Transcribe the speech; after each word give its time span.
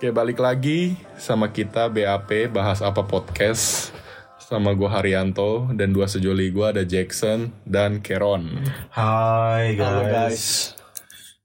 Oke 0.00 0.16
balik 0.16 0.40
lagi 0.40 0.96
sama 1.20 1.52
kita 1.52 1.92
BAP 1.92 2.48
bahas 2.48 2.80
apa 2.80 3.04
podcast 3.04 3.92
sama 4.40 4.72
gue 4.72 4.88
Haryanto 4.88 5.68
dan 5.76 5.92
dua 5.92 6.08
sejoli 6.08 6.48
gue 6.56 6.64
ada 6.64 6.88
Jackson 6.88 7.52
dan 7.68 8.00
Keron. 8.00 8.64
Hai 8.96 9.76
guys. 9.76 9.84
Halo 9.84 10.02
guys. 10.08 10.44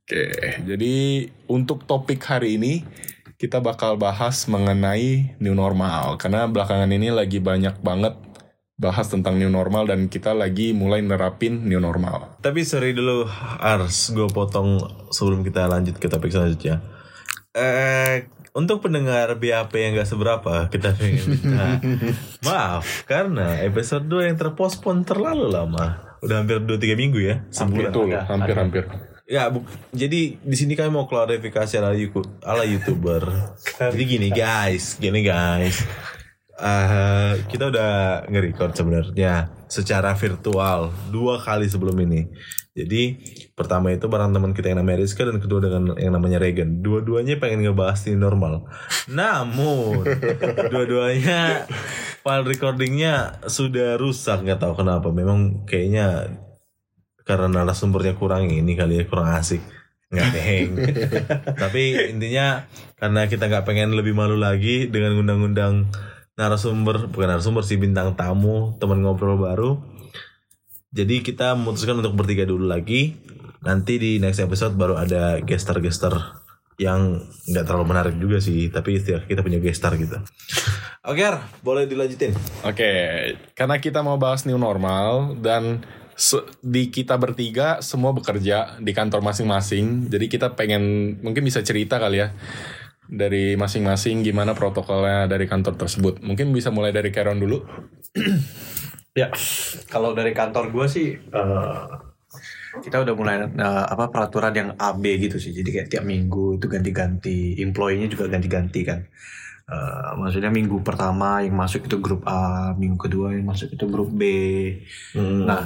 Oke 0.08 0.24
jadi 0.64 0.96
untuk 1.52 1.84
topik 1.84 2.24
hari 2.24 2.56
ini 2.56 2.88
kita 3.36 3.60
bakal 3.60 4.00
bahas 4.00 4.48
mengenai 4.48 5.36
new 5.44 5.52
normal 5.52 6.16
karena 6.16 6.48
belakangan 6.48 6.96
ini 6.96 7.12
lagi 7.12 7.44
banyak 7.44 7.84
banget 7.84 8.16
bahas 8.80 9.12
tentang 9.12 9.36
new 9.36 9.52
normal 9.52 9.84
dan 9.84 10.08
kita 10.08 10.32
lagi 10.32 10.72
mulai 10.72 11.04
nerapin 11.04 11.68
new 11.68 11.84
normal. 11.84 12.40
Tapi 12.40 12.64
sorry 12.64 12.96
dulu 12.96 13.28
Ars, 13.60 14.16
gue 14.16 14.32
potong 14.32 14.80
sebelum 15.12 15.44
kita 15.44 15.68
lanjut 15.68 16.00
ke 16.00 16.08
topik 16.08 16.32
selanjutnya. 16.32 16.96
Eh, 17.56 18.28
untuk 18.56 18.80
pendengar 18.80 19.36
BAP 19.36 19.74
yang 19.76 19.92
gak 19.94 20.08
seberapa, 20.08 20.66
kita 20.68 20.96
pengen 20.96 21.24
minta 21.28 21.84
maaf 22.48 23.04
karena 23.04 23.60
episode 23.62 24.08
2 24.08 24.32
yang 24.32 24.38
terpospon 24.40 25.04
terlalu 25.04 25.52
lama. 25.52 26.16
Udah 26.24 26.40
hampir 26.40 26.58
2-3 26.58 26.96
minggu 26.96 27.20
ya, 27.20 27.36
sebulan. 27.52 27.92
Hampir-hampir. 28.26 28.84
Ya, 29.26 29.50
bu- 29.50 29.66
jadi 29.92 30.38
di 30.38 30.56
sini 30.56 30.74
kami 30.74 30.88
mau 30.88 31.06
klarifikasi 31.06 31.76
ala, 31.76 31.92
yuku- 31.94 32.24
ala 32.42 32.64
youtuber. 32.64 33.26
jadi 33.76 34.04
gini 34.08 34.30
guys, 34.32 34.96
gini 34.96 35.20
guys. 35.20 35.82
Eh, 36.56 37.34
kita 37.46 37.68
udah 37.68 37.92
nge-record 38.26 38.72
sebenarnya 38.72 39.34
secara 39.68 40.16
virtual 40.16 40.88
dua 41.12 41.36
kali 41.38 41.68
sebelum 41.68 42.00
ini. 42.00 42.32
Jadi 42.72 43.20
pertama 43.56 43.90
itu 43.96 44.12
bareng 44.12 44.36
teman 44.36 44.52
kita 44.52 44.76
yang 44.76 44.84
namanya 44.84 45.00
Rizka 45.02 45.24
dan 45.24 45.40
kedua 45.40 45.64
dengan 45.64 45.96
yang 45.96 46.12
namanya 46.12 46.44
Regan. 46.44 46.84
Dua-duanya 46.84 47.40
pengen 47.40 47.64
ngebahas 47.64 48.04
ini 48.12 48.20
normal. 48.20 48.68
Namun 49.08 50.04
dua-duanya 50.72 51.64
file 52.20 52.46
recordingnya 52.46 53.40
sudah 53.48 53.96
rusak 53.96 54.44
nggak 54.44 54.60
tahu 54.60 54.84
kenapa. 54.84 55.08
Memang 55.10 55.64
kayaknya 55.64 56.36
karena 57.26 57.50
narasumbernya 57.50 58.14
kurang 58.20 58.52
ini 58.54 58.78
kali 58.78 59.02
ya 59.02 59.04
kurang 59.10 59.34
asik 59.34 59.60
nggak 60.14 60.30
deng 60.38 60.70
tapi 61.58 62.14
intinya 62.14 62.70
karena 63.02 63.26
kita 63.26 63.50
nggak 63.50 63.66
pengen 63.66 63.98
lebih 63.98 64.14
malu 64.14 64.38
lagi 64.38 64.86
dengan 64.86 65.18
undang-undang 65.18 65.90
narasumber 66.38 67.10
bukan 67.10 67.36
narasumber 67.36 67.66
sih 67.66 67.82
bintang 67.82 68.14
tamu 68.14 68.78
teman 68.78 69.02
ngobrol 69.02 69.42
baru 69.42 69.82
jadi 70.94 71.26
kita 71.26 71.58
memutuskan 71.58 72.00
untuk 72.00 72.14
bertiga 72.14 72.46
dulu 72.46 72.70
lagi 72.70 73.18
nanti 73.66 73.98
di 73.98 74.22
next 74.22 74.40
episode 74.40 74.78
baru 74.78 75.02
ada 75.02 75.42
gestar-gestar 75.42 76.46
yang 76.78 77.24
nggak 77.50 77.66
terlalu 77.66 77.86
menarik 77.88 78.16
juga 78.20 78.38
sih 78.38 78.68
tapi 78.70 79.00
istilah 79.00 79.24
kita 79.26 79.42
punya 79.42 79.60
gestar 79.64 79.96
gitu 79.98 80.20
oke 81.10 81.22
Ar, 81.24 81.42
boleh 81.66 81.90
dilanjutin 81.90 82.36
Oke, 82.66 82.92
karena 83.54 83.78
kita 83.78 84.02
mau 84.02 84.18
bahas 84.18 84.44
new 84.46 84.58
normal 84.58 85.38
dan 85.38 85.86
di 86.64 86.88
kita 86.90 87.20
bertiga 87.20 87.84
semua 87.84 88.16
bekerja 88.16 88.80
di 88.80 88.96
kantor 88.96 89.20
masing-masing. 89.22 90.08
Jadi 90.08 90.26
kita 90.32 90.56
pengen 90.56 91.16
mungkin 91.20 91.44
bisa 91.44 91.60
cerita 91.60 92.00
kali 92.00 92.24
ya 92.24 92.32
dari 93.06 93.54
masing-masing 93.54 94.26
gimana 94.26 94.58
protokolnya 94.58 95.28
dari 95.30 95.46
kantor 95.46 95.76
tersebut. 95.78 96.24
Mungkin 96.24 96.50
bisa 96.56 96.72
mulai 96.72 96.96
dari 96.96 97.12
Karen 97.12 97.40
dulu. 97.40 97.60
Ya, 99.16 99.32
kalau 99.88 100.12
dari 100.12 100.36
kantor 100.36 100.76
gue 100.76 100.92
sih 100.92 101.16
eh, 101.16 101.84
kita 102.84 103.04
udah 103.04 103.14
mulai 103.16 103.36
eh, 103.46 103.86
apa 103.88 104.12
peraturan 104.12 104.54
yang 104.56 104.70
AB 104.76 105.04
gitu 105.30 105.38
sih. 105.38 105.52
Jadi 105.56 105.70
kayak 105.72 105.88
tiap 105.92 106.04
minggu 106.04 106.60
itu 106.60 106.66
ganti-ganti, 106.68 107.60
employee-nya 107.62 108.08
juga 108.12 108.26
ganti-ganti 108.32 108.82
kan. 108.84 109.00
Eh, 109.66 110.10
maksudnya 110.22 110.54
minggu 110.54 110.86
pertama 110.86 111.42
yang 111.42 111.58
masuk 111.58 111.90
itu 111.90 111.98
grup 111.98 112.22
A, 112.30 112.78
minggu 112.78 113.02
kedua 113.02 113.34
yang 113.34 113.50
masuk 113.50 113.74
itu 113.74 113.86
grup 113.90 114.14
B. 114.14 114.22
Hmm. 115.18 115.50
Nah, 115.50 115.64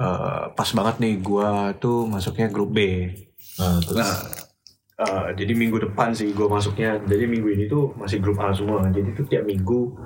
eh, 0.00 0.44
pas 0.56 0.68
banget 0.72 0.96
nih 1.04 1.14
gue 1.20 1.50
tuh 1.76 2.08
masuknya 2.08 2.48
grup 2.48 2.72
B. 2.72 3.12
Nah, 3.60 3.76
terus 3.84 4.00
Nah, 4.00 4.16
eh, 5.04 5.28
jadi 5.36 5.52
minggu 5.52 5.84
depan 5.90 6.16
sih 6.16 6.32
gue 6.32 6.48
masuknya. 6.48 6.96
Jadi 7.04 7.24
minggu 7.28 7.48
ini 7.52 7.64
tuh 7.68 7.92
masih 8.00 8.24
grup 8.24 8.40
A 8.40 8.56
semua. 8.56 8.88
Jadi 8.88 9.12
tuh 9.12 9.28
tiap 9.28 9.44
minggu 9.44 10.00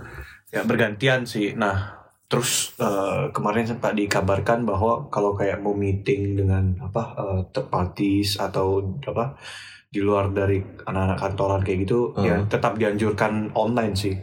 ya 0.51 0.67
bergantian 0.67 1.23
sih. 1.23 1.55
Nah, 1.55 2.06
terus 2.27 2.75
eh, 2.83 3.31
kemarin 3.31 3.67
sempat 3.71 3.93
dikabarkan 3.95 4.67
bahwa 4.67 5.07
kalau 5.15 5.33
kayak 5.39 5.63
mau 5.63 5.75
meeting 5.75 6.35
dengan 6.39 6.75
apa 6.83 7.03
eh, 7.23 7.41
third 7.55 7.69
parties 7.71 8.37
atau 8.39 8.83
apa 9.07 9.39
di 9.87 10.01
luar 10.03 10.35
dari 10.35 10.59
anak-anak 10.61 11.19
kantoran 11.23 11.61
kayak 11.65 11.79
gitu, 11.87 12.13
Hmm. 12.13 12.25
ya 12.27 12.37
tetap 12.51 12.77
dianjurkan 12.77 13.55
online 13.55 13.95
sih. 13.97 14.15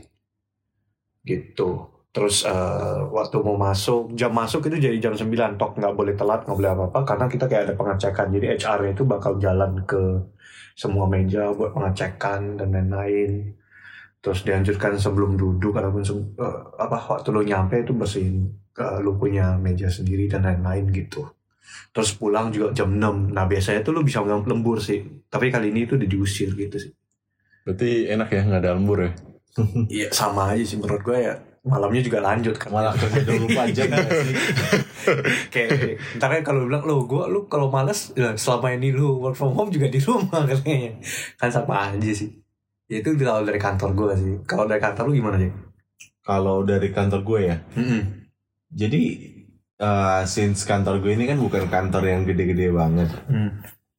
Gitu. 1.24 1.70
Terus 2.14 2.46
eh, 2.46 3.00
waktu 3.10 3.38
mau 3.42 3.58
masuk, 3.58 4.14
jam 4.14 4.30
masuk 4.36 4.70
itu 4.70 4.78
jadi 4.86 4.98
jam 5.02 5.14
9 5.18 5.58
tok 5.58 5.80
nggak 5.80 5.96
boleh 5.98 6.14
telat, 6.14 6.46
nggak 6.46 6.58
boleh 6.60 6.72
apa-apa 6.76 7.00
karena 7.10 7.26
kita 7.32 7.46
kayak 7.50 7.64
ada 7.72 7.76
pengecekan. 7.80 8.28
Jadi 8.36 8.46
HR 8.60 8.80
itu 8.94 9.02
bakal 9.08 9.42
jalan 9.42 9.82
ke 9.88 10.02
semua 10.78 11.06
meja 11.10 11.50
buat 11.58 11.74
pengecekan 11.74 12.60
dan 12.60 12.68
lain-lain. 12.70 13.58
Terus 14.24 14.40
dianjurkan 14.48 14.96
sebelum 14.96 15.36
duduk 15.36 15.76
ataupun 15.76 16.02
se- 16.02 16.32
eh, 16.40 16.58
apa 16.80 16.96
waktu 16.96 17.30
lo 17.36 17.44
nyampe 17.44 17.84
itu 17.84 17.92
bersihin 17.92 18.48
eh, 18.74 18.98
lo 19.04 19.20
punya 19.20 19.60
meja 19.60 19.92
sendiri 19.92 20.32
dan 20.32 20.48
lain-lain 20.48 20.88
gitu. 20.96 21.28
Terus 21.92 22.16
pulang 22.16 22.48
juga 22.50 22.72
jam 22.72 22.90
6. 22.96 23.36
Nah, 23.36 23.46
biasanya 23.46 23.84
tuh 23.84 23.94
lo 23.94 24.02
bisa 24.02 24.24
lembur 24.24 24.80
sih. 24.80 25.04
Tapi 25.28 25.52
kali 25.52 25.70
ini 25.76 25.86
itu 25.86 26.00
udah 26.00 26.08
diusir 26.08 26.56
gitu 26.56 26.78
sih. 26.80 26.92
Berarti 27.68 28.08
enak 28.08 28.28
ya 28.32 28.42
nggak 28.48 28.62
ada 28.64 28.72
lembur 28.80 29.00
ya? 29.04 29.12
Iya, 29.94 30.08
sama 30.10 30.56
aja 30.56 30.64
sih 30.66 30.80
menurut 30.80 31.04
gue 31.04 31.20
ya. 31.20 31.36
Malamnya 31.64 32.04
juga 32.04 32.20
lanjut 32.20 32.60
kan. 32.60 32.76
malah 32.76 32.92
kerja 32.92 33.24
24 33.24 33.72
jam 33.72 33.88
kan 33.88 34.04
sih 34.04 34.36
kayak 35.54 35.96
ntar 36.20 36.28
kan 36.36 36.44
kalau 36.44 36.68
bilang 36.68 36.84
lo 36.84 37.08
gue 37.08 37.24
lu 37.32 37.48
kalau 37.48 37.72
males 37.72 38.12
ya, 38.20 38.36
selama 38.36 38.76
ini 38.76 38.92
lu 38.92 39.24
work 39.24 39.40
from 39.40 39.56
home 39.56 39.72
juga 39.72 39.88
di 39.88 39.96
rumah 40.04 40.44
katanya 40.44 41.00
kan 41.40 41.48
sama 41.48 41.88
aja 41.88 42.12
sih 42.12 42.43
ya 42.92 43.00
itu 43.04 43.10
kalau 43.20 43.46
dari 43.46 43.60
kantor 43.62 43.90
gue 43.96 44.12
sih. 44.18 44.34
Kalau 44.48 44.66
dari 44.66 44.82
kantor 44.82 45.04
lu 45.10 45.16
gimana 45.20 45.38
sih 45.40 45.54
kalau 46.24 46.64
dari 46.64 46.90
kantor 46.90 47.22
gue 47.22 47.40
ya? 47.52 47.58
Jadi 48.74 49.02
uh, 49.84 50.24
since 50.24 50.64
kantor 50.64 51.04
gue 51.04 51.14
ini 51.20 51.28
kan 51.28 51.38
bukan 51.38 51.68
kantor 51.68 52.04
yang 52.08 52.24
gede-gede 52.24 52.72
banget. 52.72 53.12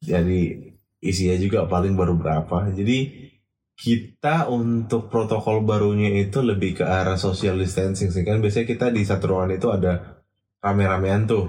Jadi 0.00 0.72
isinya 1.04 1.36
juga 1.36 1.68
paling 1.68 1.94
baru 1.94 2.16
berapa. 2.16 2.72
Jadi 2.72 3.28
kita 3.76 4.48
untuk 4.48 5.12
protokol 5.12 5.66
barunya 5.66 6.08
itu 6.16 6.40
lebih 6.40 6.80
ke 6.80 6.84
arah 6.88 7.20
social 7.20 7.60
distancing 7.60 8.08
sih. 8.08 8.24
Kan 8.24 8.40
biasanya 8.40 8.66
kita 8.66 8.88
di 8.88 9.04
satu 9.04 9.36
ruangan 9.36 9.52
itu 9.54 9.68
ada 9.68 10.24
rame-ramean 10.64 11.28
tuh. 11.28 11.46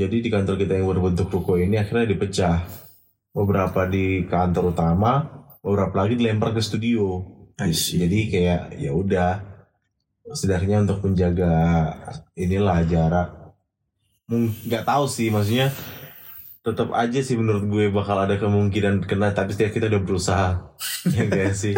Jadi 0.00 0.24
di 0.24 0.28
kantor 0.32 0.56
kita 0.56 0.80
yang 0.80 0.88
berbentuk 0.88 1.28
ruko 1.28 1.60
ini 1.60 1.76
akhirnya 1.76 2.08
dipecah. 2.08 2.64
Beberapa 3.30 3.86
di 3.86 4.26
kantor 4.26 4.74
utama 4.74 5.22
beberapa 5.60 6.04
lagi 6.04 6.16
dilempar 6.16 6.56
ke 6.56 6.60
studio. 6.64 7.24
Jadi 7.60 8.32
kayak 8.32 8.80
ya 8.80 8.92
udah. 8.92 9.32
Setidaknya 10.30 10.86
untuk 10.86 11.02
menjaga 11.02 11.50
inilah 12.38 12.86
jarak 12.86 13.40
nggak 14.38 14.86
tahu 14.86 15.04
sih. 15.10 15.28
Maksudnya 15.28 15.74
tetap 16.60 16.92
aja 16.92 17.20
sih 17.24 17.40
menurut 17.40 17.64
gue 17.66 17.84
bakal 17.88 18.20
ada 18.20 18.36
kemungkinan 18.36 19.08
kena 19.08 19.32
tapi 19.32 19.56
setiap 19.56 19.74
kita 19.74 19.90
udah 19.90 20.02
berusaha. 20.02 20.48
Ya 21.16 21.24
enggak 21.24 21.56
sih? 21.56 21.72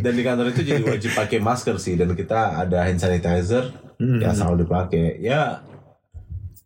Dan 0.00 0.16
di 0.16 0.24
kantor 0.24 0.48
itu 0.56 0.64
jadi 0.64 0.80
wajib 0.80 1.12
pakai 1.12 1.36
masker 1.36 1.76
sih. 1.76 2.00
Dan 2.00 2.16
kita 2.16 2.64
ada 2.64 2.88
hand 2.88 2.96
sanitizer 2.96 3.76
ya 4.00 4.32
selalu 4.32 4.64
dipakai. 4.64 5.20
Ya 5.20 5.60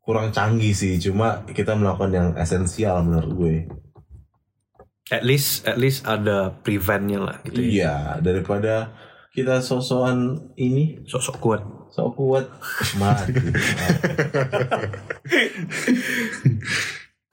kurang 0.07 0.31
canggih 0.31 0.73
sih. 0.73 1.03
Cuma 1.03 1.43
kita 1.51 1.75
melakukan 1.75 2.15
yang 2.15 2.29
esensial 2.39 3.03
menurut 3.03 3.33
gue 3.35 3.57
at 5.09 5.25
least 5.25 5.65
at 5.69 5.77
least 5.81 6.05
ada 6.05 6.53
preventnya 6.63 7.19
lah 7.21 7.37
gitu 7.47 7.61
ya 7.61 7.69
iya 7.69 7.97
daripada 8.21 8.93
kita 9.33 9.63
sosokan 9.63 10.51
ini 10.59 11.05
sosok 11.07 11.37
kuat 11.39 11.63
sok 11.95 12.17
kuat 12.17 12.47
mati 13.01 13.33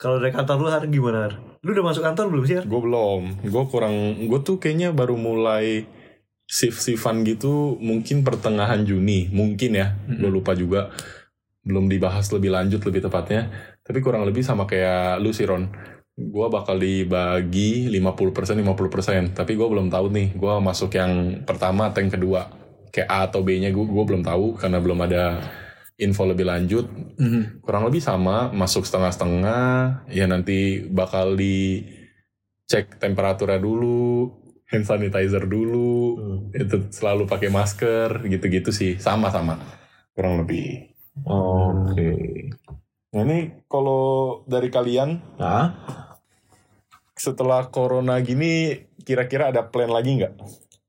kalau 0.00 0.20
dari 0.20 0.32
kantor 0.32 0.56
lu 0.60 0.68
hari 0.68 0.86
gimana 0.92 1.18
Har? 1.28 1.34
lu 1.66 1.74
udah 1.74 1.86
masuk 1.90 2.06
kantor 2.06 2.30
belum 2.30 2.44
sih? 2.46 2.62
Gue 2.62 2.78
belum. 2.78 3.22
Gue 3.42 3.64
kurang. 3.66 3.94
Gue 4.30 4.38
tuh 4.46 4.62
kayaknya 4.62 4.94
baru 4.94 5.18
mulai 5.18 5.82
shift-shiftan 6.46 7.26
gitu 7.26 7.74
mungkin 7.82 8.22
pertengahan 8.22 8.86
Juni. 8.86 9.26
Mungkin 9.34 9.74
ya. 9.74 9.98
Gue 10.06 10.30
lupa 10.30 10.54
juga. 10.54 10.94
Belum 11.66 11.90
dibahas 11.90 12.30
lebih 12.30 12.54
lanjut 12.54 12.78
lebih 12.86 13.10
tepatnya. 13.10 13.50
Tapi 13.82 13.98
kurang 13.98 14.22
lebih 14.22 14.46
sama 14.46 14.62
kayak 14.62 15.18
lu 15.18 15.34
sih 15.34 15.42
Ron. 15.42 15.66
Gue 16.16 16.46
bakal 16.48 16.80
dibagi 16.80 17.92
50% 17.92 18.56
50%. 18.56 19.36
Tapi 19.36 19.52
gue 19.52 19.68
belum 19.68 19.92
tahu 19.92 20.08
nih. 20.08 20.28
Gue 20.32 20.54
masuk 20.58 20.96
yang 20.96 21.44
pertama 21.44 21.92
atau 21.92 22.00
yang 22.00 22.12
kedua. 22.12 22.48
Kayak 22.88 23.08
A 23.12 23.18
atau 23.28 23.44
B-nya 23.44 23.68
gue 23.68 23.84
gue 23.84 24.04
belum 24.08 24.24
tahu 24.24 24.56
karena 24.56 24.80
belum 24.80 24.96
ada 25.04 25.44
info 25.96 26.28
lebih 26.28 26.44
lanjut 26.44 26.84
kurang 27.64 27.88
lebih 27.88 28.04
sama 28.04 28.52
masuk 28.52 28.84
setengah-setengah 28.84 30.04
ya 30.12 30.28
nanti 30.28 30.84
bakal 30.84 31.32
dicek 31.32 33.00
temperaturnya 33.00 33.56
dulu 33.56 34.28
hand 34.68 34.84
sanitizer 34.84 35.48
dulu 35.48 36.20
Hmm. 36.20 36.38
itu 36.52 36.92
selalu 36.92 37.24
pakai 37.24 37.48
masker 37.48 38.28
gitu-gitu 38.28 38.76
sih 38.76 39.00
sama-sama 39.00 39.56
kurang 40.12 40.44
lebih 40.44 40.92
Oke. 41.24 42.12
nah 43.08 43.24
ini 43.24 43.64
kalau 43.64 44.44
dari 44.44 44.68
kalian 44.68 45.16
Nah, 45.40 45.72
setelah 47.16 47.72
corona 47.72 48.20
gini 48.20 48.76
kira-kira 49.02 49.48
ada 49.48 49.64
plan 49.64 49.88
lagi 49.88 50.20
nggak 50.20 50.36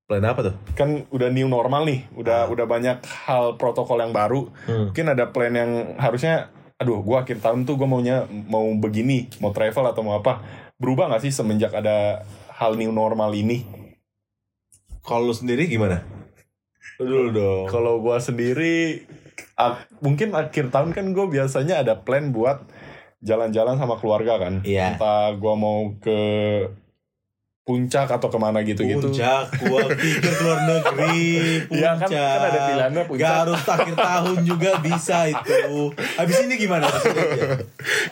plan 0.03 0.23
apa 0.23 0.39
tuh? 0.41 0.55
kan 0.73 1.07
udah 1.07 1.27
new 1.27 1.47
normal 1.47 1.83
nih 1.83 2.03
udah 2.13 2.45
Ah. 2.45 2.51
udah 2.51 2.65
banyak 2.65 2.99
hal 3.25 3.55
protokol 3.55 3.97
yang 3.97 4.11
baru 4.11 4.51
Hmm. 4.67 4.91
mungkin 4.91 5.07
ada 5.07 5.31
plan 5.31 5.51
yang 5.51 5.71
harusnya 5.95 6.51
aduh 6.77 7.01
gua 7.01 7.23
akhir 7.23 7.41
tahun 7.41 7.63
tuh 7.63 7.73
gue 7.73 7.83
maunya 7.83 8.23
mau 8.29 8.67
begini 8.77 9.27
mau 9.39 9.49
travel 9.49 9.81
atau 9.83 10.03
mau 10.03 10.13
apa 10.13 10.43
berubah 10.77 11.09
nggak 11.09 11.23
sih 11.23 11.33
semenjak 11.33 11.73
ada 11.73 12.21
hal 12.53 12.75
new 12.75 12.91
normal 12.91 13.31
ini 13.31 13.65
Kalau 15.01 15.23
lu 15.23 15.31
sendiri 15.31 15.65
gimana? 15.65 16.03
Lu 16.99 17.07
dulu 17.07 17.29
dong. 17.31 17.65
kalau 17.67 17.97
gua 17.97 18.19
sendiri 18.19 19.07
mungkin 19.99 20.35
akhir 20.35 20.69
tahun 20.69 20.91
kan 20.91 21.09
gue 21.09 21.25
biasanya 21.25 21.79
ada 21.79 21.97
plan 21.97 22.29
buat 22.29 22.61
jalan-jalan 23.21 23.75
sama 23.75 23.97
keluarga 23.97 24.37
kan 24.37 24.61
Iya. 24.61 24.93
entah 24.95 25.33
gua 25.37 25.53
mau 25.57 25.93
ke 25.97 26.19
puncak 27.67 28.07
atau 28.07 28.31
ke 28.31 28.39
mana 28.39 28.63
gitu-gitu 28.63 29.11
Puncak, 29.11 29.51
gua 29.59 29.91
pikir 29.91 30.23
ke 30.23 30.39
luar 30.39 30.59
negeri. 30.63 31.19
Iya, 31.67 31.91
kan- 31.93 32.07
Puncak. 32.07 32.15
kan 32.31 32.47
ada 32.47 32.59
pilihannya 32.63 33.03
puncak. 33.03 33.27
Gak 33.27 33.35
harus 33.43 33.61
akhir 33.67 33.95
tahun 33.99 34.37
juga 34.41 34.71
bisa 34.79 35.17
itu. 35.27 35.59
Habis 36.15 36.37
ini 36.47 36.55
gimana? 36.55 36.87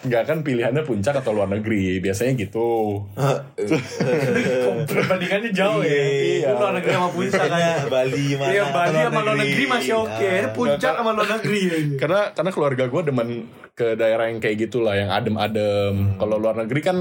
Nggak 0.04 0.24
kan 0.26 0.38
pilihannya 0.42 0.84
puncak 0.84 1.16
atau 1.16 1.32
luar 1.32 1.48
negeri 1.48 1.98
biasanya 1.98 2.36
gitu 2.38 3.00
Perbandingannya 4.86 5.52
jauh 5.52 5.82
ya. 5.82 5.96
Iya. 5.96 6.48
Lu 6.52 6.60
luar 6.60 6.74
negeri 6.76 6.92
sama 6.92 7.10
puncak 7.10 7.40
kan. 7.40 7.48
Misalnya 7.48 7.74
Bali 7.96 8.26
mana? 8.36 8.52
Iya 8.52 8.64
Bali 8.70 8.98
sama 9.00 9.20
luar 9.22 9.38
negeri 9.40 9.64
masih 9.66 9.94
oke. 9.98 10.28
Ah. 10.28 10.52
Puncak 10.52 10.94
sama 10.94 11.12
luar 11.12 11.30
negeri. 11.32 11.62
karena 11.96 12.22
karena 12.32 12.52
keluarga 12.52 12.84
gue 12.86 13.02
demen 13.04 13.30
ke 13.76 13.92
daerah 13.94 14.32
yang 14.32 14.40
kayak 14.40 14.68
gitulah 14.68 14.96
yang 14.96 15.12
adem-adem 15.12 16.16
kalau 16.16 16.40
luar 16.40 16.56
negeri 16.56 16.80
kan 16.80 16.98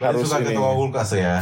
Harus 0.00 0.24
harus 0.24 0.30
suka 0.30 0.40
ini 0.40 0.46
ketua 0.54 0.70
kulkas 0.72 1.10
ya. 1.12 1.34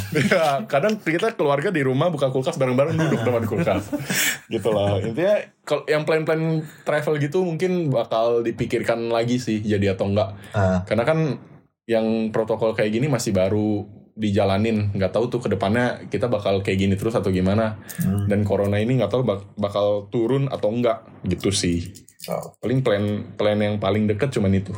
Kadang 0.73 0.99
kita 1.01 1.35
keluarga 1.35 1.69
di 1.73 1.83
rumah 1.83 2.09
buka 2.09 2.29
kulkas 2.29 2.57
bareng-bareng 2.57 2.97
duduk 2.97 3.21
depan 3.23 3.45
kulkas. 3.45 3.91
Gitu 4.53 4.69
lah 4.71 5.01
intinya 5.03 5.37
kalau 5.67 5.83
yang 5.91 6.03
plan-plan 6.07 6.63
travel 6.87 7.19
gitu 7.19 7.43
mungkin 7.43 7.91
bakal 7.91 8.47
dipikirkan 8.47 9.11
lagi 9.11 9.43
sih 9.43 9.63
jadi 9.63 9.99
atau 9.99 10.07
enggak. 10.11 10.39
Ah. 10.55 10.87
karena 10.87 11.03
kan 11.03 11.19
yang 11.87 12.31
protokol 12.35 12.75
kayak 12.75 12.95
gini 12.95 13.07
masih 13.07 13.31
baru 13.31 13.87
dijalanin. 14.17 14.91
Nggak 14.97 15.13
tahu 15.13 15.29
tuh 15.29 15.41
ke 15.45 15.49
depannya 15.53 16.09
kita 16.09 16.27
bakal 16.27 16.65
kayak 16.65 16.79
gini 16.81 16.95
terus 16.97 17.15
atau 17.15 17.29
gimana. 17.31 17.79
Hmm. 18.03 18.27
dan 18.27 18.43
corona 18.43 18.81
ini 18.81 18.99
nggak 18.99 19.13
tahu 19.13 19.23
bak- 19.23 19.55
bakal 19.61 20.09
turun 20.11 20.49
atau 20.51 20.73
enggak. 20.73 21.05
Gitu 21.23 21.53
sih. 21.53 21.79
Oh, 22.27 22.59
paling 22.59 22.83
plan 22.83 23.23
plan 23.39 23.59
yang 23.61 23.79
paling 23.79 24.11
deket 24.11 24.35
cuman 24.35 24.57
itu. 24.59 24.75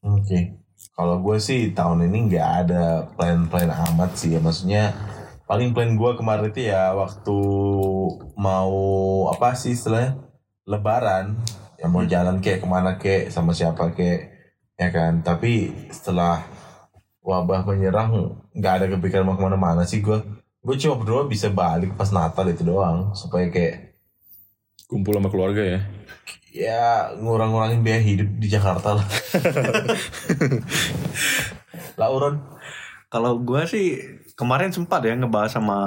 Oke. 0.00 0.63
Kalau 0.94 1.18
gue 1.18 1.42
sih 1.42 1.74
tahun 1.74 2.06
ini 2.06 2.30
nggak 2.30 2.48
ada 2.66 3.10
plan-plan 3.18 3.66
amat 3.66 4.14
sih 4.14 4.38
ya. 4.38 4.38
Maksudnya 4.38 4.94
paling 5.50 5.74
plan 5.74 5.98
gue 5.98 6.10
kemarin 6.14 6.54
itu 6.54 6.70
ya 6.70 6.94
waktu 6.94 7.38
mau 8.38 8.74
apa 9.28 9.58
sih 9.58 9.74
istilahnya 9.74 10.22
Lebaran 10.64 11.34
yang 11.82 11.90
mau 11.92 12.06
jalan 12.06 12.38
kayak 12.38 12.62
ke 12.62 12.66
mana 12.70 12.96
kayak 12.96 13.34
sama 13.34 13.50
siapa 13.50 13.90
kayak 13.90 14.30
ya 14.78 14.88
kan. 14.94 15.26
Tapi 15.26 15.74
setelah 15.90 16.46
wabah 17.26 17.66
menyerang 17.66 18.38
nggak 18.54 18.74
ada 18.78 18.86
kepikiran 18.86 19.26
mau 19.26 19.34
ke 19.34 19.42
mana-mana 19.42 19.82
sih 19.82 19.98
gue. 19.98 20.22
Gue 20.62 20.78
cuma 20.78 21.02
berdoa 21.02 21.26
bisa 21.26 21.50
balik 21.50 21.98
pas 21.98 22.14
Natal 22.14 22.46
itu 22.54 22.62
doang 22.62 23.10
supaya 23.18 23.50
kayak 23.50 23.98
kumpul 24.86 25.18
sama 25.18 25.26
keluarga 25.26 25.60
ya 25.60 25.80
ya 26.54 27.10
ngurang-ngurangin 27.18 27.82
biaya 27.82 27.98
hidup 27.98 28.30
di 28.38 28.46
Jakarta 28.46 28.94
lah. 28.94 29.02
lah 31.98 32.08
Uron. 32.14 32.38
Kalau 33.10 33.42
gue 33.42 33.62
sih 33.66 33.98
kemarin 34.38 34.70
sempat 34.70 35.02
ya 35.02 35.18
ngebahas 35.18 35.58
sama 35.58 35.78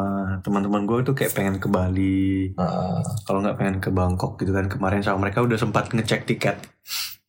teman-teman 0.44 0.84
gue 0.84 1.08
tuh 1.08 1.16
kayak 1.16 1.32
pengen 1.32 1.56
ke 1.64 1.72
Bali. 1.72 2.52
Ah, 2.60 3.00
Kalau 3.24 3.40
nggak 3.40 3.56
pengen 3.56 3.78
ke 3.80 3.90
Bangkok 3.96 4.36
gitu 4.40 4.52
kan 4.52 4.68
kemarin 4.68 5.00
sama 5.00 5.24
mereka 5.24 5.40
udah 5.40 5.56
sempat 5.56 5.88
ngecek 5.92 6.28
tiket. 6.28 6.60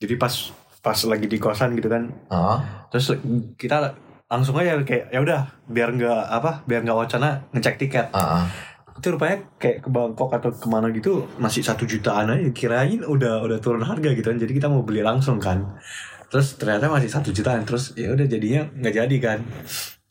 Jadi 0.02 0.14
pas 0.18 0.34
pas 0.78 0.98
lagi 1.06 1.26
di 1.26 1.38
kosan 1.42 1.74
gitu 1.74 1.90
kan, 1.90 2.06
ah, 2.30 2.86
terus 2.94 3.10
kita 3.58 3.98
langsung 4.30 4.54
aja 4.62 4.78
kayak 4.86 5.10
ya 5.10 5.18
udah 5.18 5.40
biar 5.66 5.90
nggak 5.90 6.22
apa 6.30 6.62
biar 6.70 6.86
nggak 6.86 6.98
wacana 6.98 7.50
ngecek 7.50 7.82
tiket. 7.82 8.06
ah. 8.14 8.46
Itu 8.98 9.14
rupanya 9.14 9.46
kayak 9.56 9.82
ke 9.82 9.88
Bangkok 9.88 10.30
atau 10.30 10.50
ke 10.50 10.66
mana 10.66 10.90
gitu 10.90 11.24
masih 11.38 11.62
satu 11.62 11.82
jutaan 11.84 12.28
aja. 12.28 12.50
Kirain 12.50 13.00
udah 13.00 13.40
udah 13.40 13.58
turun 13.58 13.82
harga 13.82 14.10
gitu 14.10 14.26
kan. 14.26 14.36
Jadi 14.36 14.52
kita 14.52 14.66
mau 14.66 14.82
beli 14.82 15.00
langsung 15.00 15.38
kan. 15.38 15.78
Terus 16.28 16.58
ternyata 16.58 16.90
masih 16.90 17.08
satu 17.08 17.30
jutaan. 17.30 17.62
Terus 17.62 17.94
ya 17.94 18.10
udah 18.10 18.26
jadinya 18.26 18.66
nggak 18.68 18.94
jadi 18.94 19.16
kan. 19.18 19.38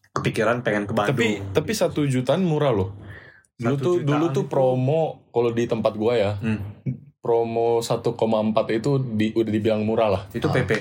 Kepikiran 0.10 0.66
pengen 0.66 0.84
ke 0.84 0.98
Bandung. 0.98 1.14
tapi 1.14 1.28
tapi 1.54 1.72
satu 1.72 2.02
jutaan 2.04 2.42
murah 2.42 2.74
loh 2.74 2.90
dulu 3.54 3.74
tuh 3.76 3.96
dulu 4.02 4.26
tuh 4.30 4.46
promo 4.46 5.30
kalau 5.30 5.50
di 5.50 5.66
tempat 5.66 5.94
gua 5.94 6.14
ya 6.14 6.32
Hmm. 6.38 6.58
promo 7.18 7.82
1,4 7.82 8.14
itu 8.72 8.92
di, 9.14 9.30
udah 9.30 9.52
dibilang 9.52 9.82
murah 9.82 10.10
lah 10.10 10.24
itu 10.32 10.46
Ah. 10.46 10.54
PP 10.54 10.72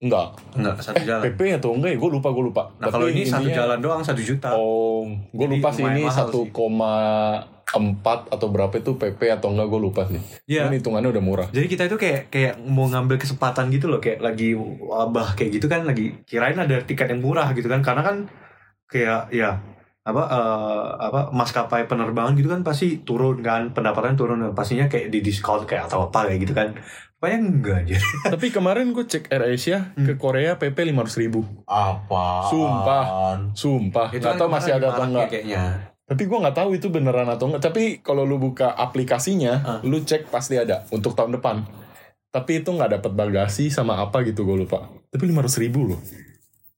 enggak 0.00 0.32
enggak 0.56 0.74
satu 0.80 1.02
jalan. 1.04 1.22
PP 1.28 1.40
atau 1.60 1.70
enggak 1.76 1.92
ya 1.92 1.98
gue 2.00 2.10
lupa 2.10 2.28
gue 2.30 2.44
lupa 2.48 2.62
Nah 2.80 2.88
kalau 2.88 3.04
ini 3.04 3.20
satu 3.22 3.44
jalan 3.46 3.78
doang 3.78 4.00
satu 4.00 4.16
juta. 4.18 4.48
oh 4.56 5.04
gue 5.30 5.46
lupa 5.46 5.68
sih 5.68 5.84
ini 5.84 6.08
mahal 6.08 6.24
1,4 6.26 8.00
atau 8.32 8.46
berapa 8.50 8.74
itu 8.74 8.96
PP 8.96 9.20
atau 9.30 9.52
enggak 9.52 9.68
gue 9.68 9.80
lupa 9.80 10.02
sih 10.04 10.16
Iya. 10.48 10.66
Cuman 10.66 10.74
hitungannya 10.74 11.10
udah 11.12 11.22
murah 11.22 11.48
Jadi 11.52 11.66
kita 11.68 11.84
itu 11.84 11.94
kayak 11.94 12.32
kayak 12.32 12.54
mau 12.64 12.88
ngambil 12.88 13.14
kesempatan 13.14 13.68
gitu 13.68 13.86
loh 13.86 14.00
kayak 14.00 14.18
lagi 14.18 14.56
wabah 14.56 15.36
kayak 15.36 15.60
gitu 15.60 15.68
kan 15.68 15.84
lagi 15.84 16.16
kirain 16.24 16.56
ada 16.56 16.80
tiket 16.80 17.12
yang 17.12 17.20
murah 17.20 17.52
gitu 17.52 17.68
kan 17.68 17.84
karena 17.84 18.00
kan 18.00 18.16
kayak 18.88 19.28
ya 19.30 19.60
apa 20.00 20.22
eh, 20.26 20.88
apa 20.96 21.20
maskapai 21.30 21.84
penerbangan 21.84 22.32
gitu 22.32 22.48
kan 22.48 22.64
pasti 22.64 23.04
turun 23.04 23.44
kan 23.44 23.70
pendapatan 23.70 24.16
turun 24.16 24.40
pastinya 24.50 24.88
kayak 24.88 25.12
di 25.12 25.20
diskon 25.20 25.68
kayak 25.68 25.86
atau 25.86 26.08
apa 26.08 26.24
kayak 26.26 26.40
gitu 26.40 26.56
kan. 26.56 26.72
Pokoknya 27.20 27.38
enggak 27.38 27.76
aja. 27.84 27.98
tapi 28.26 28.48
kemarin 28.48 28.90
gue 28.90 29.04
cek 29.04 29.28
Air 29.28 29.52
Asia 29.52 29.92
Hmm. 29.92 30.08
ke 30.08 30.16
Korea 30.16 30.56
PP 30.56 30.88
500 30.88 31.20
ribu 31.20 31.44
Apa? 31.62 32.48
Sumpah. 32.48 33.04
sumpah 33.52 34.08
Itu 34.08 34.24
nggak 34.24 34.34
kan 34.34 34.40
tahu 34.40 34.48
masih 34.48 34.72
ada 34.72 34.88
atau 34.88 35.04
maraknya 35.04 35.06
enggak 35.06 35.28
kayaknya. 35.30 35.62
Tapi 36.02 36.22
gua 36.24 36.38
nggak 36.42 36.56
tahu 36.56 36.70
itu 36.74 36.86
beneran 36.88 37.28
atau 37.28 37.46
enggak. 37.46 37.62
Tapi 37.62 37.82
kalau 38.00 38.24
lu 38.24 38.34
buka 38.36 38.72
aplikasinya, 38.72 39.52
Ah. 39.60 39.78
lu 39.84 40.00
cek 40.00 40.26
pasti 40.26 40.56
ada 40.56 40.82
untuk 40.88 41.12
tahun 41.12 41.36
depan. 41.36 41.62
Tapi 42.26 42.52
itu 42.58 42.70
nggak 42.72 42.98
dapat 42.98 43.12
bagasi 43.12 43.68
sama 43.68 44.00
apa 44.00 44.24
gitu 44.24 44.42
gue 44.42 44.56
lupa. 44.58 44.88
Tapi 45.06 45.28
500 45.28 45.60
ribu 45.60 45.86
loh. 45.86 46.00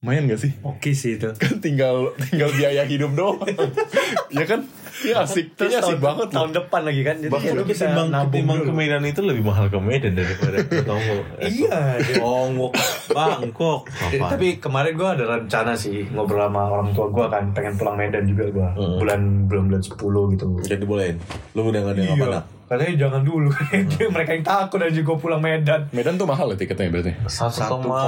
Lumayan 0.01 0.27
gak 0.27 0.37
sih? 0.37 0.51
Oke 0.61 0.91
sih 0.91 1.15
itu. 1.15 1.31
Kan 1.33 1.63
tinggal 1.63 2.11
tinggal 2.19 2.51
biaya 2.51 2.83
hidup 2.83 3.15
doang. 3.15 3.39
ya 4.35 4.43
kan? 4.43 4.67
Ya 5.03 5.15
asik. 5.21 5.45
Terus 5.53 5.69
Kayaknya 5.69 5.79
asik 5.79 5.91
tahun, 5.91 6.01
banget 6.01 6.25
loh. 6.25 6.33
tahun 6.33 6.51
depan 6.53 6.81
lagi 6.83 7.01
kan. 7.01 7.15
Jadi 7.17 7.31
Bahkan 7.31 7.45
ya 7.45 7.53
lu 7.53 7.63
bisa 7.63 7.83
ketimbang, 7.83 8.07
nabung 8.09 8.27
ketimbang 8.29 8.57
dulu. 8.57 8.65
ke 8.65 8.73
Medan 8.73 9.01
itu 9.03 9.21
lebih 9.21 9.43
mahal 9.43 9.65
ke 9.67 9.79
Medan 9.79 10.13
daripada 10.13 10.57
ke. 10.59 10.77
Iya. 11.53 11.77
Tonggok, 12.15 12.71
Bangkok. 13.09 13.79
Tapi 14.09 14.47
kemarin 14.57 14.91
gue 14.93 15.09
ada 15.09 15.23
rencana 15.29 15.71
sih 15.73 16.07
ngobrol 16.09 16.39
sama 16.41 16.61
orang 16.69 16.89
tua 16.91 17.07
gue 17.07 17.25
kan 17.27 17.43
pengen 17.51 17.73
pulang 17.75 17.95
Medan 17.95 18.23
juga 18.25 18.45
gue 18.45 18.69
Hmm. 18.73 18.97
bulan 18.97 19.21
bulan 19.45 19.63
bulan 19.69 19.81
10 19.81 20.33
gitu 20.33 20.45
Jadi 20.61 20.79
dibolehin. 20.79 21.17
Lu 21.51 21.65
udah 21.65 21.79
nggak 21.81 21.95
ada 21.95 22.03
apa 22.09 22.27
nak? 22.31 22.45
katanya 22.63 22.95
jangan 22.97 23.21
dulu 23.21 23.53
mereka 24.15 24.31
yang 24.33 24.41
takut 24.41 24.77
dan 24.77 24.89
juga 24.89 25.13
pulang 25.15 25.37
Medan 25.37 25.85
Medan 25.91 26.15
tuh 26.15 26.25
mahal 26.25 26.47
ya 26.47 26.55
tiketnya 26.55 26.89
berarti. 26.89 27.11
Satu 27.27 27.77
koma 27.77 28.01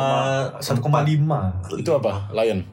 satu 0.58 0.80
koma 0.80 1.00
lima 1.02 1.54
Itu 1.72 1.94
apa? 1.94 2.32
Lion. 2.32 2.66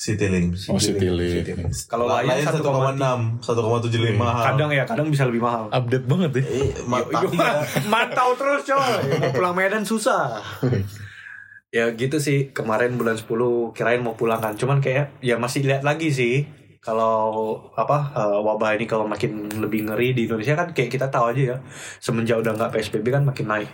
Citylink. 0.00 0.56
Oh, 0.72 0.80
Citylink. 0.80 1.44
Kalau 1.84 2.08
Lain 2.08 2.24
lain 2.24 2.40
satu 2.40 2.64
koma 2.64 2.96
enam, 2.96 3.36
satu 3.44 3.60
koma 3.60 3.84
tujuh 3.84 4.00
lima. 4.00 4.32
kadang 4.48 4.72
ya 4.72 4.88
kadang 4.88 5.12
bisa 5.12 5.28
lebih 5.28 5.44
mahal. 5.44 5.68
Update 5.68 6.08
banget 6.08 6.40
ya. 6.40 6.42
Eh, 6.48 6.72
ma- 6.88 7.04
tapi 7.04 7.36
ya, 7.36 7.60
mantau 7.92 8.32
terus 8.32 8.64
coy. 8.64 8.80
Mau 9.20 9.28
pulang 9.30 9.52
Medan 9.52 9.84
susah. 9.84 10.40
Ya 11.70 11.86
gitu 11.94 12.18
sih. 12.18 12.50
Kemarin 12.50 12.98
bulan 12.98 13.14
10 13.14 13.30
kirain 13.70 14.02
mau 14.02 14.18
pulang 14.18 14.42
kan. 14.42 14.58
Cuman 14.58 14.82
kayak 14.82 15.22
ya 15.22 15.38
masih 15.38 15.62
lihat 15.62 15.86
lagi 15.86 16.10
sih. 16.10 16.42
Kalau 16.82 17.30
apa 17.78 18.10
eh, 18.10 18.40
wabah 18.42 18.74
ini 18.74 18.90
kalau 18.90 19.06
makin 19.06 19.46
lebih 19.54 19.86
ngeri 19.86 20.10
di 20.10 20.26
Indonesia 20.26 20.58
kan 20.58 20.74
kayak 20.74 20.90
kita 20.90 21.06
tahu 21.06 21.30
aja 21.30 21.54
ya. 21.54 21.56
Semenjak 22.02 22.42
udah 22.42 22.58
nggak 22.58 22.74
PSBB 22.74 23.14
kan 23.14 23.22
makin 23.22 23.46
naik 23.46 23.70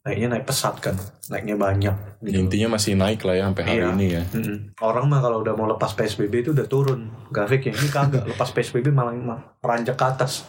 naiknya 0.00 0.32
naik 0.32 0.48
pesat 0.48 0.80
kan 0.80 0.96
naiknya 1.28 1.60
banyak 1.60 1.96
gitu. 2.24 2.36
Intinya 2.40 2.74
masih 2.74 2.96
naik 2.96 3.20
lah 3.20 3.36
ya 3.36 3.44
sampai 3.46 3.64
hari 3.64 3.76
Iya. 3.76 3.88
ini 3.92 4.06
ya. 4.10 4.22
Mm-mm. 4.32 4.58
Orang 4.80 5.12
mah 5.12 5.20
kalau 5.20 5.44
udah 5.44 5.52
mau 5.52 5.68
lepas 5.68 5.92
PSBB 5.92 6.40
itu 6.40 6.50
udah 6.56 6.64
turun 6.64 7.12
grafiknya. 7.28 7.76
Ini 7.76 7.88
kagak 7.88 8.24
lepas 8.24 8.48
PSBB 8.50 8.88
malah 8.88 9.12
malah 9.12 9.42
meranjak 9.60 9.94
ke 9.94 10.04
atas. 10.06 10.48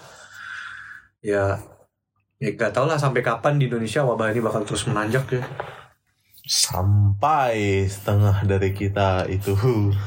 Ya, 1.20 1.60
ya 2.38 2.50
gak 2.56 2.74
tau 2.74 2.88
lah 2.88 2.96
sampai 2.96 3.22
kapan 3.22 3.60
di 3.60 3.68
Indonesia 3.68 4.02
wabah 4.02 4.32
ini 4.32 4.40
bakal 4.40 4.64
terus 4.64 4.88
menanjak 4.88 5.28
ya. 5.30 5.44
sampai 6.42 7.86
setengah 7.86 8.42
dari 8.44 8.74
kita 8.74 9.30
itu 9.30 9.54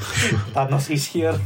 Thanos 0.57 0.91
is 0.91 1.07
here. 1.09 1.37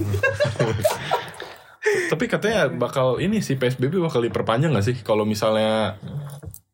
Tapi 2.09 2.25
katanya 2.25 2.69
bakal 2.69 3.21
ini 3.21 3.41
sih 3.41 3.57
PSBB 3.57 3.99
bakal 3.99 4.25
diperpanjang 4.25 4.73
gak 4.73 4.87
sih 4.87 4.97
kalau 5.03 5.25
misalnya 5.25 6.01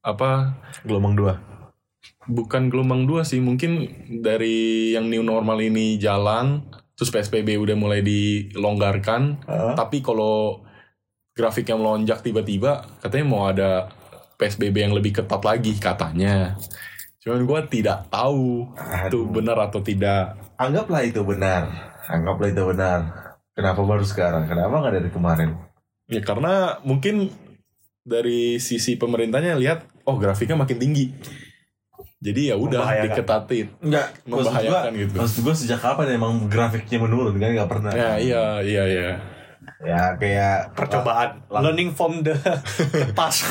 apa 0.05 0.61
Gelombang 0.85 1.17
dua. 1.17 1.35
bukan 2.29 2.69
gelombang 2.69 3.09
dua 3.09 3.25
sih 3.25 3.41
mungkin 3.41 3.89
dari 4.21 4.93
yang 4.93 5.09
new 5.09 5.25
normal 5.25 5.57
ini 5.61 5.97
jalan 5.97 6.61
terus 6.95 7.09
PSBB 7.09 7.57
udah 7.57 7.77
mulai 7.77 8.05
dilonggarkan 8.05 9.43
Hah? 9.49 9.75
tapi 9.75 10.05
kalau 10.05 10.61
grafiknya 11.33 11.81
melonjak 11.81 12.21
tiba-tiba 12.21 12.85
katanya 13.01 13.27
mau 13.27 13.49
ada 13.49 13.89
PSBB 14.37 14.77
yang 14.85 14.95
lebih 14.95 15.17
ketat 15.17 15.41
lagi 15.41 15.75
katanya 15.81 16.55
cuman 17.25 17.41
gua 17.49 17.65
tidak 17.65 18.05
tahu 18.13 18.69
itu 19.09 19.17
Aduh. 19.25 19.33
benar 19.33 19.57
atau 19.65 19.81
tidak 19.81 20.37
Anggaplah 20.55 21.03
itu 21.03 21.19
benar. 21.27 21.67
Anggaplah 22.07 22.47
itu 22.47 22.63
benar. 22.63 22.99
Kenapa 23.59 23.83
baru 23.83 24.07
sekarang? 24.07 24.47
Kenapa 24.47 24.71
nggak 24.79 24.95
dari 25.03 25.11
kemarin? 25.11 25.51
ya 26.07 26.23
karena 26.23 26.79
mungkin 26.87 27.33
dari 28.07 28.61
sisi 28.63 28.95
pemerintahnya 28.95 29.59
lihat 29.59 29.83
oh 30.05 30.17
grafiknya 30.17 30.55
makin 30.55 30.79
tinggi 30.79 31.13
jadi 32.19 32.53
ya 32.53 32.57
udah 32.57 33.05
diketatin 33.05 33.69
Enggak, 33.81 34.17
membahayakan 34.25 34.93
gitu 34.97 35.13
Maksud 35.21 35.41
gue 35.45 35.55
sejak 35.55 35.77
kapan 35.79 36.17
emang 36.17 36.49
grafiknya 36.49 36.97
menurun 36.97 37.37
kan 37.37 37.53
nggak 37.53 37.69
pernah. 37.69 37.93
ya 37.93 38.17
iya 38.17 38.45
iya 38.61 38.85
iya 38.85 39.11
Ya 39.81 40.17
kayak 40.17 40.73
Percobaan. 40.73 41.45
Lang- 41.49 41.65
Learning 41.65 41.93
from 41.93 42.21
the, 42.21 42.33
the 42.93 43.13
past. 43.19 43.45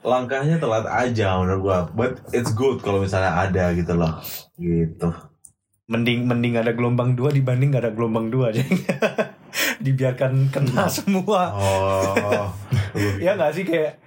langkahnya 0.00 0.56
telat 0.56 0.84
aja 0.84 1.36
menurut 1.36 1.60
gua. 1.62 1.78
But 1.86 2.24
it's 2.32 2.52
good 2.52 2.80
kalau 2.80 3.00
misalnya 3.00 3.36
ada 3.38 3.72
gitu 3.72 3.92
loh. 3.92 4.16
Gitu. 4.56 5.08
mending 5.82 6.24
mending 6.24 6.56
ada 6.56 6.72
gelombang 6.72 7.12
dua 7.12 7.28
dibanding 7.28 7.68
gak 7.68 7.84
ada 7.84 7.92
gelombang 7.92 8.28
dua 8.28 8.48
aja. 8.48 8.64
Dibiarkan 9.84 10.48
kena 10.48 10.88
semua. 10.88 11.52
Oh. 11.52 12.48
ya 13.24 13.32
nggak 13.32 13.52
sih 13.52 13.64
kayak 13.64 14.00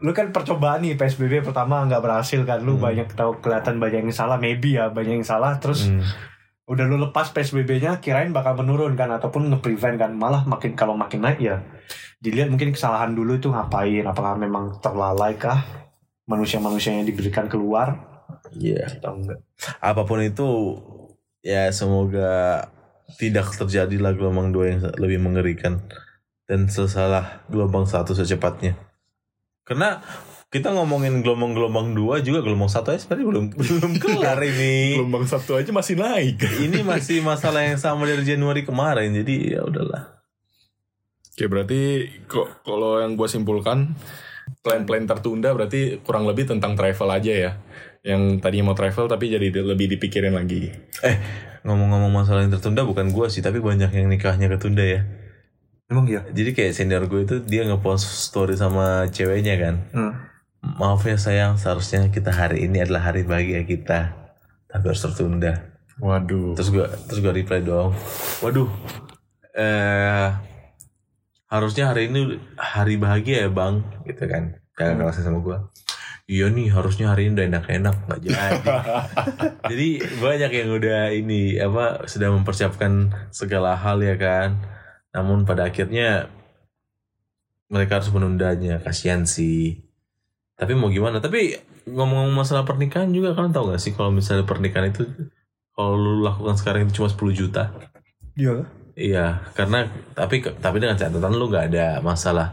lu 0.00 0.10
kan 0.10 0.32
percobaan 0.32 0.80
nih 0.80 0.96
PSBB 0.96 1.44
pertama 1.44 1.84
nggak 1.84 2.00
berhasil 2.00 2.40
kan 2.42 2.60
lu 2.60 2.76
Hmm. 2.76 2.84
banyak 2.88 3.08
tahu 3.12 3.38
kelihatan 3.38 3.76
banyak 3.76 4.08
yang 4.08 4.14
salah 4.14 4.36
maybe 4.36 4.74
ya 4.74 4.88
banyak 4.88 5.20
yang 5.20 5.26
salah 5.26 5.56
terus 5.56 5.86
Hmm. 5.86 6.00
udah 6.64 6.84
lu 6.86 6.96
lepas 6.96 7.28
PSBB-nya 7.30 7.98
kirain 7.98 8.30
bakal 8.30 8.54
menurun 8.54 8.94
kan 8.94 9.10
ataupun 9.10 9.50
nge-prevent 9.50 9.98
kan 9.98 10.12
malah 10.14 10.42
makin 10.44 10.72
kalau 10.72 10.94
makin 10.94 11.20
naik 11.20 11.36
ya 11.36 11.60
dilihat 12.18 12.48
mungkin 12.48 12.70
kesalahan 12.70 13.12
dulu 13.12 13.36
itu 13.36 13.48
ngapain 13.48 14.04
apakah 14.04 14.36
memang 14.36 14.78
terlalai 14.78 15.34
kah 15.34 15.60
manusia-manusia 16.24 16.94
yang 16.94 17.04
diberikan 17.04 17.44
keluar 17.44 17.98
Iya. 18.54 18.86
atau 19.02 19.18
enggak 19.18 19.38
Apa 19.82 20.06
pun 20.06 20.22
itu 20.22 20.46
ya 21.42 21.66
semoga 21.74 22.62
tidak 23.18 23.50
terjadilah 23.50 24.14
gelombang 24.14 24.54
dua 24.54 24.70
yang 24.70 24.80
lebih 24.96 25.18
mengerikan 25.18 25.82
dan 26.46 26.66
sesalah 26.66 27.42
gelombang 27.46 27.82
satu 27.82 28.14
secepatnya. 28.14 28.78
Karena 29.62 30.02
kita 30.50 30.74
ngomongin 30.74 31.22
gelombang-gelombang 31.22 31.94
dua 31.94 32.18
juga 32.20 32.42
gelombang 32.42 32.66
satu 32.66 32.90
aja 32.90 32.98
sebenarnya 32.98 33.26
belum 33.30 33.44
belum 33.54 33.92
kelar 33.96 34.40
ini. 34.50 34.98
gelombang 34.98 35.22
satu 35.22 35.54
aja 35.54 35.70
masih 35.70 35.94
naik 35.94 36.42
ini 36.58 36.82
masih 36.82 37.22
masalah 37.22 37.62
yang 37.62 37.78
sama 37.78 38.02
dari 38.02 38.26
Januari 38.26 38.66
kemarin 38.66 39.14
jadi 39.14 39.34
ya 39.54 39.60
udahlah. 39.62 40.18
Oke 41.30 41.46
berarti 41.46 41.80
kok 42.26 42.66
kalau 42.66 42.98
yang 42.98 43.14
gue 43.14 43.28
simpulkan 43.30 43.94
plan-plan 44.60 45.06
tertunda 45.06 45.54
berarti 45.54 46.02
kurang 46.02 46.26
lebih 46.26 46.50
tentang 46.50 46.74
travel 46.74 47.06
aja 47.08 47.30
ya. 47.30 47.52
Yang 48.02 48.42
tadinya 48.42 48.64
mau 48.66 48.76
travel 48.76 49.06
tapi 49.06 49.30
jadi 49.30 49.54
di- 49.54 49.62
lebih 49.62 49.86
dipikirin 49.86 50.34
lagi. 50.34 50.66
Eh 51.00 51.16
ngomong-ngomong 51.62 52.10
masalah 52.10 52.42
yang 52.42 52.50
tertunda 52.50 52.82
bukan 52.82 53.12
gua 53.12 53.28
sih 53.28 53.38
tapi 53.38 53.60
banyak 53.60 53.92
yang 53.92 54.10
nikahnya 54.10 54.50
ketunda 54.50 54.82
ya. 54.82 55.06
Emang 55.90 56.06
iya 56.06 56.22
Jadi 56.30 56.54
kayak 56.54 56.72
senior 56.72 57.04
gue 57.10 57.26
itu 57.26 57.36
dia 57.42 57.66
ngepost 57.66 58.06
story 58.30 58.54
sama 58.54 59.10
ceweknya 59.10 59.58
kan. 59.58 59.76
hmm. 59.90 60.12
Maaf 60.60 61.08
ya 61.08 61.16
sayang, 61.16 61.56
seharusnya 61.56 62.12
kita 62.12 62.30
hari 62.30 62.68
ini 62.68 62.84
adalah 62.84 63.10
hari 63.12 63.24
bahagia 63.24 63.64
kita. 63.64 64.12
Tapi 64.68 64.84
harus 64.86 65.00
tertunda. 65.02 65.70
Waduh. 66.00 66.56
Terus 66.56 66.68
gua 66.72 66.86
terus 67.08 67.20
gua 67.20 67.32
reply 67.32 67.60
dong. 67.64 67.92
Waduh. 68.40 68.68
Eh 69.56 70.28
harusnya 71.50 71.90
hari 71.90 72.08
ini 72.08 72.38
hari 72.54 72.96
bahagia 72.96 73.46
ya, 73.46 73.50
Bang, 73.52 73.84
gitu 74.06 74.24
kan. 74.24 74.56
Jangan 74.78 74.94
ngerasain 75.00 75.26
sama 75.28 75.40
gua. 75.44 75.68
Iya 76.30 76.46
nih, 76.46 76.70
harusnya 76.70 77.10
hari 77.10 77.26
ini 77.26 77.34
udah 77.34 77.46
enak-enak 77.50 77.96
nggak 78.06 78.20
jadi. 78.22 78.58
Jadi 79.70 79.88
banyak 80.22 80.50
yang 80.54 80.68
udah 80.78 81.00
ini 81.10 81.58
apa 81.58 82.06
sudah 82.06 82.30
mempersiapkan 82.30 83.10
segala 83.34 83.74
hal 83.74 83.98
ya 83.98 84.14
kan. 84.14 84.54
Namun 85.10 85.42
pada 85.44 85.66
akhirnya 85.66 86.30
mereka 87.70 87.98
harus 88.02 88.10
menundanya. 88.10 88.82
Kasihan 88.82 89.26
sih. 89.26 89.78
Tapi 90.58 90.76
mau 90.76 90.90
gimana? 90.90 91.22
Tapi 91.22 91.56
ngomong-ngomong 91.88 92.36
masalah 92.36 92.68
pernikahan 92.68 93.10
juga 93.10 93.32
kalian 93.32 93.54
tahu 93.54 93.72
gak 93.72 93.80
sih 93.82 93.96
kalau 93.96 94.12
misalnya 94.12 94.44
pernikahan 94.44 94.92
itu 94.92 95.08
kalau 95.72 95.96
lu 95.96 96.20
lakukan 96.20 96.54
sekarang 96.60 96.86
itu 96.86 97.00
cuma 97.00 97.08
10 97.08 97.32
juta. 97.32 97.72
iya 98.36 98.68
Iya, 99.00 99.40
karena 99.56 99.88
tapi 100.12 100.44
tapi 100.44 100.76
dengan 100.76 100.92
catatan 100.98 101.32
lu 101.32 101.48
nggak 101.48 101.72
ada 101.72 101.86
masalah 102.04 102.52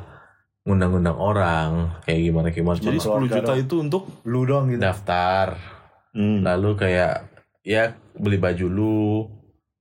ngundang-ngundang 0.63 1.17
orang 1.19 1.69
kayak 2.07 2.21
gimana 2.23 2.47
gimana. 2.55 2.79
Jadi 2.79 2.99
Cuma 3.03 3.19
10 3.19 3.35
juta 3.35 3.53
itu 3.59 3.75
untuk 3.83 4.03
lu 4.23 4.47
doang 4.47 4.71
gitu 4.71 4.79
daftar, 4.79 5.59
Hmm. 6.15 6.47
lalu 6.47 6.79
kayak 6.79 7.27
ya 7.67 7.99
beli 8.15 8.39
baju 8.39 8.65
lu, 8.71 9.27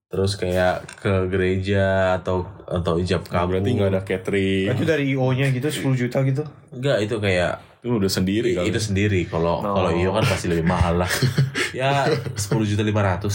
terus 0.06 0.34
kayak 0.34 0.86
ke 0.96 1.26
gereja 1.26 2.16
atau 2.16 2.46
atau 2.64 2.96
ijab 2.96 3.20
Nah, 3.24 3.42
kabul. 3.42 3.48
berarti 3.52 3.68
nggak 3.72 3.88
ada 3.88 4.00
catering. 4.00 4.70
itu 4.70 4.84
dari 4.84 5.02
IO-nya 5.10 5.50
gitu 5.50 5.66
10 5.66 5.96
juta 5.96 6.22
gitu 6.22 6.42
Enggak, 6.70 7.00
itu 7.00 7.16
kayak 7.16 7.58
Itu 7.78 7.96
udah 7.96 8.08
sendiri 8.08 8.52
kali. 8.52 8.66
itu 8.66 8.78
sendiri. 8.80 9.24
Kalau 9.24 9.60
Oh. 9.60 9.72
kalau 9.72 9.90
iyo 9.92 10.10
kan 10.10 10.24
pasti 10.24 10.46
lebih 10.46 10.64
mahal 10.64 10.96
lah. 10.96 11.08
ya 11.72 12.08
10 12.34 12.64
juta 12.64 12.80
500. 12.80 13.30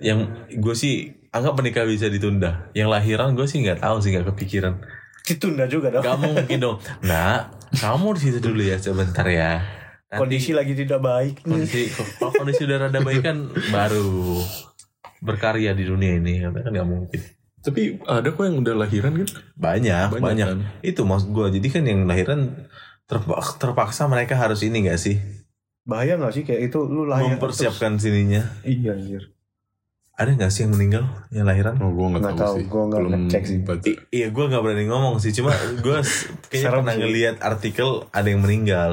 yang 0.00 0.26
gue 0.50 0.74
sih 0.74 1.12
anggap 1.30 1.54
menikah 1.54 1.84
bisa 1.84 2.08
ditunda. 2.08 2.66
Yang 2.72 2.88
lahiran 2.90 3.34
gue 3.34 3.44
sih 3.44 3.60
nggak 3.60 3.78
tahu 3.78 4.00
sih 4.00 4.10
nggak 4.10 4.26
kepikiran. 4.28 4.74
ditunda 5.20 5.66
juga 5.66 5.92
dong 5.92 6.02
Gak 6.02 6.18
mungkin 6.18 6.58
dong. 6.58 6.76
Nah, 7.02 7.46
kamu 7.70 8.14
di 8.16 8.20
situ 8.22 8.38
dulu 8.40 8.60
ya 8.60 8.74
sebentar 8.74 9.22
ya. 9.22 9.60
Nanti 10.08 10.18
kondisi 10.18 10.50
lagi 10.50 10.72
tidak 10.72 11.00
baik 11.00 11.42
kondisi 11.42 11.84
kalau 12.16 12.32
kondisi 12.32 12.64
udah 12.64 12.78
rada 12.82 12.98
baik 12.98 13.20
kan 13.20 13.38
baru 13.68 14.40
berkarya 15.20 15.72
di 15.72 15.84
dunia 15.84 16.16
ini 16.16 16.40
kan 16.40 16.54
nggak 16.54 16.88
mungkin. 16.88 17.20
Tapi 17.58 18.00
ada 18.02 18.24
kok 18.26 18.40
yang 18.40 18.56
udah 18.56 18.74
lahiran 18.78 19.12
gitu. 19.18 19.34
Banyak, 19.52 20.06
Banyak 20.10 20.22
banyak. 20.22 20.46
kan? 20.46 20.58
Itu 20.80 21.02
maksud 21.02 21.28
gue. 21.28 21.46
Jadi 21.52 21.68
kan 21.68 21.82
yang 21.82 22.06
lahiran 22.06 22.64
terpaksa, 23.04 23.58
terpaksa 23.58 24.02
mereka 24.06 24.34
harus 24.34 24.62
ini 24.62 24.84
gak 24.84 24.96
sih? 24.96 25.18
bahaya 25.82 26.14
nggak 26.14 26.30
sih 26.30 26.44
kayak 26.44 26.68
itu 26.68 26.84
lu 26.84 27.04
lahir 27.04 27.32
Mempersiapkan 27.32 27.96
sininya. 27.96 28.44
terus- 28.60 28.76
iya 28.76 28.92
anjir 28.92 29.22
Ada 30.12 30.36
gak 30.36 30.50
sih 30.50 30.60
yang 30.62 30.72
meninggal 30.72 31.04
yang 31.30 31.44
lahiran? 31.44 31.78
Oh, 31.78 31.88
gue 31.90 32.06
nggak 32.08 32.20
Nggak 32.20 32.34
tahu, 32.34 32.44
tahu, 32.44 32.54
sih. 32.54 32.64
gua 32.66 32.82
nggak 32.84 33.00
Belum 33.00 33.12
ngecek 33.22 33.42
sih. 33.42 33.58
baca. 33.60 33.86
Iya, 34.10 34.26
gue 34.28 34.44
gak 34.46 34.62
berani 34.62 34.84
ngomong 34.84 35.14
sih. 35.18 35.30
Cuma 35.30 35.50
gue 35.78 35.98
kayaknya 36.44 36.62
Serem 36.62 36.78
pernah 36.78 36.92
sih. 36.92 37.00
ngeliat 37.00 37.36
artikel 37.40 37.88
ada 38.10 38.26
yang 38.26 38.40
meninggal. 38.40 38.92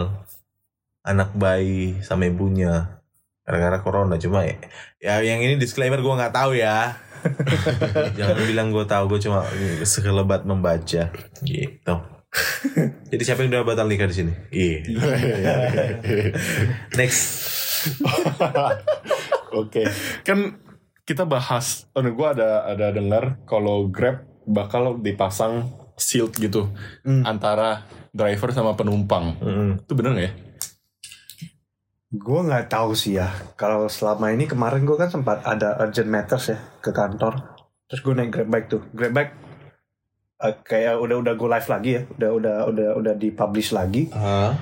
Anak 1.05 1.37
bayi 1.37 2.01
sama 2.01 2.25
ibunya. 2.25 2.97
Gara-gara 3.45 3.77
corona. 3.79 4.17
Cuma 4.17 4.41
ya, 4.41 4.57
ya 4.97 5.21
yang 5.21 5.37
ini 5.39 5.61
disclaimer 5.61 6.01
gue 6.01 6.13
gak 6.17 6.33
tahu 6.33 6.57
ya. 6.57 6.97
Jangan 8.17 8.41
bilang 8.49 8.73
gue 8.73 8.85
tahu. 8.89 9.05
Gue 9.13 9.21
cuma 9.21 9.45
sekelebat 9.85 10.49
membaca. 10.49 11.13
Gitu. 11.45 11.95
Jadi 13.07 13.21
siapa 13.23 13.45
yang 13.45 13.53
udah 13.53 13.63
batal 13.63 13.87
nikah 13.87 14.09
di 14.09 14.15
sini? 14.17 14.33
Iya. 14.51 14.77
Next. 16.99 17.23
Oke, 19.61 19.87
kan 20.25 20.59
kita 21.05 21.23
bahas. 21.23 21.85
Oh, 21.93 22.01
gue 22.01 22.27
ada 22.27 22.65
ada 22.65 22.91
dengar 22.91 23.39
kalau 23.45 23.87
Grab 23.87 24.25
bakal 24.45 24.99
dipasang 24.99 25.69
shield 25.95 26.35
gitu 26.35 26.69
Hmm. 27.07 27.23
antara 27.23 27.87
driver 28.11 28.51
sama 28.51 28.75
penumpang. 28.75 29.37
Mm-mm. 29.39 29.69
Itu 29.85 29.93
bener 29.95 30.11
nggak 30.11 30.25
ya? 30.25 30.33
Gue 32.15 32.39
nggak 32.47 32.71
tahu 32.71 32.95
sih 32.95 33.19
ya. 33.19 33.29
Kalau 33.59 33.85
selama 33.91 34.31
ini 34.31 34.47
kemarin 34.47 34.87
gue 34.87 34.97
kan 34.97 35.11
sempat 35.11 35.43
ada 35.43 35.75
urgent 35.83 36.09
matters 36.09 36.55
ya 36.55 36.59
ke 36.79 36.91
kantor. 36.95 37.55
Terus 37.85 38.01
gue 38.01 38.13
naik 38.15 38.31
grab 38.31 38.49
bike 38.49 38.67
tuh. 38.71 38.81
Grab 38.95 39.13
bike 39.13 39.33
eh, 40.41 40.55
kayak 40.63 40.95
udah 40.99 41.17
udah 41.21 41.33
go 41.35 41.47
live 41.51 41.67
lagi 41.69 41.89
ya. 41.99 42.01
Udah 42.17 42.29
udah 42.33 42.55
udah 42.71 42.89
udah 42.97 43.13
dipublish 43.19 43.75
lagi. 43.75 44.09
Ah. 44.15 44.55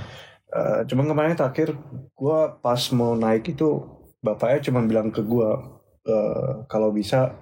Eh, 0.54 0.82
cuman 0.90 1.10
kemarin 1.10 1.38
terakhir 1.38 1.74
gue 2.14 2.40
pas 2.62 2.82
mau 2.94 3.14
naik 3.18 3.58
itu 3.58 3.82
bapaknya 4.22 4.70
cuma 4.70 4.86
bilang 4.86 5.10
ke 5.10 5.22
gue 5.26 5.50
eh, 6.10 6.52
kalau 6.70 6.90
bisa 6.94 7.34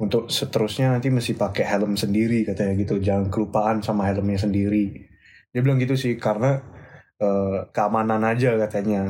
untuk 0.00 0.32
seterusnya 0.32 0.96
nanti 0.96 1.12
mesti 1.12 1.36
pakai 1.36 1.64
helm 1.68 1.96
sendiri 1.96 2.44
katanya 2.48 2.72
gitu. 2.76 3.00
Jangan 3.00 3.28
kelupaan 3.28 3.84
sama 3.84 4.08
helmnya 4.08 4.40
sendiri. 4.40 5.08
Dia 5.52 5.60
bilang 5.60 5.76
gitu 5.82 5.98
sih 5.98 6.16
karena 6.16 6.79
eh, 7.20 7.58
keamanan 7.74 8.22
aja 8.26 8.56
katanya. 8.58 9.00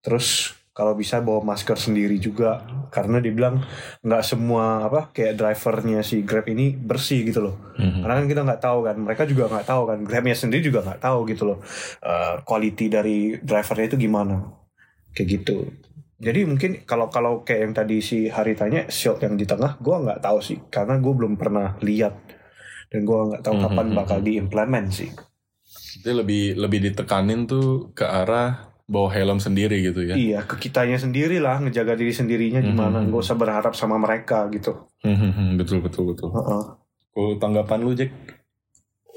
Terus 0.00 0.56
kalau 0.70 0.96
bisa 0.96 1.20
bawa 1.20 1.44
masker 1.44 1.76
sendiri 1.76 2.16
juga 2.16 2.62
karena 2.88 3.20
dia 3.20 3.34
bilang 3.34 3.60
nggak 4.00 4.22
semua 4.24 4.86
apa 4.88 5.12
kayak 5.12 5.36
drivernya 5.36 6.00
si 6.00 6.22
Grab 6.24 6.46
ini 6.48 6.72
bersih 6.72 7.26
gitu 7.26 7.40
loh. 7.44 7.56
Mhm. 7.76 8.00
karena 8.00 8.14
kan 8.22 8.26
kita 8.30 8.40
nggak 8.48 8.62
tahu 8.62 8.78
kan 8.86 8.96
mereka 8.96 9.22
juga 9.28 9.44
nggak 9.50 9.66
tahu 9.66 9.82
kan 9.90 9.98
Grabnya 10.08 10.36
sendiri 10.36 10.62
juga 10.64 10.80
nggak 10.86 11.00
tahu 11.02 11.18
gitu 11.28 11.42
loh 11.52 11.58
eh, 12.00 12.34
quality 12.46 12.86
dari 12.88 13.18
drivernya 13.42 13.86
itu 13.92 13.98
gimana. 14.00 14.36
Kayak 15.12 15.28
gitu. 15.42 15.56
Jadi 16.20 16.40
mungkin 16.44 16.70
kalau 16.84 17.08
kalau 17.08 17.42
kayak 17.42 17.60
yang 17.64 17.74
tadi 17.74 17.96
si 18.04 18.28
Hari 18.28 18.52
tanya 18.54 18.86
shield 18.92 19.18
yang 19.24 19.34
di 19.40 19.48
tengah 19.48 19.80
gua 19.80 20.00
nggak 20.04 20.20
tahu 20.20 20.38
sih. 20.44 20.58
Karena 20.68 21.00
gue 21.00 21.12
belum 21.16 21.34
pernah 21.40 21.76
lihat. 21.80 22.14
Dan 22.92 23.08
gua 23.08 23.26
nggak 23.32 23.42
tahu 23.42 23.56
Mhm, 23.56 23.62
kapan 23.64 23.86
mhm, 23.90 23.96
bakal 23.96 24.18
diimplement 24.20 24.88
sih 24.92 25.10
Jadi 25.98 26.10
lebih 26.14 26.42
lebih 26.54 26.78
ditekanin 26.90 27.50
tuh 27.50 27.90
ke 27.96 28.06
arah 28.06 28.70
bawa 28.90 29.10
helm 29.14 29.38
sendiri 29.38 29.82
gitu 29.86 30.02
ya. 30.02 30.14
Iya, 30.18 30.40
ke 30.46 30.58
kitanya 30.58 30.98
sendiri 30.98 31.38
lah 31.38 31.62
ngejaga 31.62 31.94
diri 31.94 32.10
sendirinya 32.10 32.58
gimana. 32.62 33.02
Mhm. 33.02 33.14
Gak 33.14 33.22
usah 33.22 33.38
berharap 33.38 33.74
sama 33.78 33.98
mereka 33.98 34.50
gitu. 34.50 34.90
Mhm, 35.06 35.58
betul 35.58 35.78
betul 35.82 36.10
betul. 36.10 36.34
Heeh. 36.34 36.62
Kalau 37.10 37.32
tanggapan 37.38 37.78
lu 37.82 37.94
Jack? 37.94 38.10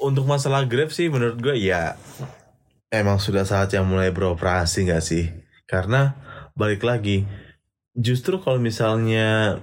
Untuk 0.01 0.25
masalah 0.25 0.65
Grab 0.65 0.89
sih 0.89 1.09
menurut 1.09 1.37
gue 1.39 1.55
ya 1.57 1.95
emang 2.93 3.17
sudah 3.17 3.41
saatnya 3.41 3.81
mulai 3.81 4.13
beroperasi 4.13 4.85
nggak 4.85 5.03
sih? 5.03 5.33
Karena 5.65 6.13
balik 6.53 6.85
lagi 6.85 7.25
justru 7.97 8.37
kalau 8.37 8.61
misalnya 8.61 9.57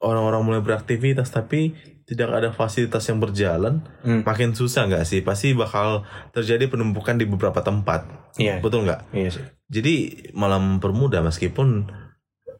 orang-orang 0.00 0.44
mulai 0.44 0.60
beraktivitas 0.60 1.32
tapi 1.32 1.72
tidak 2.10 2.26
ada 2.34 2.50
fasilitas 2.50 3.06
yang 3.06 3.22
berjalan 3.22 3.86
Hmm. 4.02 4.26
makin 4.26 4.50
susah 4.50 4.90
nggak 4.90 5.06
sih? 5.06 5.22
Pasti 5.22 5.54
bakal 5.54 6.02
terjadi 6.34 6.66
penumpukan 6.66 7.14
di 7.14 7.22
beberapa 7.22 7.62
tempat. 7.62 8.02
Iya. 8.34 8.58
Betul 8.58 8.90
nggak? 8.90 9.14
Iya 9.14 9.30
sih. 9.30 9.44
Jadi 9.70 9.94
malah 10.34 10.58
mempermudah 10.58 11.22
meskipun 11.22 11.86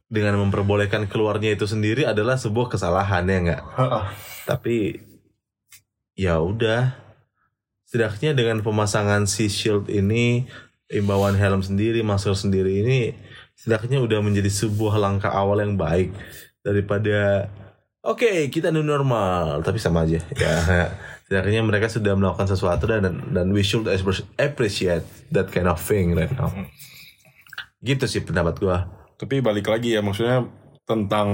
dengan 0.07 0.39
memperbolehkan 0.39 1.11
keluarnya 1.11 1.59
itu 1.59 1.67
sendiri 1.67 2.07
adalah 2.07 2.39
sebuah 2.39 2.71
kesalahan 2.71 3.27
ya 3.27 3.39
nggak? 3.43 3.63
Tapi 4.47 5.03
ya 6.15 6.39
udah. 6.39 6.95
Setidaknya 7.91 8.39
dengan 8.39 8.63
pemasangan 8.63 9.27
si 9.27 9.51
shield 9.51 9.91
ini, 9.91 10.47
imbauan 10.95 11.35
helm 11.35 11.59
sendiri, 11.59 12.07
masker 12.07 12.39
sendiri 12.39 12.87
ini, 12.87 13.19
setidaknya 13.59 13.99
udah 13.99 14.23
menjadi 14.23 14.47
sebuah 14.47 14.95
langkah 14.95 15.35
awal 15.35 15.59
yang 15.59 15.75
baik 15.75 16.15
daripada 16.63 17.51
oke 18.05 18.49
kita 18.53 18.73
new 18.73 18.85
normal 18.85 19.65
tapi 19.65 19.81
sama 19.81 20.05
aja 20.09 20.21
ya 20.37 20.55
setidaknya 21.31 21.63
mereka 21.63 21.87
sudah 21.87 22.19
melakukan 22.19 22.51
sesuatu 22.51 22.91
dan 22.91 23.07
dan 23.31 23.47
we 23.55 23.63
should 23.63 23.87
appreciate 24.35 25.07
that 25.31 25.47
kind 25.55 25.71
of 25.71 25.79
thing 25.79 26.17
right 26.19 26.33
now 26.35 26.51
gitu 27.81 28.05
sih 28.05 28.25
pendapat 28.25 28.57
gua 28.61 28.79
Tapi 29.21 29.45
balik 29.45 29.69
lagi 29.69 29.93
ya 29.93 30.01
maksudnya 30.01 30.49
tentang 30.89 31.29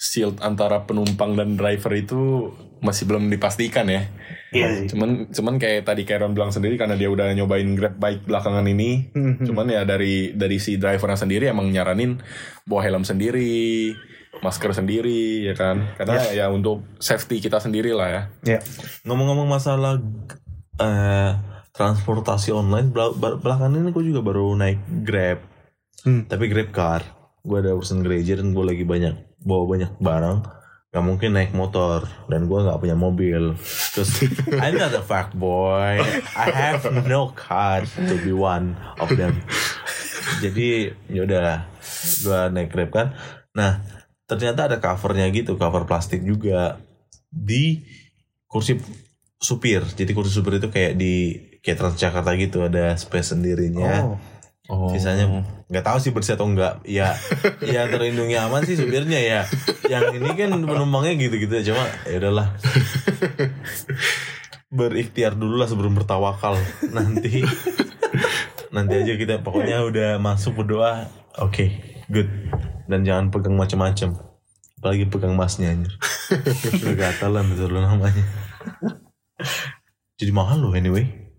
shield 0.00 0.40
antara 0.44 0.84
penumpang 0.84 1.36
dan 1.36 1.56
driver 1.56 1.92
itu 1.96 2.52
masih 2.80 3.04
belum 3.04 3.28
dipastikan 3.28 3.84
ya. 3.88 4.08
Iya 4.52 4.68
sih. 4.80 4.86
Cuman 4.96 5.28
cuman 5.28 5.60
kayak 5.60 5.84
tadi 5.84 6.08
Karen 6.08 6.32
bilang 6.32 6.48
sendiri 6.48 6.80
karena 6.80 6.96
dia 6.96 7.12
udah 7.12 7.32
nyobain 7.36 7.68
Grab 7.76 8.00
bike 8.00 8.24
belakangan 8.24 8.64
ini. 8.64 9.12
Mhm. 9.12 9.44
Cuman 9.44 9.68
ya 9.68 9.84
dari 9.84 10.32
dari 10.32 10.56
si 10.56 10.80
drivernya 10.80 11.20
sendiri 11.20 11.52
emang 11.52 11.68
nyaranin 11.68 12.16
bawa 12.64 12.80
helm 12.88 13.04
sendiri, 13.04 13.92
masker 14.38 14.70
sendiri 14.70 15.44
ya 15.44 15.54
kan. 15.54 15.90
Karena 15.94 16.22
ya 16.30 16.46
untuk 16.48 16.86
safety 16.96 17.42
kita 17.42 17.58
sendiri 17.58 17.90
lah 17.90 18.08
ya. 18.08 18.22
Ya. 18.46 18.58
ngomong-ngomong 19.02 19.50
masalah 19.50 19.98
eh 20.76 21.32
transportasi 21.70 22.50
online 22.50 22.90
bel- 22.90 23.14
belakangan 23.14 23.72
ini 23.72 23.90
gue 23.90 24.04
juga 24.06 24.20
baru 24.20 24.52
naik 24.54 24.80
grab 25.02 25.38
Hmm. 26.00 26.24
tapi 26.24 26.48
grab 26.48 26.72
car 26.72 27.04
gue 27.40 27.56
ada 27.56 27.76
urusan 27.76 28.00
gereja 28.00 28.32
dan 28.34 28.56
gue 28.56 28.64
lagi 28.64 28.84
banyak 28.84 29.14
bawa 29.38 29.64
banyak 29.68 29.92
barang 29.96 30.38
Gak 30.90 31.06
mungkin 31.06 31.30
naik 31.30 31.52
motor 31.52 32.02
dan 32.26 32.48
gue 32.48 32.58
nggak 32.58 32.80
punya 32.80 32.96
mobil 32.96 33.52
terus 33.92 34.10
I'm 34.64 34.74
not 34.74 34.90
a 34.90 35.04
fuck 35.04 35.30
boy 35.30 36.00
I 36.34 36.46
have 36.50 36.82
no 37.04 37.30
car 37.30 37.84
to 37.86 38.14
be 38.18 38.32
one 38.32 38.74
of 38.96 39.12
them 39.12 39.44
jadi 40.40 40.96
yaudah 41.06 41.68
gue 42.18 42.40
naik 42.50 42.72
grab 42.72 42.90
kan 42.90 43.06
nah 43.52 43.84
ternyata 44.30 44.70
ada 44.70 44.78
covernya 44.78 45.26
gitu 45.34 45.58
cover 45.58 45.82
plastik 45.90 46.22
juga 46.22 46.78
di 47.26 47.82
kursi 48.46 48.78
supir. 49.42 49.82
Jadi 49.82 50.10
kursi 50.14 50.30
supir 50.30 50.62
itu 50.62 50.70
kayak 50.70 50.94
di 50.94 51.14
kayak 51.58 51.78
Transjakarta 51.82 52.30
gitu 52.38 52.62
ada 52.62 52.94
space 52.94 53.34
sendirinya. 53.34 54.14
Oh. 54.14 54.18
Oh. 54.70 54.86
sisanya 54.94 55.26
nggak 55.66 55.82
tahu 55.82 55.98
sih 55.98 56.14
bersih 56.14 56.38
atau 56.38 56.46
enggak 56.46 56.78
ya 56.86 57.18
ya 57.58 57.90
terlindungi 57.90 58.38
aman 58.38 58.62
sih 58.62 58.78
supirnya 58.78 59.18
ya. 59.18 59.42
Yang 59.90 60.22
ini 60.22 60.30
kan 60.38 60.54
penumpangnya 60.62 61.18
gitu-gitu 61.18 61.50
aja 61.58 61.74
cuma 61.74 61.90
ya 62.06 62.22
udahlah. 62.22 62.54
Berikhtiar 64.70 65.34
dulu 65.34 65.58
lah 65.58 65.66
sebelum 65.66 65.98
bertawakal. 65.98 66.54
Nanti 66.94 67.42
nanti 68.70 68.94
aja 68.94 69.18
kita 69.18 69.42
pokoknya 69.42 69.82
udah 69.82 70.22
masuk 70.22 70.62
berdoa. 70.62 71.10
Oke 71.42 71.90
good 72.06 72.30
dan 72.90 73.06
jangan 73.06 73.30
pegang 73.30 73.54
macam-macam 73.54 74.18
apalagi 74.82 75.06
pegang 75.06 75.38
masnya 75.38 75.70
anjir 75.70 75.94
gatalan 76.98 77.46
itu 77.54 77.64
loh 77.70 77.86
namanya 77.86 78.26
jadi 80.18 80.32
mahal 80.34 80.58
loh 80.58 80.74
anyway 80.74 81.30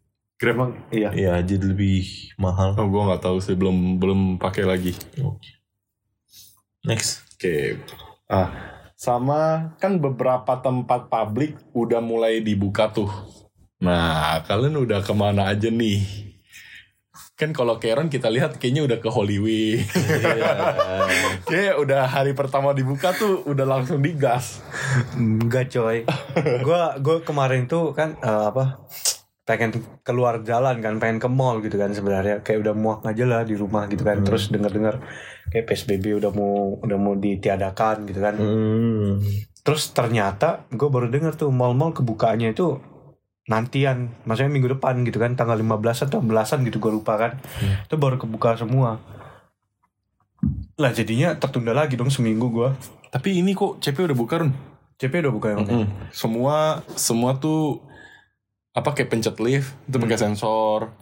Grab 0.41 0.73
iya. 0.89 1.13
ya 1.13 1.37
jadi 1.45 1.69
lebih 1.69 2.33
mahal 2.41 2.73
Oh, 2.73 2.89
gue 2.89 2.97
nggak 2.97 3.21
tahu 3.21 3.37
sih 3.37 3.53
belum 3.53 4.01
belum 4.01 4.41
pakai 4.41 4.65
lagi. 4.65 4.97
next 6.81 7.29
Oke. 7.37 7.77
Ah, 8.25 8.49
sama 8.93 9.73
kan 9.81 9.97
beberapa 9.97 10.61
tempat 10.61 11.09
publik 11.09 11.57
udah 11.73 12.01
mulai 12.01 12.41
dibuka 12.41 12.89
tuh. 12.89 13.09
Nah, 13.81 14.45
kalian 14.45 14.77
udah 14.77 15.01
ke 15.01 15.09
mana 15.09 15.49
aja 15.49 15.73
nih? 15.73 16.30
Kan 17.41 17.57
kalau 17.57 17.81
Karen 17.81 18.05
kita 18.05 18.29
lihat 18.29 18.61
kayaknya 18.61 18.85
udah 18.85 19.01
ke 19.01 19.09
Hollywood. 19.09 19.81
Kayak 21.49 21.81
udah 21.81 22.05
hari 22.05 22.37
pertama 22.37 22.69
dibuka 22.77 23.17
tuh 23.17 23.41
udah 23.49 23.65
langsung 23.65 23.97
digas. 23.97 24.61
Enggak 25.17 25.73
coy. 25.73 26.05
Gua 26.61 27.01
gua 27.01 27.25
kemarin 27.25 27.65
tuh 27.65 27.97
kan 27.97 28.13
eh, 28.21 28.45
apa? 28.53 28.85
pengen 29.41 29.73
keluar 30.05 30.45
jalan 30.45 30.79
kan, 30.79 31.01
pengen 31.01 31.17
ke 31.17 31.25
mall 31.25 31.65
gitu 31.65 31.81
kan 31.81 31.89
sebenarnya. 31.97 32.45
Kayak 32.45 32.61
udah 32.61 32.73
muak 32.77 33.01
aja 33.09 33.25
lah 33.25 33.41
di 33.41 33.57
rumah 33.57 33.89
gitu 33.89 34.05
kan. 34.05 34.21
Terus 34.21 34.53
denger-dengar 34.53 35.01
kayak 35.49 35.65
PSBB 35.65 36.21
udah 36.21 36.29
mau 36.29 36.77
udah 36.77 36.97
mau 37.01 37.17
ditiadakan 37.17 38.05
gitu 38.05 38.21
kan. 38.21 38.37
Hmm. 38.37 39.17
Terus 39.65 39.97
ternyata 39.97 40.69
gue 40.69 40.89
baru 40.93 41.09
denger 41.09 41.41
tuh 41.41 41.49
mall-mall 41.49 41.89
kebukaannya 41.89 42.53
itu 42.53 42.90
nantian, 43.49 44.13
maksudnya 44.23 44.53
minggu 44.53 44.77
depan 44.77 45.01
gitu 45.05 45.17
kan, 45.17 45.33
tanggal 45.33 45.57
15 45.57 46.05
atau 46.07 46.21
belasan 46.21 46.61
gitu 46.65 46.77
gue 46.77 46.91
lupa 46.93 47.17
kan. 47.17 47.31
Itu 47.87 47.97
baru 47.97 48.21
kebuka 48.21 48.57
semua. 48.57 49.01
Lah 50.77 50.91
jadinya 50.93 51.37
tertunda 51.37 51.73
lagi 51.73 51.97
dong 51.97 52.09
seminggu 52.09 52.49
gue. 52.49 52.69
Tapi 53.11 53.43
ini 53.43 53.53
kok 53.53 53.77
CP 53.83 54.07
udah 54.07 54.17
buka 54.17 54.41
Run? 54.41 54.51
CP 54.97 55.19
udah 55.25 55.33
buka 55.33 55.47
yang 55.53 55.65
Mm-mm. 55.65 55.85
Semua 56.13 56.85
semua 56.93 57.35
tuh 57.37 57.81
apa 58.71 58.95
kayak 58.95 59.11
pencet 59.11 59.35
lift 59.43 59.75
itu 59.89 59.97
pakai 59.99 60.17
sensor. 60.17 60.93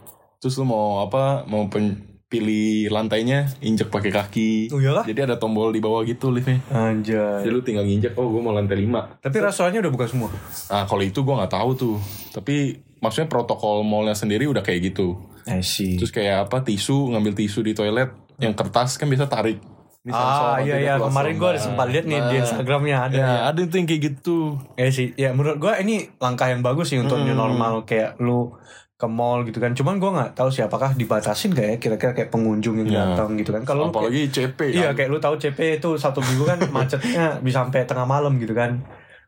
Terus 0.42 0.58
lu 0.58 0.66
mau 0.66 1.04
apa? 1.04 1.46
Mau 1.46 1.70
pen- 1.70 2.09
pilih 2.30 2.86
lantainya 2.88 3.50
injek 3.58 3.90
pakai 3.90 4.14
kaki. 4.14 4.70
Oh 4.70 4.78
iyalah? 4.78 5.02
Jadi 5.02 5.26
ada 5.26 5.34
tombol 5.34 5.74
di 5.74 5.82
bawah 5.82 6.06
gitu 6.06 6.30
liftnya. 6.30 6.62
Anjay. 6.70 7.42
Jadi 7.42 7.50
lu 7.50 7.60
tinggal 7.60 7.82
nginjek, 7.82 8.14
oh 8.14 8.30
gue 8.30 8.38
mau 8.38 8.54
lantai 8.54 8.78
5. 8.78 9.18
Tapi 9.18 9.36
restorannya 9.42 9.82
udah 9.82 9.92
buka 9.92 10.06
semua. 10.06 10.30
Nah 10.70 10.86
kalau 10.86 11.02
itu 11.02 11.18
gue 11.20 11.34
nggak 11.34 11.50
tahu 11.50 11.70
tuh. 11.74 11.96
Tapi 12.30 12.78
maksudnya 13.02 13.26
protokol 13.26 13.82
mallnya 13.82 14.14
sendiri 14.14 14.46
udah 14.46 14.62
kayak 14.62 14.94
gitu. 14.94 15.18
I 15.50 15.58
see. 15.60 15.98
Terus 15.98 16.14
kayak 16.14 16.46
apa 16.46 16.62
tisu, 16.62 17.10
ngambil 17.10 17.34
tisu 17.34 17.66
di 17.66 17.74
toilet, 17.74 18.14
yang 18.38 18.54
kertas 18.54 18.94
kan 18.94 19.10
bisa 19.10 19.26
tarik. 19.26 19.58
Ini 20.00 20.16
ah 20.16 20.56
iya 20.64 20.80
iya 20.80 20.94
kemarin 20.96 21.36
gue 21.36 21.48
ada 21.50 21.60
sempat 21.60 21.92
lihat 21.92 22.08
nih 22.08 22.24
di 22.24 22.36
Nah, 22.38 22.40
Instagramnya 22.40 22.96
ada. 23.04 23.16
Ya, 23.20 23.32
ada 23.52 23.60
tuh 23.68 23.76
yang 23.76 23.84
kayak 23.84 24.02
gitu. 24.06 24.56
Ya 24.72 24.88
sih, 24.88 25.12
ya 25.12 25.36
menurut 25.36 25.60
gue 25.60 25.72
ini 25.82 26.08
langkah 26.16 26.48
yang 26.48 26.64
bagus 26.64 26.88
sih 26.88 26.96
untuk 26.96 27.20
new 27.20 27.36
Hmm. 27.36 27.42
normal 27.52 27.84
kayak 27.84 28.16
lu 28.16 28.56
ke 29.00 29.08
mall 29.08 29.42
gitu 29.42 29.56
kan. 29.56 29.72
Cuman 29.72 29.96
gue 29.96 30.10
nggak 30.10 30.36
tahu 30.36 30.48
sih 30.48 30.60
apakah 30.60 30.92
dibatasin 30.92 31.50
gak 31.50 31.66
ya 31.66 31.76
kira-kira 31.78 32.12
kayak 32.12 32.28
pengunjung 32.28 32.76
yang 32.76 32.88
Ya. 32.88 33.00
datang 33.08 33.32
gitu 33.34 33.50
kan. 33.50 33.64
Kalau 33.64 33.88
lu 33.88 33.90
kayak- 33.90 33.96
Apalagi 34.04 34.22
CP 34.28 34.58
Iya 34.70 34.86
kan. 34.86 34.94
kayak 34.94 35.08
lu 35.08 35.18
tahu 35.18 35.34
CP 35.34 35.58
itu 35.74 35.90
satu 35.96 36.20
minggu 36.20 36.44
kan 36.44 36.58
macetnya 36.76 37.40
bisa 37.40 37.64
sampai 37.64 37.82
tengah 37.82 38.04
malam 38.04 38.36
gitu 38.36 38.52
kan 38.52 38.76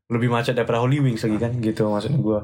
lebih 0.07 0.29
macet 0.29 0.53
daripada 0.53 0.77
Holy 0.79 1.01
Wings 1.01 1.25
lagi 1.25 1.39
kan 1.39 1.57
gitu 1.59 1.89
maksud 1.89 2.13
gue 2.13 2.39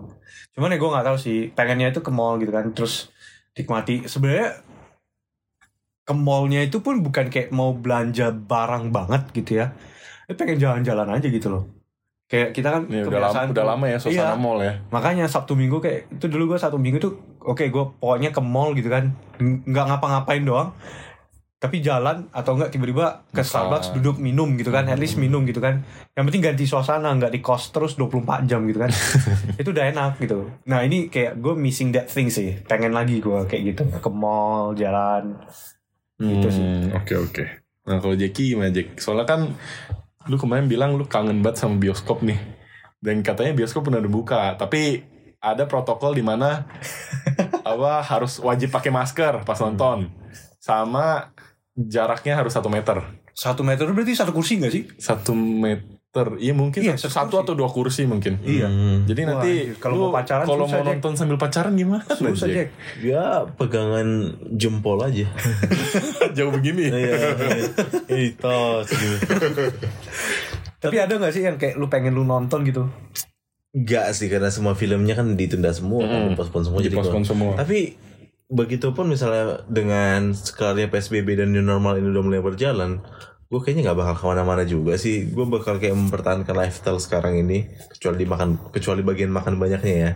cuman 0.51 0.73
ya 0.73 0.79
gue 0.79 0.89
nggak 0.89 1.05
tahu 1.05 1.17
sih 1.17 1.39
pengennya 1.51 1.93
itu 1.93 2.01
ke 2.01 2.09
mall 2.09 2.35
gitu 2.37 2.49
kan 2.49 2.65
terus 2.73 3.13
nikmati 3.53 4.09
sebenarnya 4.09 4.57
ke 6.03 6.15
mallnya 6.17 6.65
itu 6.65 6.81
pun 6.81 6.99
bukan 6.99 7.29
kayak 7.29 7.53
mau 7.53 7.77
belanja 7.77 8.33
barang 8.33 8.89
banget 8.89 9.23
gitu 9.35 9.61
ya 9.61 9.77
Tapi 10.25 10.37
pengen 10.39 10.57
jalan-jalan 10.59 11.09
aja 11.11 11.29
gitu 11.29 11.49
loh 11.51 11.65
kayak 12.29 12.53
kita 12.53 12.69
kan 12.71 12.83
Ya, 12.87 13.03
udah 13.03 13.21
lama, 13.25 13.41
udah 13.49 13.65
lama 13.67 13.85
ya 13.85 13.97
suasana 13.97 14.33
Iya. 14.33 14.37
mall 14.37 14.61
ya. 14.61 14.73
makanya 14.89 15.25
Sabtu 15.25 15.53
Minggu 15.53 15.81
kayak 15.81 16.13
itu 16.13 16.29
dulu 16.29 16.53
gue 16.53 16.59
Sabtu 16.59 16.77
Minggu 16.77 16.97
tuh 16.99 17.17
oke 17.41 17.65
gue 17.65 17.85
pokoknya 17.95 18.31
ke 18.31 18.41
mall 18.41 18.73
gitu 18.73 18.87
kan 18.87 19.17
nggak 19.39 19.85
ngapa-ngapain 19.87 20.43
doang 20.43 20.77
tapi 21.59 21.81
jalan 21.81 22.31
atau 22.31 22.55
enggak 22.55 22.71
tiba-tiba 22.71 23.27
ke 23.27 23.43
Starbucks 23.43 23.91
duduk 23.91 24.15
minum 24.17 24.55
gitu 24.55 24.71
kan, 24.71 24.87
at 24.87 24.95
least 24.95 25.19
minum 25.19 25.43
gitu 25.43 25.59
kan. 25.59 25.83
Yang 26.15 26.25
penting 26.25 26.43
ganti 26.45 26.65
suasana, 26.65 27.11
enggak 27.11 27.35
di 27.35 27.43
kos 27.43 27.75
terus 27.75 27.99
24 27.99 28.47
jam 28.47 28.63
gitu 28.63 28.79
kan. 28.79 28.95
itu 29.59 29.67
udah 29.67 29.91
enak 29.91 30.23
gitu. 30.23 30.47
Nah 30.63 30.87
ini 30.87 31.11
kayak 31.11 31.35
gue 31.35 31.59
missing 31.59 31.91
that 31.91 32.07
thing 32.07 32.31
sih. 32.31 32.63
Pengen 32.63 32.95
lagi 32.95 33.19
gue 33.19 33.43
kayak 33.43 33.75
gitu 33.75 33.91
ke 33.91 34.07
mall, 34.07 34.71
jalan. 34.73 35.35
Gitu 36.15 36.47
sih. 36.47 36.63
Hmm, 36.63 36.95
Oke 36.95 37.19
oke. 37.19 37.43
Nah 37.85 37.99
kalau 37.99 38.15
Jackie 38.15 38.55
gimana 38.55 38.71
Jack? 38.71 38.95
Soalnya 38.95 39.27
kan 39.27 39.51
lu 40.29 40.37
kemarin 40.37 40.69
bilang 40.69 40.95
lu 40.95 41.09
kangen 41.09 41.41
banget 41.41 41.65
sama 41.65 41.81
bioskop 41.81 42.21
nih. 42.23 42.39
Dan 43.01 43.25
katanya 43.25 43.57
bioskop 43.57 43.89
udah 43.89 44.03
dibuka, 44.05 44.55
tapi 44.61 45.03
ada 45.41 45.65
protokol 45.65 46.15
di 46.15 46.23
mana 46.23 46.67
apa 47.71 48.03
harus 48.05 48.39
wajib 48.39 48.71
pakai 48.71 48.93
masker 48.93 49.43
pas 49.43 49.59
nonton. 49.59 50.13
Sama 50.63 51.33
jaraknya 51.75 52.39
harus 52.39 52.55
satu 52.55 52.69
meter. 52.69 53.01
Satu 53.35 53.63
meter 53.63 53.87
berarti 53.91 54.19
satu 54.19 54.35
kursi 54.35 54.59
gak 54.59 54.75
sih? 54.75 54.85
Satu 54.99 55.31
meter, 55.35 55.98
iya 56.41 56.57
mungkin 56.57 56.81
Iya, 56.81 56.97
satu, 56.97 57.37
kursi. 57.37 57.45
atau 57.45 57.53
dua 57.55 57.69
kursi 57.69 58.03
mungkin. 58.09 58.41
Iya. 58.41 58.67
Hmm. 58.67 59.05
Jadi 59.05 59.21
Wah, 59.23 59.29
nanti. 59.39 59.53
Kalau 59.77 60.09
mau 60.09 60.11
pacaran 60.11 60.45
kalau 60.49 60.65
mau 60.65 60.81
Jack. 60.81 60.89
nonton 60.89 61.13
sambil 61.15 61.37
pacaran 61.37 61.77
gimana? 61.77 62.03
Susah 62.09 62.49
Jack? 62.49 62.57
Jack. 62.57 62.69
Ya 63.05 63.45
pegangan 63.55 64.09
jempol 64.57 64.99
aja. 65.05 65.29
Jauh 66.37 66.51
begini. 66.51 66.89
Iya. 66.89 67.15
Itu 68.09 68.59
Tapi 70.79 70.97
ada 70.97 71.13
gak 71.19 71.35
sih 71.35 71.43
yang 71.43 71.59
kayak 71.59 71.77
lu 71.77 71.87
pengen 71.87 72.15
lu 72.15 72.23
nonton 72.23 72.63
gitu? 72.65 72.87
Enggak 73.75 74.17
sih 74.17 74.33
karena 74.33 74.49
semua 74.49 74.73
filmnya 74.73 75.13
kan 75.13 75.37
ditunda 75.37 75.71
semua 75.71 76.03
kan 76.03 76.19
Mm-mm. 76.25 76.33
dipospon 76.35 76.63
semua 76.65 76.81
jadi 76.81 76.95
Dipospon 76.97 77.23
semua. 77.23 77.53
Tapi 77.55 77.95
begitupun 78.49 79.13
misalnya 79.13 79.61
dengan 79.69 80.33
sekarangnya 80.33 80.89
PSBB 80.89 81.37
dan 81.37 81.53
new 81.53 81.61
normal 81.61 82.01
ini 82.01 82.09
udah 82.09 82.25
mulai 82.25 82.41
berjalan, 82.41 83.05
gue 83.49 83.61
kayaknya 83.65 83.89
nggak 83.89 83.99
bakal 84.05 84.15
ke 84.21 84.25
mana-mana 84.29 84.63
juga 84.69 85.01
sih. 85.01 85.25
Gue 85.33 85.49
bakal 85.49 85.81
kayak 85.81 85.97
mempertahankan 85.97 86.53
lifestyle 86.53 87.01
sekarang 87.01 87.41
ini, 87.41 87.65
kecuali 87.97 88.29
makan, 88.29 88.49
kecuali 88.69 89.01
bagian 89.01 89.33
makan 89.33 89.57
banyaknya 89.57 89.95
ya. 89.97 90.11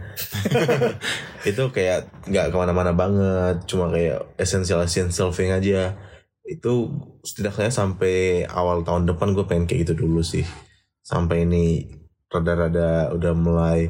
itu 1.51 1.63
kayak 1.73 2.13
nggak 2.29 2.53
ke 2.53 2.57
mana-mana 2.61 2.93
banget, 2.93 3.65
cuma 3.65 3.89
kayak 3.89 4.37
essential 4.37 4.85
essential 4.85 5.33
thing 5.33 5.49
aja. 5.49 5.97
Itu 6.45 6.93
setidaknya 7.25 7.73
sampai 7.73 8.45
awal 8.53 8.85
tahun 8.85 9.09
depan 9.09 9.33
gue 9.33 9.49
pengen 9.49 9.65
kayak 9.65 9.89
gitu 9.89 10.05
dulu 10.05 10.21
sih. 10.21 10.45
Sampai 11.01 11.49
ini 11.49 11.89
rada-rada 12.29 13.17
udah 13.17 13.33
mulai 13.33 13.89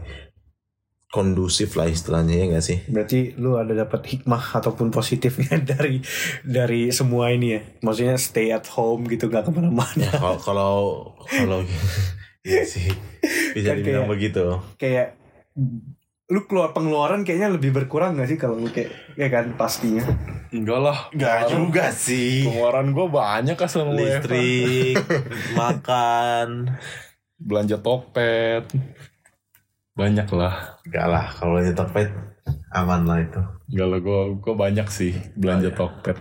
kondusif 1.12 1.77
lah 1.77 1.87
istilahnya 1.87 2.35
ya 2.35 2.46
gak 2.51 2.64
sih? 2.64 2.79
Berarti 2.87 3.37
lu 3.37 3.55
ada 3.55 3.77
dapat 3.77 4.01
hikmah 4.03 4.57
ataupun 4.57 4.88
positifnya 4.88 5.61
dari 5.70 6.01
dari 6.42 6.88
semua 6.88 7.29
ini 7.29 7.53
ya. 7.53 7.61
Maksudnya 7.79 8.16
stay 8.16 8.48
at 8.48 8.64
home 8.66 9.05
gitu 9.07 9.29
gak 9.29 9.44
ke 9.44 9.53
mana-mana. 9.53 10.09
kalau 10.11 10.40
kalau 10.40 10.75
kalau 11.22 11.59
iya 12.42 12.64
sih 12.64 12.88
bisa 13.53 13.70
Kan 13.70 13.79
dibilang 13.79 14.03
kayak- 14.03 14.11
begitu 14.11 14.44
Kayak 14.75 15.09
lu 16.27 16.40
keluar 16.42 16.72
pengeluaran 16.72 17.22
kayaknya 17.22 17.53
lebih 17.53 17.70
berkurang 17.70 18.16
gak 18.16 18.27
sih 18.27 18.35
kalau 18.35 18.57
lu 18.57 18.66
kayak 18.66 18.88
ya 19.12 19.29
kan 19.29 19.53
pastinya. 19.53 20.01
Enggak 20.48 20.81
lah. 20.81 20.98
juga 21.46 21.88
sih 21.88 22.44
Pengeluaran 22.44 22.88
gue 22.90 23.07
banyak 23.07 23.53
kan 23.55 23.68
sama 23.68 23.92
WFH. 23.92 24.01
listrik 24.01 24.96
makan 25.61 26.72
Belanja 27.37 27.77
Tokped. 27.77 28.64
Banyak 30.03 30.29
lah. 30.35 30.55
enggak 30.83 31.07
lah 31.07 31.27
kalau 31.31 31.57
ini 31.57 31.71
Tokped 31.71 32.11
aman 32.73 33.07
lah 33.07 33.19
itu 33.21 33.38
Enggak 33.71 33.87
lah, 33.87 33.99
gue 34.01 34.21
gue 34.37 34.55
banyak 34.55 34.88
sih 34.88 35.12
belanja 35.33 35.69
Oh, 35.69 35.73
iya. 35.73 35.79
Tokped. 35.79 36.19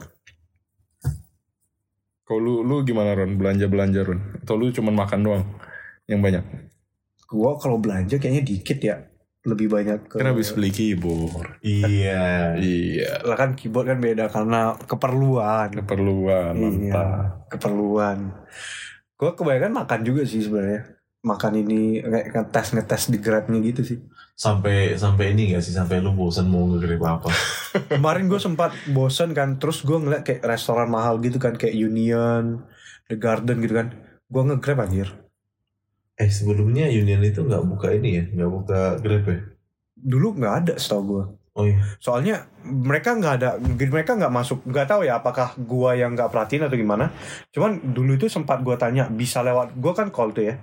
Kalau 2.22 2.40
lu, 2.40 2.54
lu 2.62 2.76
gimana 2.82 3.12
Ron? 3.12 3.36
Belanja-belanja 3.36 4.00
Ron? 4.06 4.20
Atau 4.40 4.56
lu 4.56 4.72
cuman 4.72 4.96
makan 4.96 5.20
doang? 5.20 5.44
Yang 6.08 6.22
banyak? 6.22 6.44
Gua 7.28 7.56
kalau 7.56 7.76
belanja 7.76 8.16
kayaknya 8.16 8.44
dikit 8.46 8.80
ya. 8.80 8.98
Lebih 9.42 9.68
banyak 9.68 10.00
ke 10.06 10.16
Kan 10.16 10.30
habis 10.30 10.54
beli 10.54 10.70
keyboard. 10.70 11.58
iya 11.60 12.54
Iya. 12.54 13.26
lah 13.26 13.34
kan 13.34 13.58
keyboard 13.58 13.90
kan 13.90 13.98
beda 13.98 14.30
karena 14.30 14.78
keperluan. 14.86 15.74
Keperluan, 15.74 16.54
mantap. 16.54 16.78
Iya, 16.78 17.06
keperluan. 17.50 18.18
Gue 19.18 19.32
kebanyakan 19.34 19.74
makan 19.76 20.00
juga 20.06 20.22
sih 20.24 20.46
sebenarnya. 20.46 21.01
Makan 21.22 21.54
ini 21.56 22.02
kayak 22.02 22.28
ngetes 22.34 22.68
ngetes 22.74 23.04
di 23.14 23.18
grabnya 23.22 23.60
gitu 23.62 23.82
sih. 23.86 24.00
sampai 24.36 24.98
sampai 24.98 25.26
ini 25.38 25.54
gak 25.54 25.62
sih 25.62 25.70
sampai 25.70 26.02
lu 26.02 26.18
bosan 26.18 26.50
mau 26.50 26.66
ngegrip 26.66 26.98
apa 27.06 27.30
Kemarin 27.94 28.26
gue 28.26 28.40
sempat 28.42 28.72
bosen 28.88 29.30
kan, 29.38 29.60
terus 29.60 29.84
gue 29.84 29.98
ngeliat 30.02 30.24
kayak 30.26 30.42
restoran 30.44 30.90
mahal 30.90 31.22
gitu 31.22 31.38
kan, 31.38 31.54
kayak 31.56 31.76
Union, 31.78 32.66
The 33.08 33.16
Garden 33.16 33.62
gitu 33.62 33.74
kan. 33.76 33.88
Gue 34.28 34.42
nge-grab 34.48 34.80
anjir. 34.82 35.10
eh 36.18 36.30
sebelumnya 36.30 36.86
Union 36.92 37.22
itu 37.26 37.40
nggak 37.42 37.64
buka 37.66 37.88
ini 37.98 38.10
ya 38.18 38.24
nggak 38.30 38.52
buka 38.52 38.80
Grab 39.02 39.26
ya 39.26 39.40
Dulu 39.96 40.28
nggak 40.38 40.54
ada 40.60 40.74
setahu 40.78 41.02
gue. 41.12 41.24
oh 41.54 41.66
iya 41.68 41.82
Soalnya 42.00 42.36
mereka 42.64 43.14
nggak 43.14 43.34
ada, 43.38 43.50
mereka 43.62 44.12
nggak 44.16 44.34
masuk, 44.34 44.60
nggak 44.66 44.88
tahu 44.88 45.02
ya 45.04 45.20
apakah 45.20 45.54
gua 45.60 45.94
yang 45.94 46.14
nggak 46.16 46.30
perhatiin 46.32 46.66
atau 46.66 46.78
gimana. 46.78 47.12
Cuman 47.54 47.72
dulu 47.94 48.16
itu 48.18 48.26
sempat 48.32 48.62
gua 48.66 48.76
tanya 48.78 49.10
bisa 49.12 49.42
lewat, 49.44 49.76
gua 49.78 49.94
kan 49.94 50.10
call 50.10 50.32
tuh 50.32 50.46
ya. 50.50 50.56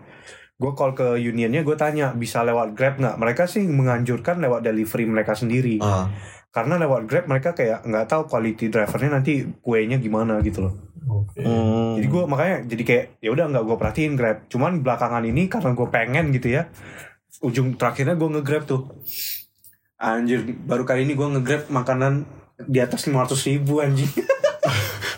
Gue 0.59 0.75
call 0.75 0.91
ke 0.99 1.15
unionnya, 1.23 1.63
gue 1.63 1.79
tanya 1.79 2.11
bisa 2.19 2.43
lewat 2.43 2.75
Grab 2.75 2.99
nggak? 2.99 3.15
Mereka 3.15 3.47
sih 3.47 3.63
menganjurkan 3.63 4.43
lewat 4.43 4.67
delivery 4.67 5.07
mereka 5.07 5.39
sendiri. 5.39 5.79
ah 5.79 6.11
Karena 6.51 6.75
lewat 6.83 7.07
Grab 7.07 7.31
mereka 7.31 7.55
kayak 7.55 7.87
nggak 7.87 8.11
tahu 8.11 8.27
quality 8.27 8.67
drivernya 8.67 9.23
nanti 9.23 9.47
kuenya 9.63 10.03
gimana 10.03 10.43
gitu 10.43 10.67
loh. 10.67 10.75
oke 11.07 11.39
Jadi 11.95 12.07
gue 12.11 12.23
makanya 12.27 12.57
jadi 12.67 12.83
kayak 12.83 13.05
ya 13.23 13.31
udah 13.31 13.47
nggak 13.55 13.65
gue 13.71 13.77
perhatiin 13.79 14.13
Grab. 14.19 14.39
Cuman 14.51 14.83
belakangan 14.83 15.23
ini 15.23 15.47
karena 15.47 15.71
gue 15.79 15.89
pengen 15.95 16.35
gitu 16.35 16.49
ya. 16.51 16.67
Ujung 17.39 17.79
terakhirnya 17.79 18.19
gue 18.19 18.27
nge-grab 18.27 18.67
tuh. 18.67 18.83
Anjir, 19.95 20.43
baru 20.67 20.83
kali 20.83 21.07
ini 21.07 21.15
gue 21.15 21.27
nge-grab 21.39 21.71
makanan 21.71 22.27
di 22.67 22.83
atas 22.83 23.07
500 23.07 23.31
ribu 23.47 23.79
anjing. 23.79 24.11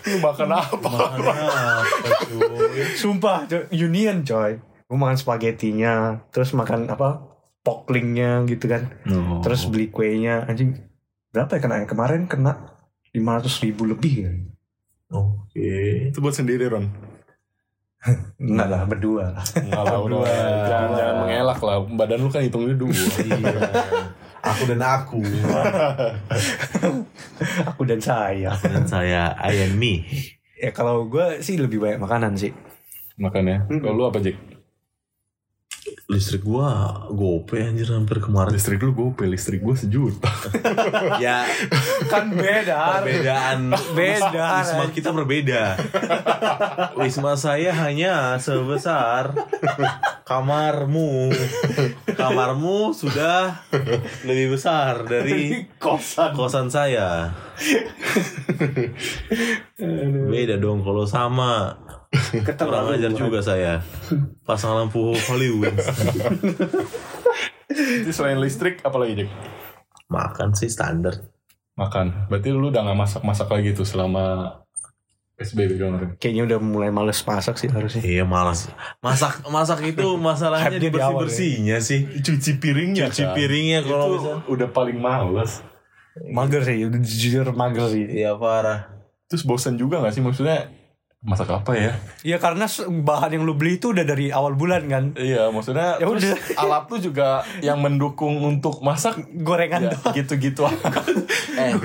Lu 0.05 0.17
makan 0.29 0.53
apa? 0.53 1.17
Makanya 1.17 1.49
apa 1.81 2.13
cuy 2.29 2.85
Sumpah. 2.93 3.49
Union 3.73 4.21
coy. 4.21 4.61
Gue 4.91 4.99
makan 4.99 5.15
spagettinya, 5.15 6.19
terus 6.35 6.51
makan 6.51 6.91
apa? 6.91 7.31
Poklingnya 7.63 8.43
gitu 8.43 8.67
kan. 8.67 8.91
No. 9.07 9.39
Terus 9.39 9.63
beli 9.71 9.87
kuenya 9.87 10.43
anjing. 10.51 10.75
Berapa 11.31 11.55
ya 11.55 11.59
kena 11.63 11.87
kemarin 11.87 12.27
kena 12.27 12.75
500 13.15 13.63
ribu 13.63 13.87
lebih 13.87 14.27
kan? 14.27 14.37
oke 15.11 15.71
itu 16.11 16.19
buat 16.19 16.35
sendiri 16.35 16.67
Ron. 16.71 16.87
Enggak 18.41 18.67
lah, 18.67 18.81
berdua 18.87 19.35
lah. 19.35 19.45
Enggak 19.59 19.83
lah, 19.83 19.99
udah. 19.99 20.23
Jangan, 20.67 20.89
jangan 20.95 21.15
mengelak 21.23 21.59
lah. 21.63 21.77
Badan 21.87 22.19
lu 22.23 22.29
kan 22.31 22.41
hitungnya 22.43 22.75
dua. 22.75 22.91
iya 22.91 23.71
aku 24.41 24.63
dan 24.65 24.81
aku 24.81 25.21
Aku 27.69 27.81
dan 27.85 28.01
saya. 28.01 28.57
dan 28.57 28.89
saya 28.89 29.37
I 29.37 29.69
and 29.69 29.77
me 29.77 30.01
Ya 30.57 30.73
kalau 30.73 31.05
gue 31.09 31.41
sih 31.41 31.57
lebih 31.57 31.81
banyak 31.81 31.97
makanan 31.97 32.37
sih. 32.37 32.53
Makannya. 33.17 33.65
Mm-mm. 33.65 33.81
Kalau 33.81 33.97
lu 33.97 34.05
apa 34.05 34.21
Jack? 34.21 34.37
Listrik 36.11 36.43
gua 36.43 36.91
gope 37.07 37.55
anjir 37.55 37.87
hampir 37.95 38.19
kemarin. 38.19 38.51
Listrik 38.51 38.83
lu 38.83 38.91
gue 38.91 39.23
listrik 39.31 39.63
gue 39.63 39.75
sejuta. 39.79 40.27
ya 41.23 41.47
Kan 42.11 42.35
beda. 42.35 42.99
perbedaan. 42.99 43.71
Beda, 43.95 44.59
wisma 44.59 44.83
kita 44.91 45.15
berbeda. 45.15 45.79
Wisma 46.99 47.39
saya 47.39 47.71
hanya 47.71 48.35
sebesar 48.43 49.31
kamarmu. 50.27 51.31
Kamarmu 52.19 52.91
sudah 52.91 53.63
lebih 54.27 54.59
besar 54.59 55.07
dari 55.07 55.63
kosan. 55.79 56.35
kosan 56.35 56.67
saya. 56.67 57.31
Beda 60.27 60.59
dong 60.59 60.83
kalau 60.83 61.07
sama 61.07 61.79
kurang 62.59 62.91
ajar 62.91 63.11
juga 63.11 63.39
saya 63.39 63.79
pasang 64.43 64.75
lampu 64.75 65.15
Hollywood 65.27 65.71
Itu 67.71 68.11
selain 68.11 68.35
listrik 68.37 68.83
apa 68.83 68.97
lagi 68.99 69.23
Jack? 69.23 69.29
makan 70.07 70.51
sih 70.51 70.67
standar 70.67 71.15
Makan. 71.71 72.27
Berarti 72.27 72.51
lu 72.51 72.67
udah 72.67 72.83
gak 72.83 72.99
masak-masak 72.99 73.47
lagi 73.47 73.71
tuh 73.71 73.87
selama 73.87 74.59
PSBB 75.39 75.79
kemarin. 75.79 76.09
Kayaknya 76.19 76.43
udah 76.51 76.59
mulai 76.59 76.91
males 76.91 77.23
masak 77.23 77.55
sih 77.55 77.71
harusnya. 77.71 78.03
Iya 78.03 78.27
malas 78.27 78.67
masak 78.99 79.39
masak 79.47 79.79
itu 79.87 80.03
masalahnya 80.29 80.77
di 80.77 80.91
bersih 80.91 81.15
bersihnya 81.15 81.77
sih 81.79 82.05
Cuci 82.19 82.59
piringnya 82.59 83.07
cuci 83.07 83.23
kan? 83.23 83.33
piringnya 83.33 83.79
kalau 83.87 84.05
Itu 84.05 84.15
bisa 84.19 84.31
udah 84.51 84.67
paling 84.69 84.99
males. 84.99 85.63
Mager 86.27 86.61
sih, 86.67 86.83
udah 86.83 86.99
jujur 86.99 87.47
mager 87.55 87.87
sih. 87.87 88.03
iya 88.19 88.35
parah 88.35 88.91
Terus 89.31 89.47
bosan 89.47 89.79
juga 89.79 90.03
gak 90.03 90.11
sih 90.11 90.19
maksudnya 90.19 90.67
masak 91.21 91.53
apa 91.53 91.77
ya? 91.77 91.93
Iya 92.25 92.41
karena 92.41 92.65
bahan 92.81 93.37
yang 93.37 93.45
lu 93.45 93.53
beli 93.53 93.77
itu 93.77 93.93
udah 93.93 94.01
dari 94.01 94.33
awal 94.33 94.57
bulan 94.57 94.89
kan. 94.89 95.13
Iya 95.13 95.53
maksudnya 95.53 96.01
Ya 96.01 96.09
terus 96.09 96.25
udah. 96.25 96.35
alat 96.65 96.83
tuh 96.89 96.97
juga 96.97 97.27
yang 97.61 97.77
mendukung 97.77 98.41
untuk 98.41 98.81
masak 98.81 99.21
Gorengan 99.31 99.85
ya, 99.85 99.93
doang. 99.93 100.13
gitu-gitu 100.17 100.65
eh 101.61 101.77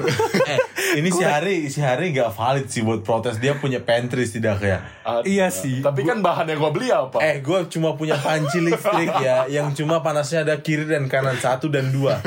eh 0.48 0.58
Ini 0.94 1.08
si 1.10 1.22
Hari, 1.26 1.56
si 1.66 1.80
Hari 1.82 2.14
nggak 2.14 2.30
valid 2.30 2.66
sih 2.70 2.86
buat 2.86 3.02
protes. 3.02 3.42
Dia 3.42 3.58
punya 3.58 3.82
pantry 3.82 4.22
setidaknya. 4.22 4.86
Ah, 5.02 5.20
Iya 5.26 5.50
sih. 5.50 5.82
Tapi 5.82 6.06
kan 6.06 6.22
bahan 6.22 6.46
yang 6.46 6.62
gue 6.62 6.70
beli 6.70 6.88
apa? 6.94 7.18
Eh, 7.18 7.42
gue 7.42 7.66
cuma 7.66 7.98
punya 7.98 8.14
panci 8.14 8.62
listrik 8.62 9.10
ya, 9.18 9.50
yang 9.50 9.74
cuma 9.74 10.04
panasnya 10.04 10.46
ada 10.46 10.62
kiri 10.62 10.86
dan 10.86 11.10
kanan 11.10 11.34
satu 11.40 11.66
dan 11.66 11.90
dua. 11.90 12.22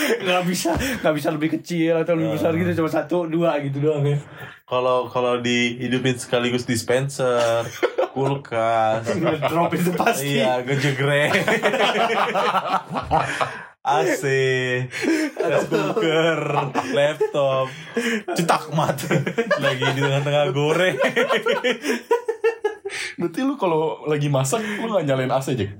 nggak 0.00 0.42
bisa 0.46 0.70
nggak 1.02 1.14
bisa 1.14 1.28
lebih 1.30 1.50
kecil 1.60 2.00
atau 2.00 2.14
lebih 2.16 2.38
besar 2.38 2.54
gitu 2.54 2.82
cuma 2.82 2.88
satu 2.88 3.26
dua 3.26 3.58
gitu 3.60 3.82
doang 3.82 4.06
ya 4.06 4.18
Kalau 4.64 5.10
kalau 5.10 5.42
dihidupin 5.42 6.14
sekaligus 6.14 6.62
dispenser, 6.62 7.66
kulkas, 8.14 9.02
drop 9.50 9.74
itu 9.74 9.90
pasti 9.90 10.38
iya, 10.38 10.62
gejegrek, 10.62 11.34
AC, 13.90 14.24
rice 15.34 15.66
cooker, 15.66 16.38
laptop, 16.94 17.66
cetak 18.38 18.70
mat, 18.70 18.94
lagi 19.58 19.86
di 19.96 20.00
tengah-tengah 20.00 20.44
goreng. 20.54 20.96
Berarti 23.18 23.40
lu 23.42 23.54
kalau 23.58 24.06
lagi 24.06 24.30
masak 24.30 24.62
lu 24.62 24.94
gak 24.94 25.04
nyalain 25.04 25.34
AC 25.34 25.58
Jack? 25.58 25.74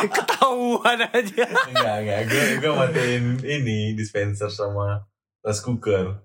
ketahuan 0.14 1.00
aja 1.12 1.44
Enggak, 1.68 1.96
enggak. 2.04 2.20
Gue 2.28 2.44
gue 2.60 2.72
matiin 2.72 3.24
ini 3.44 3.78
dispenser 3.94 4.50
sama 4.50 5.06
rice 5.44 5.62
cooker. 5.62 6.20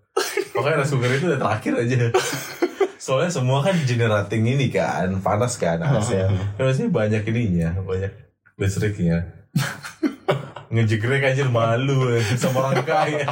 Pokoknya 0.56 0.84
rice 0.84 0.92
cooker 0.92 1.12
itu 1.14 1.26
udah 1.32 1.40
terakhir 1.40 1.74
aja. 1.86 2.02
Soalnya 3.00 3.32
semua 3.32 3.62
kan 3.62 3.78
generating 3.86 4.50
ini 4.50 4.74
kan, 4.74 5.22
panas 5.22 5.62
kan 5.62 5.78
AC. 5.78 6.26
Maksudnya 6.58 6.90
banyak 6.90 7.22
ininya, 7.30 7.70
banyak 7.86 8.25
listriknya. 8.60 9.48
Ngejegrek 10.74 11.24
aja 11.24 11.48
malu 11.48 12.12
eh, 12.12 12.26
sama 12.36 12.74
orang 12.74 12.84
kaya. 12.84 13.28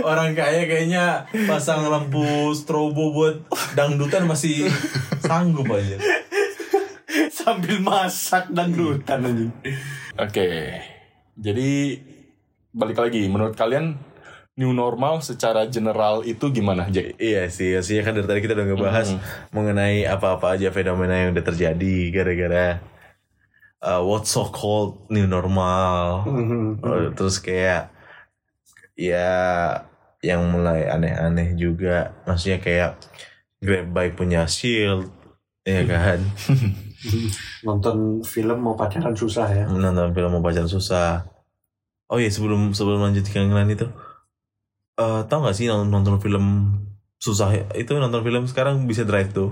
Orang 0.00 0.32
kaya 0.32 0.64
kayaknya 0.64 1.26
pasang 1.44 1.84
lampu 1.90 2.54
strobo 2.56 3.12
buat 3.12 3.44
dangdutan 3.76 4.24
masih 4.24 4.70
sanggup 5.20 5.68
aja. 5.68 5.98
sambil 7.42 7.76
masak 7.82 8.48
dan 8.54 8.72
rutan 8.72 9.20
aja 9.26 9.46
Oke. 10.20 10.48
Jadi 11.36 11.98
balik 12.72 12.98
lagi 13.00 13.28
menurut 13.28 13.56
kalian 13.56 13.96
new 14.56 14.72
normal 14.76 15.24
secara 15.24 15.64
general 15.64 16.24
itu 16.28 16.52
gimana 16.52 16.88
Jack? 16.92 17.16
Iya 17.16 17.48
sih, 17.48 17.72
aslinya 17.72 18.04
kan 18.04 18.12
dari 18.20 18.28
tadi 18.28 18.40
kita 18.44 18.52
udah 18.52 18.66
ngebahas 18.68 19.08
mengenai 19.48 20.04
apa-apa 20.04 20.56
aja 20.56 20.68
fenomena 20.68 21.16
yang 21.16 21.32
udah 21.32 21.44
terjadi 21.44 21.96
gara-gara 22.12 22.91
uh, 23.82 24.00
what 24.00 24.24
so 24.24 24.46
called 24.48 25.10
new 25.10 25.26
normal. 25.26 26.24
Uh, 26.80 27.10
terus 27.12 27.42
kayak 27.42 27.90
ya 28.94 29.28
yang 30.22 30.54
mulai 30.54 30.86
aneh-aneh 30.86 31.58
juga, 31.58 32.14
maksudnya 32.24 32.62
kayak 32.62 32.94
Grab 33.58 33.90
Bike 33.90 34.14
punya 34.14 34.46
Shield, 34.46 35.10
ya 35.66 35.82
kan? 35.82 36.22
Nonton 37.66 38.22
film 38.22 38.58
mau 38.62 38.78
pacaran 38.78 39.18
susah 39.18 39.50
ya. 39.50 39.64
Nonton 39.66 40.14
film 40.14 40.30
mau 40.30 40.42
pacaran 40.42 40.70
susah. 40.70 41.26
Oh 42.06 42.22
iya 42.22 42.30
sebelum 42.30 42.70
sebelum 42.70 43.02
lanjut 43.02 43.26
ke 43.26 43.42
yang 43.42 43.50
lain 43.50 43.74
itu, 43.74 43.86
eh 45.00 45.20
tau 45.26 45.42
gak 45.42 45.56
sih 45.56 45.66
nonton, 45.66 45.88
nonton 45.90 46.20
film 46.20 46.76
susah 47.16 47.72
itu 47.72 47.96
nonton 47.96 48.20
film 48.20 48.44
sekarang 48.44 48.84
bisa 48.84 49.02
drive 49.08 49.32
tuh, 49.32 49.50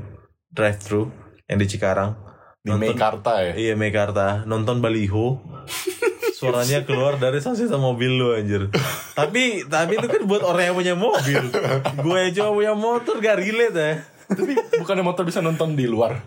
drive 0.53 0.79
thru 0.79 1.11
yang 1.51 1.59
di 1.59 1.67
Cikarang. 1.67 2.30
Di 2.61 2.77
Mekarta 2.77 3.41
ya? 3.41 3.53
Iya 3.57 3.73
Mekarta 3.73 4.45
nonton 4.45 4.85
baliho 4.85 5.41
suaranya 6.41 6.85
keluar 6.85 7.17
dari 7.17 7.41
sasis 7.41 7.73
mobil 7.73 8.21
lu 8.21 8.37
anjir. 8.37 8.69
tapi 9.17 9.65
tapi 9.65 9.97
itu 9.97 10.09
kan 10.09 10.23
buat 10.29 10.45
orang 10.45 10.69
yang 10.69 10.77
punya 10.77 10.95
mobil. 10.97 11.41
Gue 12.05 12.17
yang 12.21 12.33
cuma 12.37 12.51
punya 12.53 12.73
motor 12.77 13.17
gak 13.21 13.41
relate 13.41 13.77
ya. 13.77 13.93
Tapi 14.29 14.53
bukannya 14.77 15.05
motor 15.05 15.25
bisa 15.25 15.41
nonton 15.41 15.73
di 15.73 15.89
luar? 15.89 16.21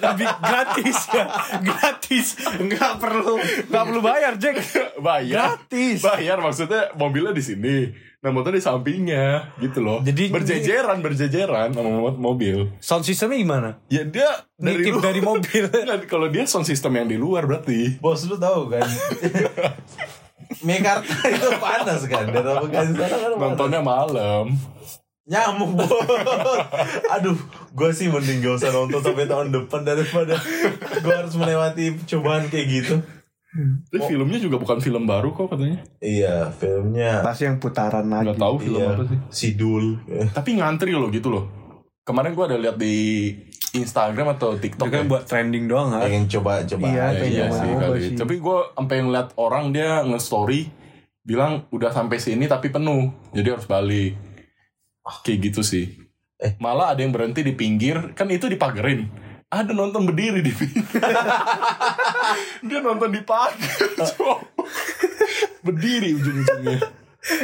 lebih 0.00 0.24
gratis 0.40 1.04
ya 1.12 1.28
gratis 1.60 2.32
nggak 2.56 2.96
perlu 2.96 3.36
nggak 3.68 3.84
perlu 3.84 4.00
bayar 4.00 4.40
Jack 4.40 4.56
Bayar. 4.96 5.60
Gratis. 5.60 6.00
Bayar 6.00 6.38
maksudnya 6.40 6.94
mobilnya 6.96 7.36
di 7.36 7.44
sini. 7.44 7.76
Nah 8.22 8.30
motor 8.30 8.54
di 8.54 8.62
sampingnya 8.62 9.50
gitu 9.58 9.82
loh. 9.82 9.98
Jadi- 10.00 10.30
berjejeran 10.30 10.98
berjejeran 10.98 11.74
sama 11.74 11.90
mo- 11.90 12.14
mobil. 12.22 12.70
sound 12.78 13.02
systemnya 13.02 13.34
gimana 13.36 13.68
Ya 13.88 14.06
dia 14.06 14.30
dari 14.54 14.78
Nitip 14.78 14.94
luar. 14.94 15.04
dari 15.04 15.20
mobil 15.20 15.62
Nggak, 15.84 16.06
kalau 16.06 16.26
dia 16.28 16.46
sound 16.46 16.62
system 16.62 16.94
yang 16.94 17.04
di 17.04 17.16
luar 17.16 17.42
berarti. 17.44 17.98
Bos 17.98 18.22
lu 18.24 18.34
tahu 18.36 18.70
kan? 18.70 18.86
Mekarta 20.62 21.02
itu 21.26 21.48
panas 21.56 22.00
kan 22.04 22.24
dari 22.28 22.94
sana 22.94 23.16
kan. 23.26 23.30
Nontonnya 23.36 23.80
malam. 23.80 24.54
nyamuk 25.22 25.78
bos 25.78 25.86
aduh 27.08 27.38
gue 27.72 27.90
sih 27.92 28.06
mending 28.06 28.42
gak 28.42 28.58
usah 28.58 28.70
nonton 28.70 28.98
sampai 29.00 29.24
tahun 29.24 29.50
depan 29.50 29.82
daripada 29.82 30.34
gue 30.96 31.14
harus 31.14 31.34
melewati 31.34 31.94
cobaan 32.04 32.46
kayak 32.48 32.66
gitu 32.68 32.94
Tapi 33.52 34.00
filmnya 34.08 34.40
juga 34.40 34.56
bukan 34.56 34.80
film 34.80 35.04
baru 35.04 35.30
kok 35.30 35.52
katanya. 35.52 35.84
iya 36.00 36.48
filmnya 36.50 37.20
Pasti 37.20 37.44
yang 37.44 37.56
putaran 37.56 38.08
lagi. 38.08 38.32
Nggak 38.32 38.40
tahu 38.40 38.56
film 38.58 38.80
iya, 38.80 38.88
apa 38.90 39.02
sih. 39.04 39.18
Sidul 39.28 40.00
Tapi 40.32 40.50
ngantri 40.56 40.92
loh 40.92 41.08
gitu 41.08 41.28
loh. 41.28 41.44
Kemarin 42.02 42.32
gua 42.32 42.48
ada 42.48 42.56
lihat 42.56 42.76
di 42.76 43.28
Instagram 43.72 44.36
atau 44.36 44.56
TikTok 44.56 44.84
kan 44.84 45.04
ya. 45.04 45.08
buat 45.08 45.24
trending 45.24 45.64
doang 45.64 45.92
kan 45.92 46.04
pengen 46.04 46.28
coba 46.28 46.60
coba 46.62 46.84
Iya, 46.86 47.06
Ya, 47.08 47.24
iya 47.24 47.44
nyoba 47.46 47.56
sih 47.56 47.72
kali. 47.72 48.00
sih. 48.02 48.16
Tapi 48.16 48.34
gue 48.36 48.58
sampai 48.74 48.96
ngeliat 49.00 49.28
orang 49.36 49.64
dia 49.70 49.90
nge-story 50.02 50.60
bilang 51.22 51.64
udah 51.70 51.88
sampai 51.88 52.18
sini 52.18 52.44
tapi 52.44 52.68
penuh, 52.68 53.08
jadi 53.30 53.56
harus 53.56 53.64
balik. 53.64 54.18
Kayak 55.22 55.38
gitu 55.48 55.60
sih. 55.62 55.88
Eh. 56.36 56.52
Malah 56.58 56.92
ada 56.92 57.00
yang 57.00 57.14
berhenti 57.14 57.40
di 57.40 57.54
pinggir, 57.54 58.12
kan 58.12 58.26
itu 58.28 58.44
dipagerin. 58.44 59.06
Ada 59.52 59.70
nonton 59.70 60.02
berdiri 60.02 60.40
di 60.40 60.48
pinggir. 60.50 60.96
dia 62.62 62.78
nonton 62.80 63.10
di 63.10 63.20
pagar. 63.20 63.60
cowok. 63.98 64.40
berdiri 65.62 66.10
ujung-ujungnya. 66.12 66.80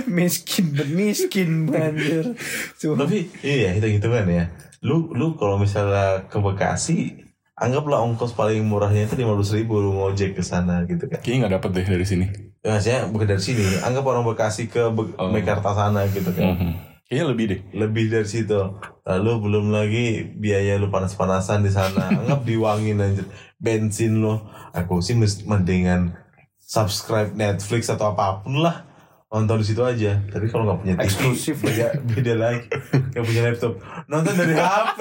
miskin 0.08 0.74
miskin 0.90 1.50
banjir 1.64 2.34
Cuma- 2.74 2.98
tapi 2.98 3.30
iya 3.40 3.70
hitung 3.70 3.94
hitungan 3.94 4.26
ya 4.26 4.50
lu 4.80 5.12
lu 5.12 5.34
kalau 5.34 5.54
misalnya 5.54 6.26
ke 6.26 6.34
Bekasi 6.36 7.14
anggaplah 7.54 8.02
ongkos 8.02 8.32
paling 8.32 8.64
murahnya 8.64 9.04
itu 9.04 9.14
lima 9.14 9.38
ribu 9.38 9.78
lu 9.78 9.94
ngojek 9.94 10.34
ke 10.34 10.42
sana 10.42 10.82
gitu 10.82 11.06
kan 11.06 11.18
Kayaknya 11.18 11.38
nggak 11.40 11.54
dapet 11.54 11.70
deh 11.72 11.86
dari 11.88 12.02
sini. 12.04 12.26
ya, 12.58 12.74
maksudnya 12.74 13.00
bukan 13.06 13.26
dari 13.28 13.42
sini 13.44 13.62
anggap 13.78 14.02
orang 14.04 14.26
Bekasi 14.26 14.66
ke 14.66 14.82
Be- 14.88 15.14
Oh. 15.14 15.30
Mekarta 15.30 15.70
sana 15.70 16.02
gitu 16.08 16.26
kan 16.28 16.58
Mhm. 16.58 16.70
Kayaknya 17.08 17.26
lebih 17.32 17.44
deh. 17.48 17.60
lebih 17.72 18.04
dari 18.12 18.28
situ. 18.28 18.60
Lalu 19.08 19.32
belum 19.40 19.72
lagi 19.72 20.28
biaya 20.36 20.76
lu 20.76 20.92
panas-panasan 20.92 21.64
di 21.64 21.72
sana. 21.72 22.12
Anggap 22.20 22.44
diwangin 22.44 23.00
aja. 23.00 23.24
Bensin 23.56 24.20
lo 24.20 24.44
aku 24.76 25.00
sih 25.00 25.16
mendingan 25.48 26.12
subscribe 26.60 27.32
Netflix 27.32 27.88
atau 27.88 28.12
apa 28.12 28.44
pun 28.44 28.60
lah 28.60 28.87
nonton 29.28 29.60
di 29.60 29.66
situ 29.68 29.84
aja. 29.84 30.16
Tapi 30.24 30.48
kalau 30.48 30.64
nggak 30.64 30.78
punya 30.80 30.94
TV 30.96 31.04
Eksklusif. 31.04 31.56
beda, 31.64 31.88
beda 32.00 32.34
lagi. 32.34 32.64
Nggak 33.12 33.24
punya 33.24 33.42
laptop. 33.44 33.72
Nonton 34.08 34.34
dari 34.34 34.54
HP 34.56 34.98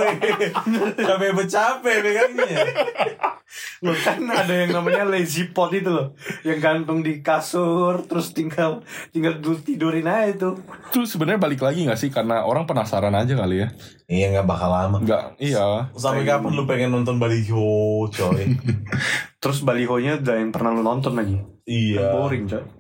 capek 1.00 1.32
bercapek 1.38 1.96
pegangnya 2.04 2.60
Loh 3.80 3.96
kan 3.96 4.20
ada 4.28 4.52
yang 4.52 4.76
namanya 4.76 5.08
lazy 5.08 5.48
pot 5.56 5.72
itu 5.72 5.88
loh. 5.88 6.12
Yang 6.44 6.60
gantung 6.60 7.00
di 7.00 7.24
kasur 7.24 8.04
Terus 8.04 8.36
tinggal 8.36 8.84
tinggal 9.16 9.40
du- 9.40 9.64
tidurin 9.64 10.04
aja 10.04 10.36
itu. 10.36 10.50
Itu 10.92 11.08
sebenarnya 11.08 11.40
balik 11.40 11.64
lagi 11.64 11.88
nggak 11.88 11.96
sih? 11.96 12.12
Karena 12.12 12.44
orang 12.44 12.68
penasaran 12.68 13.16
aja 13.16 13.34
kali 13.40 13.64
ya. 13.64 13.72
iya 14.12 14.32
nggak 14.36 14.48
bakal 14.48 14.72
lama. 14.72 14.98
Nggak, 15.04 15.40
iya. 15.40 15.92
sampai 15.96 16.28
kapan 16.28 16.52
lu 16.56 16.64
pengen 16.68 16.92
nonton 16.92 17.20
baliho 17.20 18.08
coy? 18.12 18.44
Terus 19.44 19.64
balihonya 19.64 20.20
udah 20.20 20.36
yang 20.36 20.52
pernah 20.52 20.76
lu 20.76 20.84
nonton 20.84 21.16
lagi? 21.16 21.40
Iya. 21.64 22.04
Kan 22.04 22.16
boring 22.20 22.46
coy 22.52 22.77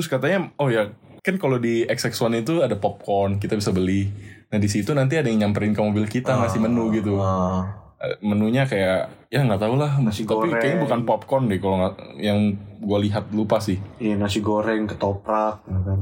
Terus 0.00 0.08
katanya, 0.08 0.48
oh 0.56 0.72
ya, 0.72 0.96
kan 1.20 1.36
kalau 1.36 1.60
di 1.60 1.84
XX1 1.84 2.40
itu 2.40 2.64
ada 2.64 2.72
popcorn, 2.80 3.36
kita 3.36 3.52
bisa 3.52 3.68
beli. 3.68 4.08
Nah 4.48 4.56
di 4.56 4.64
situ 4.64 4.96
nanti 4.96 5.20
ada 5.20 5.28
yang 5.28 5.44
nyamperin 5.44 5.76
ke 5.76 5.80
mobil 5.84 6.08
kita 6.08 6.40
ngasih 6.40 6.56
menu 6.56 6.88
gitu. 6.88 7.20
Ah. 7.20 7.92
Eh, 8.00 8.16
Menunya 8.24 8.64
kayak 8.64 9.28
ya 9.28 9.44
nggak 9.44 9.60
tahu 9.60 9.76
lah. 9.76 10.00
Nasi 10.00 10.24
Tapi 10.24 10.48
goreng. 10.48 10.56
kayaknya 10.56 10.80
bukan 10.88 11.00
popcorn 11.04 11.52
deh 11.52 11.60
kalau 11.60 11.92
yang 12.16 12.56
gue 12.80 12.98
lihat 13.04 13.28
lupa 13.36 13.60
sih. 13.60 13.76
Iya 14.00 14.16
nasi 14.16 14.40
goreng, 14.40 14.88
ketoprak, 14.88 15.68
ya 15.68 15.78
kan. 15.84 16.00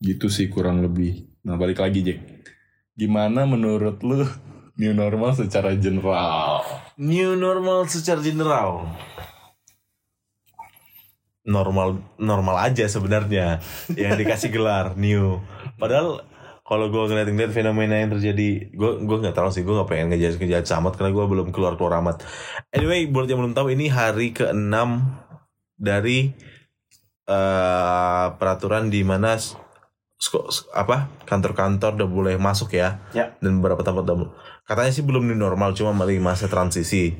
Gitu 0.00 0.32
sih 0.32 0.48
kurang 0.48 0.80
lebih. 0.80 1.28
Nah 1.44 1.60
balik 1.60 1.84
lagi 1.84 2.00
Jack. 2.00 2.48
Gimana 2.96 3.44
menurut 3.44 4.00
lu 4.00 4.24
new 4.80 4.96
normal 4.96 5.36
secara 5.36 5.76
general? 5.76 6.64
New 6.96 7.36
normal 7.36 7.84
secara 7.92 8.24
general. 8.24 8.88
Normal 11.50 11.98
normal 12.14 12.56
aja 12.70 12.86
sebenarnya 12.86 13.58
yang 13.98 14.14
dikasih 14.14 14.54
gelar 14.54 14.94
new. 14.94 15.42
Padahal 15.74 16.22
kalau 16.62 16.86
gue 16.86 17.02
ngeliat-ngeliat 17.02 17.50
fenomena 17.50 17.98
yang 17.98 18.14
terjadi, 18.14 18.70
gue 18.70 18.90
gue 19.02 19.16
nggak 19.18 19.34
tahu 19.34 19.50
sih, 19.50 19.66
gue 19.66 19.74
nggak 19.74 19.90
pengen 19.90 20.14
ngejat 20.14 20.38
ngejat 20.38 20.70
amat 20.78 20.94
karena 20.94 21.10
gue 21.10 21.24
belum 21.26 21.50
keluar 21.50 21.74
keluar 21.74 21.98
amat. 21.98 22.22
Anyway, 22.70 23.10
buat 23.10 23.26
yang 23.26 23.42
belum 23.42 23.58
tahu 23.58 23.74
ini 23.74 23.90
hari 23.90 24.30
ke-6 24.30 24.78
dari 25.74 26.30
eh, 27.26 28.26
peraturan 28.38 28.86
di 28.86 29.02
mana 29.02 29.34
apa 30.76 31.08
kantor-kantor 31.24 31.96
udah 31.96 32.08
boleh 32.12 32.34
masuk 32.36 32.76
ya 32.76 33.00
Ya. 33.16 33.32
dan 33.40 33.56
beberapa 33.58 33.80
tempat 33.80 34.04
udah 34.04 34.28
katanya 34.68 34.92
sih 34.92 35.00
belum 35.00 35.24
new 35.24 35.38
normal 35.38 35.72
cuma 35.72 35.96
masih 35.96 36.20
masa 36.20 36.44
transisi 36.44 37.16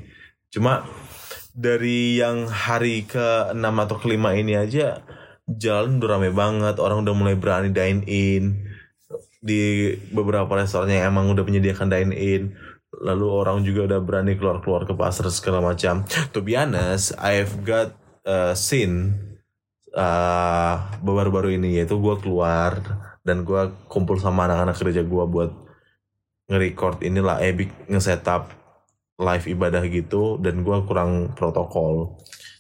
cuma 0.53 0.85
dari 1.61 2.17
yang 2.17 2.49
hari 2.49 3.05
ke 3.05 3.53
6 3.53 3.61
atau 3.61 3.97
kelima 4.01 4.33
ini 4.33 4.57
aja 4.57 5.05
jalan 5.45 6.01
udah 6.01 6.09
rame 6.17 6.31
banget 6.33 6.81
orang 6.81 7.05
udah 7.05 7.15
mulai 7.15 7.37
berani 7.37 7.69
dine 7.69 8.03
in. 8.09 8.45
Di 9.41 9.97
beberapa 10.13 10.53
restoran 10.53 10.93
yang 10.93 11.13
emang 11.13 11.29
udah 11.33 11.45
menyediakan 11.45 11.93
dine 11.93 12.15
in. 12.17 12.43
Lalu 12.91 13.27
orang 13.29 13.63
juga 13.63 13.87
udah 13.87 14.01
berani 14.03 14.37
keluar-keluar 14.41 14.89
ke 14.89 14.97
pasar 14.97 15.29
segala 15.29 15.61
macam. 15.61 16.05
To 16.33 16.41
be 16.41 16.57
honest 16.57 17.13
I've 17.21 17.61
got 17.63 17.93
uh, 18.25 18.57
seen 18.57 19.21
uh, 19.93 20.75
baru-baru 21.05 21.61
ini 21.61 21.83
yaitu 21.83 22.01
gue 22.01 22.17
keluar 22.25 22.81
dan 23.21 23.45
gue 23.45 23.69
kumpul 23.91 24.17
sama 24.17 24.49
anak-anak 24.49 24.77
kerja 24.81 25.03
gue 25.05 25.25
buat 25.29 25.51
nge-record 26.51 27.07
inilah 27.07 27.39
Epic 27.45 27.71
nge-setup 27.87 28.60
live 29.21 29.47
ibadah 29.53 29.85
gitu 29.87 30.41
dan 30.41 30.65
gue 30.65 30.77
kurang 30.89 31.37
protokol 31.37 32.17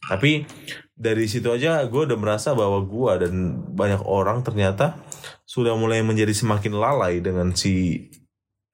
tapi 0.06 0.44
dari 0.92 1.24
situ 1.24 1.48
aja 1.48 1.80
gue 1.88 2.02
udah 2.04 2.18
merasa 2.20 2.52
bahwa 2.52 2.84
gue 2.84 3.12
dan 3.24 3.32
banyak 3.72 4.04
orang 4.04 4.44
ternyata 4.44 5.00
sudah 5.48 5.72
mulai 5.74 6.04
menjadi 6.04 6.36
semakin 6.36 6.76
lalai 6.76 7.24
dengan 7.24 7.56
si 7.56 8.06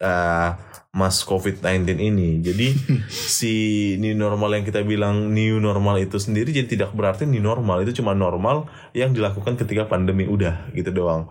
uh, 0.03 0.51
mas 0.97 1.21
COVID-19 1.29 2.01
ini. 2.01 2.41
Jadi 2.41 2.73
si 3.37 3.55
new 4.01 4.17
normal 4.17 4.57
yang 4.57 4.65
kita 4.65 4.81
bilang 4.81 5.31
new 5.37 5.61
normal 5.61 6.01
itu 6.01 6.17
sendiri 6.17 6.51
jadi 6.57 6.67
tidak 6.67 6.91
berarti 6.97 7.29
new 7.29 7.45
normal 7.45 7.85
itu 7.85 8.01
cuma 8.01 8.17
normal 8.17 8.65
yang 8.97 9.13
dilakukan 9.13 9.61
ketika 9.61 9.85
pandemi 9.85 10.25
udah 10.25 10.73
gitu 10.73 10.89
doang. 10.89 11.29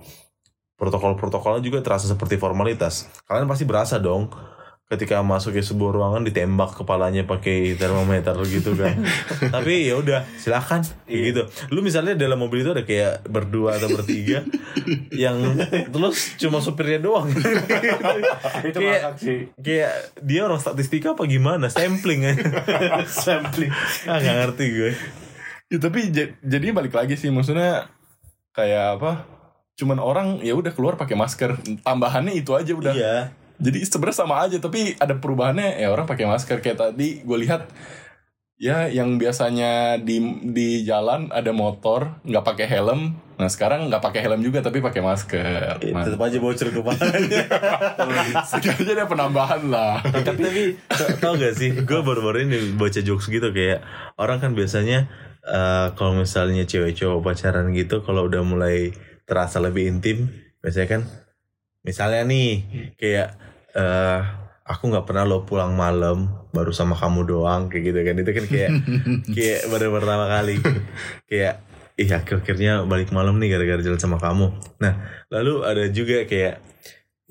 Protokol-protokolnya 0.78 1.64
juga 1.66 1.82
terasa 1.82 2.06
seperti 2.06 2.38
formalitas. 2.38 3.10
Kalian 3.26 3.48
pasti 3.50 3.66
berasa 3.66 3.96
dong 3.98 4.30
ketika 4.86 5.18
masuk 5.20 5.52
ke 5.52 5.62
sebuah 5.62 5.92
ruangan 5.92 6.22
ditembak 6.22 6.78
kepalanya 6.78 7.24
pakai 7.24 7.74
termometer 7.74 8.38
gitu 8.46 8.74
kan. 8.74 9.02
Tapi 9.56 9.90
ya 9.90 9.98
udah 9.98 10.22
silakan 10.36 10.86
kayak 11.04 11.22
gitu. 11.26 11.42
Lu 11.70 11.82
misalnya 11.82 12.14
dalam 12.14 12.38
mobil 12.38 12.62
itu 12.62 12.70
ada 12.70 12.82
kayak 12.82 13.26
berdua 13.26 13.76
atau 13.76 13.90
bertiga 13.92 14.46
yang 15.12 15.42
terus 15.90 16.38
cuma 16.38 16.60
supirnya 16.60 17.02
doang. 17.02 17.26
Itu 18.68 18.78
Kayak- 18.78 19.18
sih. 19.18 19.50
kayak 19.58 19.94
dia 20.20 20.42
orang 20.44 20.58
statistika 20.58 21.12
apa 21.12 21.26
gimana 21.26 21.66
sampling 21.68 22.22
Sampling. 23.26 23.74
ah 24.06 24.18
nggak 24.18 24.36
ngerti 24.44 24.66
gue 24.72 24.92
Ya, 25.66 25.82
tapi 25.82 26.14
jadi 26.40 26.66
balik 26.72 26.94
lagi 26.94 27.18
sih 27.18 27.30
maksudnya 27.30 27.90
kayak 28.52 29.02
apa? 29.02 29.26
Cuman 29.74 29.98
orang 29.98 30.38
ya 30.40 30.54
udah 30.54 30.70
keluar 30.72 30.94
pakai 30.94 31.18
masker. 31.18 31.58
Tambahannya 31.82 32.32
itu 32.32 32.54
aja 32.54 32.70
udah. 32.72 32.94
iya 32.94 33.34
Jadi 33.56 33.80
sebenarnya 33.82 34.18
sama 34.18 34.36
aja 34.44 34.58
tapi 34.58 34.94
ada 34.96 35.16
perubahannya 35.16 35.80
ya 35.80 35.88
orang 35.88 36.04
pakai 36.04 36.26
masker 36.26 36.60
kayak 36.60 36.76
tadi 36.78 37.24
gue 37.24 37.38
lihat 37.40 37.72
ya 38.56 38.88
yang 38.88 39.20
biasanya 39.20 40.00
di 40.00 40.20
di 40.48 40.84
jalan 40.84 41.28
ada 41.30 41.52
motor 41.52 42.20
nggak 42.24 42.46
pakai 42.46 42.68
helm. 42.68 43.16
Nah 43.36 43.52
sekarang 43.52 43.92
nggak 43.92 44.00
pakai 44.00 44.24
helm 44.24 44.40
juga 44.40 44.64
tapi 44.64 44.80
pakai 44.80 45.04
masker. 45.04 45.84
Man. 45.92 46.04
tetap 46.08 46.22
aja 46.22 46.38
bocor 46.40 46.68
kepalanya 46.72 47.44
Setidaknya 48.48 48.92
ada 48.96 49.06
penambahan 49.08 49.62
lah. 49.68 50.00
tapi 50.04 50.44
tapi 50.48 50.62
tau- 51.20 51.36
gak 51.36 51.52
sih 51.54 51.76
gue 51.76 52.00
baru-baru 52.00 52.48
ini 52.48 52.76
baca 52.76 53.00
jokes 53.00 53.28
gitu 53.28 53.52
kayak 53.52 53.84
orang 54.16 54.40
kan 54.40 54.56
biasanya 54.56 55.12
eh, 55.44 55.88
kalau 55.96 56.16
misalnya 56.16 56.64
cewek 56.64 56.96
cowok 56.96 57.20
pacaran 57.24 57.76
gitu 57.76 58.04
kalau 58.08 58.24
udah 58.28 58.40
mulai 58.44 58.96
terasa 59.28 59.60
lebih 59.60 59.90
intim 59.90 60.32
biasanya 60.64 60.88
kan 60.88 61.02
misalnya 61.84 62.24
nih 62.24 62.50
kayak 62.96 63.36
eh 63.76 64.22
aku 64.66 64.84
nggak 64.90 65.06
pernah 65.06 65.24
lo 65.28 65.46
pulang 65.46 65.78
malam 65.78 66.50
baru 66.50 66.74
sama 66.74 66.98
kamu 66.98 67.28
doang 67.28 67.68
kayak 67.70 67.84
gitu 67.92 68.00
kan. 68.02 68.16
Itu 68.18 68.32
kan 68.32 68.46
kayak 68.48 68.72
kayak 69.36 69.62
baru 69.70 69.88
pertama 69.94 70.26
kali. 70.32 70.56
Kayak 71.30 71.56
ih 71.96 72.12
akhir-akhirnya 72.12 72.84
balik 72.88 73.16
malam 73.16 73.40
nih 73.40 73.56
gara-gara 73.56 73.82
jalan 73.84 74.02
sama 74.02 74.18
kamu. 74.18 74.52
Nah 74.80 74.94
lalu 75.30 75.64
ada 75.64 75.84
juga 75.92 76.26
kayak 76.26 76.60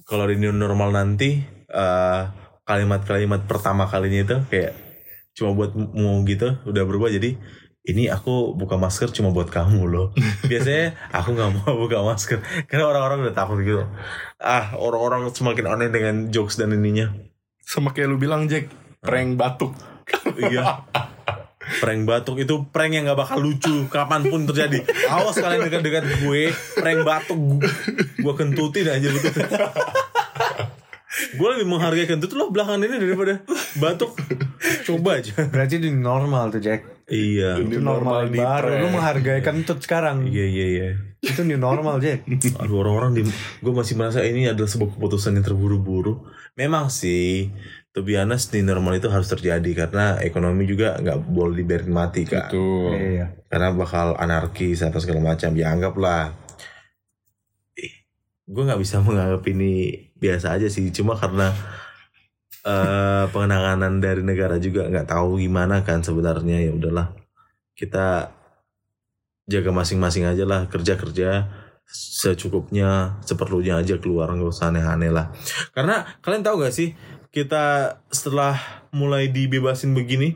kalau 0.05 0.29
di 0.29 0.37
normal 0.37 0.93
nanti 0.93 1.41
eh, 1.69 2.23
kalimat-kalimat 2.65 3.45
pertama 3.45 3.85
kalinya 3.89 4.21
itu 4.25 4.37
kayak 4.49 4.73
cuma 5.35 5.53
buat 5.53 5.75
mau 5.75 6.23
gitu 6.25 6.57
udah 6.65 6.83
berubah 6.87 7.11
jadi 7.11 7.37
ini 7.85 8.09
aku 8.09 8.57
buka 8.57 8.81
masker 8.81 9.13
cuma 9.13 9.29
buat 9.29 9.53
kamu 9.53 9.85
loh. 9.85 10.07
Biasanya 10.51 10.97
aku 11.13 11.37
nggak 11.37 11.51
mau 11.61 11.77
buka 11.77 12.01
masker. 12.01 12.41
Karena 12.65 12.89
orang-orang 12.89 13.29
udah 13.29 13.35
takut 13.37 13.61
gitu. 13.61 13.85
Ah 14.41 14.73
orang-orang 14.81 15.29
semakin 15.37 15.69
aneh 15.69 15.89
dengan 15.93 16.33
jokes 16.33 16.57
dan 16.57 16.73
ininya. 16.73 17.13
Sama 17.61 17.93
kayak 17.93 18.09
lu 18.09 18.17
bilang 18.17 18.49
Jack, 18.49 18.73
prank 19.05 19.37
batuk. 19.37 19.77
iya. 20.41 20.85
Prank 21.81 22.05
batuk 22.05 22.41
itu 22.41 22.69
prank 22.69 22.93
yang 22.93 23.09
nggak 23.09 23.21
bakal 23.21 23.41
lucu 23.41 23.89
kapan 23.93 24.29
pun 24.29 24.49
terjadi. 24.49 24.85
Awas 25.13 25.37
kalian 25.37 25.69
dekat-dekat 25.69 26.25
gue 26.25 26.53
prank 26.77 27.01
batuk 27.05 27.41
gue, 27.41 27.69
gue 28.21 28.35
kentutin 28.37 28.89
aja 28.89 29.09
betul 29.13 29.45
gue 31.15 31.49
lebih 31.55 31.67
menghargai 31.67 32.07
kentut 32.07 32.35
lo 32.35 32.51
belakangan 32.51 32.83
ini 32.83 32.97
daripada 32.99 33.35
batuk 33.79 34.19
coba 34.83 35.23
aja 35.23 35.47
Berarti 35.47 35.79
itu 35.79 35.89
normal 35.91 36.51
tuh 36.51 36.59
Jack. 36.59 37.07
iya 37.07 37.55
Itu 37.57 37.79
normal, 37.79 38.27
normal 38.27 38.33
di 38.33 38.39
baru. 38.41 38.71
Lu 38.83 38.89
menghargai 38.91 39.41
kentut 39.41 39.79
sekarang. 39.79 40.27
iya 40.27 40.43
iya 40.43 40.67
iya 40.67 40.89
Itu 41.21 41.41
new 41.41 41.57
normal 41.57 42.01
Jack. 42.01 42.27
Aduh 42.59 42.83
orang-orang 42.83 43.17
di 43.17 43.23
gue 43.61 43.73
masih 43.73 43.95
merasa 43.95 44.21
ini 44.21 44.45
adalah 44.45 44.69
sebuah 44.69 44.93
keputusan 44.93 45.39
yang 45.39 45.45
terburu-buru. 45.45 46.21
Memang 46.55 46.93
sih, 46.93 47.49
to 47.91 48.05
be 48.05 48.15
honest, 48.15 48.53
di 48.53 48.61
normal 48.61 49.01
itu 49.01 49.09
harus 49.09 49.27
terjadi 49.27 49.71
karena 49.73 50.21
ekonomi 50.21 50.69
juga 50.69 51.01
nggak 51.01 51.19
boleh 51.25 51.65
dibiarin 51.65 51.91
mati 51.91 52.29
kan. 52.29 52.53
Tuh. 52.53 52.93
Iya. 52.93 53.41
Karena 53.49 53.73
bakal 53.73 54.15
anarkis 54.15 54.85
apa 54.85 55.01
segala 55.01 55.25
macam. 55.25 55.57
Ya 55.57 55.73
anggaplah. 55.73 56.37
Gue 58.45 58.63
nggak 58.69 58.77
bisa 58.77 59.01
menganggap 59.01 59.41
ini 59.49 59.73
biasa 60.25 60.57
aja 60.57 60.67
sih. 60.67 60.89
Cuma 60.89 61.13
karena 61.15 61.53
eh 62.65 63.25
penanganan 63.29 64.01
dari 64.01 64.25
negara 64.25 64.57
juga 64.57 64.89
nggak 64.89 65.13
tahu 65.13 65.37
gimana 65.37 65.85
kan 65.85 66.01
sebenarnya 66.01 66.65
ya 66.65 66.73
udahlah 66.73 67.13
kita 67.77 68.33
jaga 69.45 69.69
masing-masing 69.69 70.25
aja 70.25 70.49
lah 70.49 70.65
kerja 70.73 70.97
kerja 70.97 71.45
secukupnya 71.85 73.21
seperlunya 73.21 73.77
aja 73.77 74.01
keluar 74.01 74.33
nggak 74.33 74.49
usah 74.49 74.73
aneh-aneh 74.73 75.13
lah 75.13 75.29
karena 75.77 76.09
kalian 76.25 76.41
tahu 76.41 76.65
gak 76.65 76.73
sih 76.73 76.97
kita 77.29 78.01
setelah 78.09 78.57
mulai 78.89 79.29
dibebasin 79.29 79.93
begini 79.93 80.33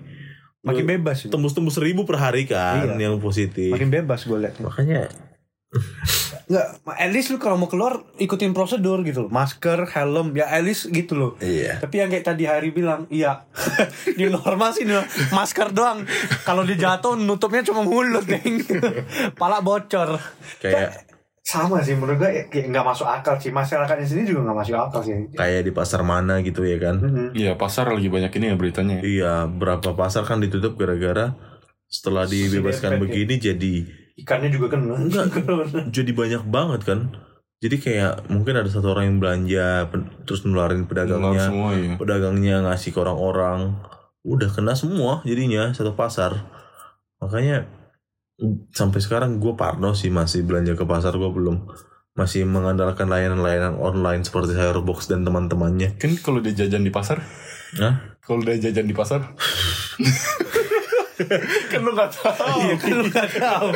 Makin 0.61 0.85
bebas. 0.85 1.25
itu. 1.25 1.33
tembus-tembus 1.33 1.81
seribu 1.81 2.05
per 2.05 2.21
hari 2.21 2.45
kan 2.45 2.93
Iya. 2.93 3.09
yang 3.09 3.17
positif 3.17 3.73
Makin 3.73 3.89
bebas 3.89 4.29
gue 4.29 4.37
liat. 4.37 4.61
makanya 4.61 5.09
Enggak, 6.49 6.67
at 6.91 7.11
least 7.11 7.29
lu 7.29 7.37
kalau 7.37 7.55
mau 7.55 7.67
keluar 7.67 8.01
ikutin 8.17 8.51
prosedur 8.51 9.01
gitu 9.03 9.25
loh. 9.25 9.31
Masker, 9.31 9.85
helm, 9.87 10.33
ya 10.33 10.49
at 10.49 10.61
least 10.61 10.89
gitu 10.89 11.13
loh. 11.13 11.33
iya 11.39 11.77
Tapi 11.77 11.95
yang 11.95 12.09
kayak 12.09 12.25
tadi 12.25 12.45
hari 12.45 12.71
bilang, 12.71 13.05
iya. 13.09 13.45
Di 14.17 14.25
normal 14.27 14.73
sih 14.73 14.83
nih, 14.83 14.97
masker 15.29 15.71
doang. 15.71 16.09
Kalau 16.43 16.65
dia 16.65 16.75
jatuh 16.75 17.15
nutupnya 17.15 17.61
cuma 17.63 17.81
mulut, 17.83 18.25
geng. 18.25 18.65
Pala 19.41 19.61
bocor. 19.61 20.17
kayak 20.59 21.05
Sama 21.41 21.81
sih 21.81 21.93
menurut 21.93 22.17
gue 22.19 22.45
kayak 22.47 22.69
nggak 22.69 22.85
masuk 22.87 23.05
akal 23.05 23.37
sih. 23.37 23.49
Masyarakatnya 23.49 24.05
sendiri 24.05 24.33
juga 24.33 24.45
nggak 24.45 24.59
masuk 24.59 24.77
akal 24.79 25.01
sih. 25.01 25.17
kayak 25.31 25.63
di 25.63 25.73
pasar 25.73 26.01
mana 26.03 26.41
gitu 26.41 26.61
ya 26.61 26.77
kan 26.77 26.97
Mhm. 26.99 27.33
Iya 27.33 27.53
pasar 27.55 27.89
lagi 27.89 28.09
banyak 28.09 28.29
ini 28.31 28.47
ya 28.47 28.57
beritanya. 28.57 28.97
iya 29.01 29.33
berapa 29.45 29.93
pasar 29.93 30.25
kan 30.25 30.41
ditutup 30.41 30.77
gara-gara 30.77 31.33
setelah 31.87 32.25
dibebaskan 32.25 32.97
ya. 32.97 33.01
begini 33.01 33.35
jadi 33.39 33.75
Ikannya 34.19 34.51
juga 34.51 34.67
kena. 34.75 34.99
jadi 35.89 36.11
banyak 36.11 36.43
banget 36.45 36.81
kan? 36.83 37.01
Jadi 37.59 37.77
kayak 37.79 38.31
mungkin 38.31 38.55
ada 38.55 38.71
satu 38.71 38.95
orang 38.95 39.11
yang 39.11 39.19
belanja 39.19 39.91
pen- 39.91 40.11
terus 40.23 40.43
nularin 40.43 40.87
pedagangnya. 40.87 41.47
Semua 41.51 41.71
ya. 41.75 41.95
pedagangnya 41.95 42.57
ngasih 42.67 42.91
ke 42.91 42.99
orang-orang. 42.99 43.79
Udah 44.23 44.51
kena 44.51 44.75
semua 44.75 45.23
jadinya 45.23 45.71
satu 45.71 45.95
pasar. 45.95 46.39
Makanya 47.19 47.67
sampai 48.71 49.03
sekarang 49.03 49.43
gue 49.43 49.59
parno 49.59 49.91
sih 49.91 50.07
masih 50.07 50.47
belanja 50.47 50.79
ke 50.79 50.87
pasar 50.87 51.19
gue 51.19 51.27
belum. 51.27 51.67
Masih 52.15 52.47
mengandalkan 52.47 53.07
layanan-layanan 53.07 53.75
online 53.75 54.23
seperti 54.23 54.55
Sayurbox 54.55 55.11
dan 55.11 55.23
teman-temannya. 55.23 55.99
Kan 55.99 56.15
kalau 56.19 56.39
dia 56.39 56.55
jajan 56.55 56.83
di 56.83 56.91
pasar, 56.91 57.23
Hah? 57.79 58.19
kalau 58.19 58.43
dia 58.43 58.59
jajan 58.59 58.87
di 58.87 58.95
pasar, 58.95 59.23
kan 61.71 61.81
lu 61.83 61.91
nggak 61.95 62.13
tahu. 62.15 62.59
Iya 62.63 62.75
kan 62.79 62.93
lu 62.95 63.05
gak 63.11 63.31
tahu. 63.35 63.69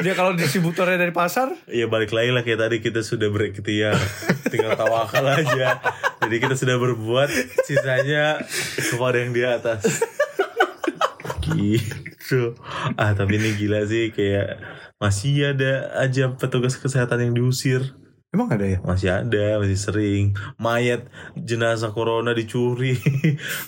Dia 0.00 0.12
kalau 0.16 0.32
distributornya 0.32 0.96
dari 0.96 1.12
pasar, 1.12 1.52
Iya 1.68 1.84
balik 1.88 2.16
lagi 2.16 2.32
lah 2.32 2.40
kayak 2.40 2.60
tadi 2.60 2.76
kita 2.80 3.04
sudah 3.04 3.28
berikhtiar 3.28 4.00
Tinggal 4.48 4.72
tawakal 4.72 5.28
aja 5.28 5.76
Jadi 6.24 6.36
kita 6.40 6.56
sudah 6.56 6.80
berbuat 6.80 7.28
Sisanya 7.68 8.40
kepada 8.80 9.20
yang 9.20 9.36
di 9.36 9.42
atas 9.44 9.84
Gitu 11.52 12.56
Ah 12.96 13.12
tapi 13.12 13.36
ini 13.36 13.60
gila 13.60 13.84
sih 13.84 14.08
Kayak 14.08 14.56
masih 15.00 15.56
ada 15.56 15.96
aja 15.96 16.28
petugas 16.36 16.76
kesehatan 16.76 17.24
yang 17.24 17.32
diusir. 17.32 17.96
Emang 18.30 18.52
ada 18.52 18.62
ya? 18.62 18.78
Masih 18.84 19.08
ada, 19.10 19.58
masih 19.58 19.80
sering. 19.80 20.36
Mayat 20.60 21.08
jenazah 21.34 21.90
corona 21.90 22.36
dicuri. 22.36 23.00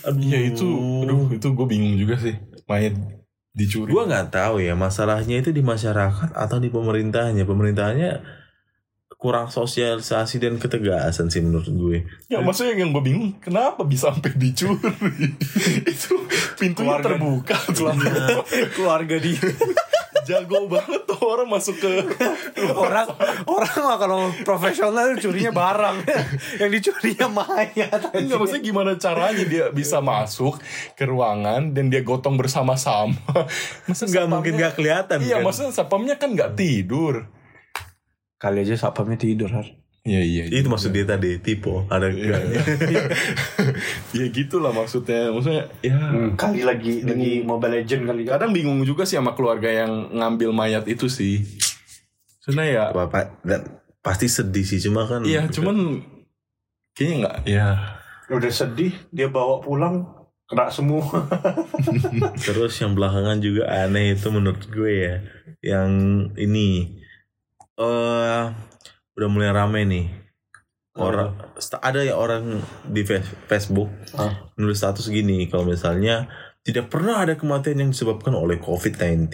aduh. 0.07 0.21
Ya 0.23 0.39
itu, 0.45 0.69
aduh 1.03 1.33
itu 1.33 1.47
gue 1.51 1.65
bingung 1.67 1.97
juga 1.97 2.21
sih. 2.21 2.37
Mayat 2.69 2.95
dicuri. 3.53 3.93
Gua 3.93 4.09
nggak 4.09 4.33
tahu 4.33 4.59
ya 4.59 4.73
masalahnya 4.73 5.39
itu 5.39 5.53
di 5.53 5.61
masyarakat 5.61 6.33
atau 6.33 6.57
di 6.57 6.73
pemerintahnya. 6.73 7.45
Pemerintahnya 7.45 8.21
kurang 9.13 9.47
sosialisasi 9.47 10.35
dan 10.43 10.59
ketegasan 10.59 11.31
sih 11.31 11.39
menurut 11.39 11.71
gue. 11.71 11.97
Ya 12.27 12.43
maksudnya 12.43 12.75
yang 12.75 12.91
gue 12.91 12.99
bingung 12.99 13.39
kenapa 13.39 13.87
bisa 13.87 14.11
sampai 14.11 14.35
dicuri 14.35 14.83
Itu 15.95 16.27
pintunya 16.59 16.99
Keluarga- 16.99 17.07
terbuka 17.15 17.55
selama 17.71 18.03
Keluarga 18.75 19.15
di 19.23 19.31
Jago 20.23 20.71
banget 20.71 21.03
tuh 21.03 21.19
orang 21.19 21.49
masuk 21.51 21.75
ke 21.81 21.91
orang 22.83 23.09
orang 23.43 23.75
mah 23.83 23.97
kalau 23.99 24.19
profesional 24.47 25.17
curinya 25.19 25.51
barang. 25.51 25.97
Yang 26.61 26.69
dicurinya 26.79 27.27
mayat. 27.27 28.13
Enggak 28.15 28.37
maksudnya 28.39 28.63
gimana 28.63 28.91
caranya 28.95 29.43
dia 29.43 29.65
bisa 29.73 29.99
masuk 29.99 30.61
ke 30.95 31.03
ruangan 31.03 31.75
Dan 31.75 31.91
dia 31.91 32.05
gotong 32.05 32.39
bersama-sama? 32.39 33.19
Masa 33.89 34.07
Nggak 34.07 34.25
mungkin 34.31 34.53
nggak 34.55 34.73
kelihatan 34.79 35.17
Iya 35.19 35.41
kan? 35.41 35.45
maksudnya 35.45 35.71
satpamnya 35.75 36.15
kan 36.15 36.31
nggak 36.33 36.55
tidur. 36.55 37.27
Kali 38.39 38.63
aja 38.63 38.75
satpamnya 38.79 39.19
tidur 39.19 39.51
har 39.51 39.82
Iya 40.03 40.19
iya 40.19 40.43
Itu 40.51 40.67
maksud 40.67 40.91
dia 40.91 41.07
tadi 41.07 41.39
tipe 41.39 41.87
ada 41.87 42.11
Iya 42.11 42.35
Ya 44.19 44.25
gitu 44.27 44.59
lah 44.59 44.75
maksudnya 44.75 45.31
Maksudnya 45.31 45.71
ya 45.79 45.95
Kali 46.35 46.67
lagi 46.67 47.07
lagi 47.07 47.39
Mobile 47.39 47.79
Legend 47.79 48.11
kali. 48.11 48.27
Kadang 48.27 48.51
bingung 48.51 48.83
juga 48.83 49.07
sih 49.07 49.15
sama 49.15 49.31
keluarga 49.31 49.71
yang 49.71 50.11
ngambil 50.11 50.51
mayat 50.51 50.83
itu 50.91 51.07
sih 51.07 51.47
Sebenarnya 52.43 52.71
ya 52.75 52.85
Bapak 52.91 53.39
dan 53.47 53.79
pasti 54.03 54.27
sedih 54.27 54.67
sih 54.67 54.83
cuma 54.83 55.07
kan. 55.07 55.23
Iya 55.23 55.47
cuman 55.47 56.03
Kayaknya 56.91 57.15
nggak 57.23 57.37
Ya 57.47 57.67
Udah 58.31 58.51
sedih, 58.51 58.95
dia 59.11 59.27
bawa 59.27 59.59
pulang 59.59 60.07
kena 60.47 60.71
semua. 60.71 61.03
Terus 62.45 62.73
yang 62.79 62.95
belakangan 62.95 63.43
juga 63.43 63.67
aneh 63.67 64.15
itu 64.15 64.27
menurut 64.31 64.63
gue 64.71 64.93
ya. 64.95 65.15
Yang 65.59 65.91
ini 66.39 66.99
eh 67.77 68.43
udah 69.17 69.29
mulai 69.29 69.51
rame 69.53 69.81
nih. 69.85 70.05
Orang 70.93 71.33
ada 71.81 71.99
ya 72.05 72.13
orang 72.13 72.61
di 72.85 73.01
Facebook 73.49 73.89
Hah? 74.13 74.53
nulis 74.61 74.77
status 74.77 75.09
gini 75.09 75.49
kalau 75.49 75.65
misalnya 75.65 76.29
tidak 76.61 76.93
pernah 76.93 77.25
ada 77.25 77.33
kematian 77.33 77.81
yang 77.81 77.89
disebabkan 77.89 78.37
oleh 78.37 78.61
COVID-19. 78.61 79.33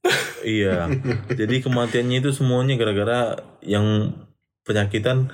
iya. 0.46 0.88
Jadi 1.26 1.60
kematiannya 1.60 2.22
itu 2.22 2.30
semuanya 2.32 2.78
gara-gara 2.78 3.36
yang 3.60 4.14
penyakitan 4.64 5.28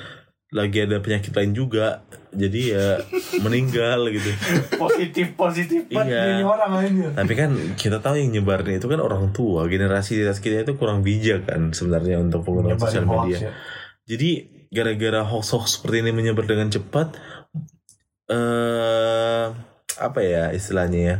lagi 0.54 0.78
ada 0.86 1.02
penyakit 1.02 1.34
lain 1.34 1.52
juga. 1.52 2.06
Jadi 2.30 2.76
ya 2.76 3.00
meninggal 3.44 4.06
gitu. 4.12 4.30
positif 4.76 5.34
positif 5.34 5.88
Iya. 5.88 6.38
ini 6.38 6.44
orang 6.46 6.72
aja. 6.78 7.06
Tapi 7.18 7.32
kan 7.34 7.50
kita 7.74 7.98
tahu 7.98 8.20
yang 8.20 8.30
nyebarnya 8.30 8.78
itu 8.78 8.86
kan 8.86 9.00
orang 9.00 9.32
tua, 9.34 9.66
generasi 9.66 10.20
di 10.20 10.22
atas 10.22 10.38
kita 10.38 10.62
itu 10.62 10.76
kurang 10.76 11.02
bijak 11.02 11.48
kan 11.48 11.72
sebenarnya 11.72 12.20
untuk 12.20 12.44
penggunaan 12.44 12.78
sosial 12.78 13.08
hoax 13.08 13.24
media. 13.26 13.38
ya. 13.40 13.50
Jadi 14.06 14.30
gara-gara 14.70 15.22
hoax-hoax 15.24 15.80
seperti 15.80 16.04
ini 16.04 16.10
menyebar 16.12 16.46
dengan 16.46 16.68
cepat, 16.70 17.16
eh 18.28 19.44
apa 19.96 20.20
ya 20.20 20.52
istilahnya 20.52 21.00
ya, 21.00 21.16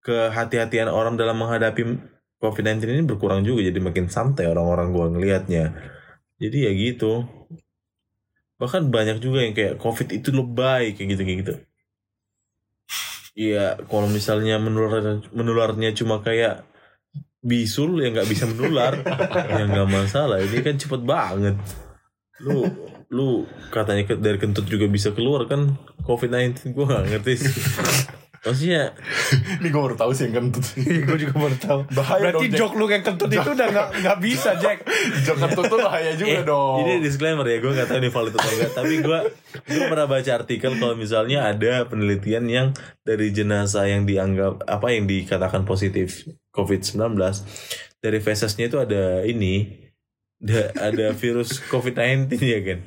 kehati-hatian 0.00 0.86
orang 0.86 1.18
dalam 1.18 1.34
menghadapi 1.34 1.82
COVID-19 2.38 2.86
ini 2.90 3.02
berkurang 3.06 3.42
juga, 3.42 3.62
jadi 3.62 3.78
makin 3.78 4.06
santai 4.06 4.46
orang-orang 4.46 4.90
gua 4.90 5.06
ngelihatnya. 5.10 5.74
Jadi 6.38 6.58
ya 6.66 6.72
gitu. 6.74 7.22
Bahkan 8.60 8.92
banyak 8.92 9.20
juga 9.20 9.44
yang 9.44 9.54
kayak 9.54 9.78
COVID 9.80 10.08
itu 10.12 10.28
lebay 10.32 10.92
kayak 10.96 11.08
gitu 11.16 11.22
kayak 11.22 11.38
gitu. 11.44 11.54
Iya, 13.32 13.80
kalau 13.88 14.12
misalnya 14.12 14.60
menular 14.60 15.24
menularnya 15.32 15.96
cuma 15.96 16.20
kayak 16.20 16.68
bisul 17.40 17.98
ya 18.04 18.12
nggak 18.12 18.28
bisa 18.28 18.44
menular, 18.44 19.00
ya 19.56 19.64
nggak 19.64 19.88
masalah. 19.88 20.38
Ini 20.44 20.60
kan 20.60 20.76
cepet 20.76 21.00
banget. 21.02 21.56
Lu 22.44 22.68
lu 23.12 23.44
katanya 23.68 24.16
dari 24.16 24.40
kentut 24.40 24.64
juga 24.68 24.88
bisa 24.88 25.12
keluar 25.12 25.44
kan 25.44 25.76
COVID-19 26.04 26.72
gue 26.76 26.84
nggak 26.84 27.04
ngerti 27.08 27.32
sih. 27.40 27.52
Maksudnya 28.42 28.90
Ini 29.62 29.68
gue 29.70 29.82
baru 29.86 29.94
tahu 29.94 30.10
sih 30.10 30.26
yang 30.26 30.34
kentut. 30.42 30.66
Gue 31.08 31.14
juga 31.14 31.34
baru 31.38 31.56
tahu. 31.56 31.80
Bahaya 31.94 32.34
berarti 32.34 32.46
dong, 32.50 32.58
jok 32.58 32.72
lu 32.74 32.84
yang 32.90 33.04
kentut 33.06 33.30
itu 33.30 33.50
udah 33.54 33.68
nggak 33.70 33.88
nggak 34.02 34.16
bisa 34.18 34.50
Jack. 34.62 34.82
Jok 35.22 35.36
kentut 35.38 35.64
tuh 35.70 35.78
bahaya 35.78 36.12
juga 36.18 36.42
Eh, 36.42 36.42
dong. 36.42 36.76
Ini 36.82 36.92
disclaimer 36.98 37.46
ya, 37.46 37.62
gue 37.62 37.70
gak 37.70 37.86
tahu 37.86 37.98
ini 38.02 38.10
valid 38.10 38.34
atau 38.34 38.50
enggak. 38.50 38.70
Tapi 38.74 38.94
gue 38.98 39.18
gue 39.62 39.84
pernah 39.86 40.06
baca 40.10 40.30
artikel 40.34 40.72
kalau 40.74 40.98
misalnya 40.98 41.46
ada 41.46 41.86
penelitian 41.86 42.44
yang 42.50 42.68
dari 43.06 43.30
jenazah 43.30 43.86
yang 43.86 44.02
dianggap 44.02 44.66
apa 44.66 44.90
yang 44.90 45.06
dikatakan 45.06 45.62
positif 45.62 46.26
COVID-19 46.50 47.14
dari 48.02 48.18
fesesnya 48.18 48.66
itu 48.66 48.82
ada 48.82 49.22
ini 49.22 49.86
ada 50.74 51.14
virus 51.14 51.62
COVID-19 51.70 52.26
ya 52.42 52.60
kan. 52.66 52.80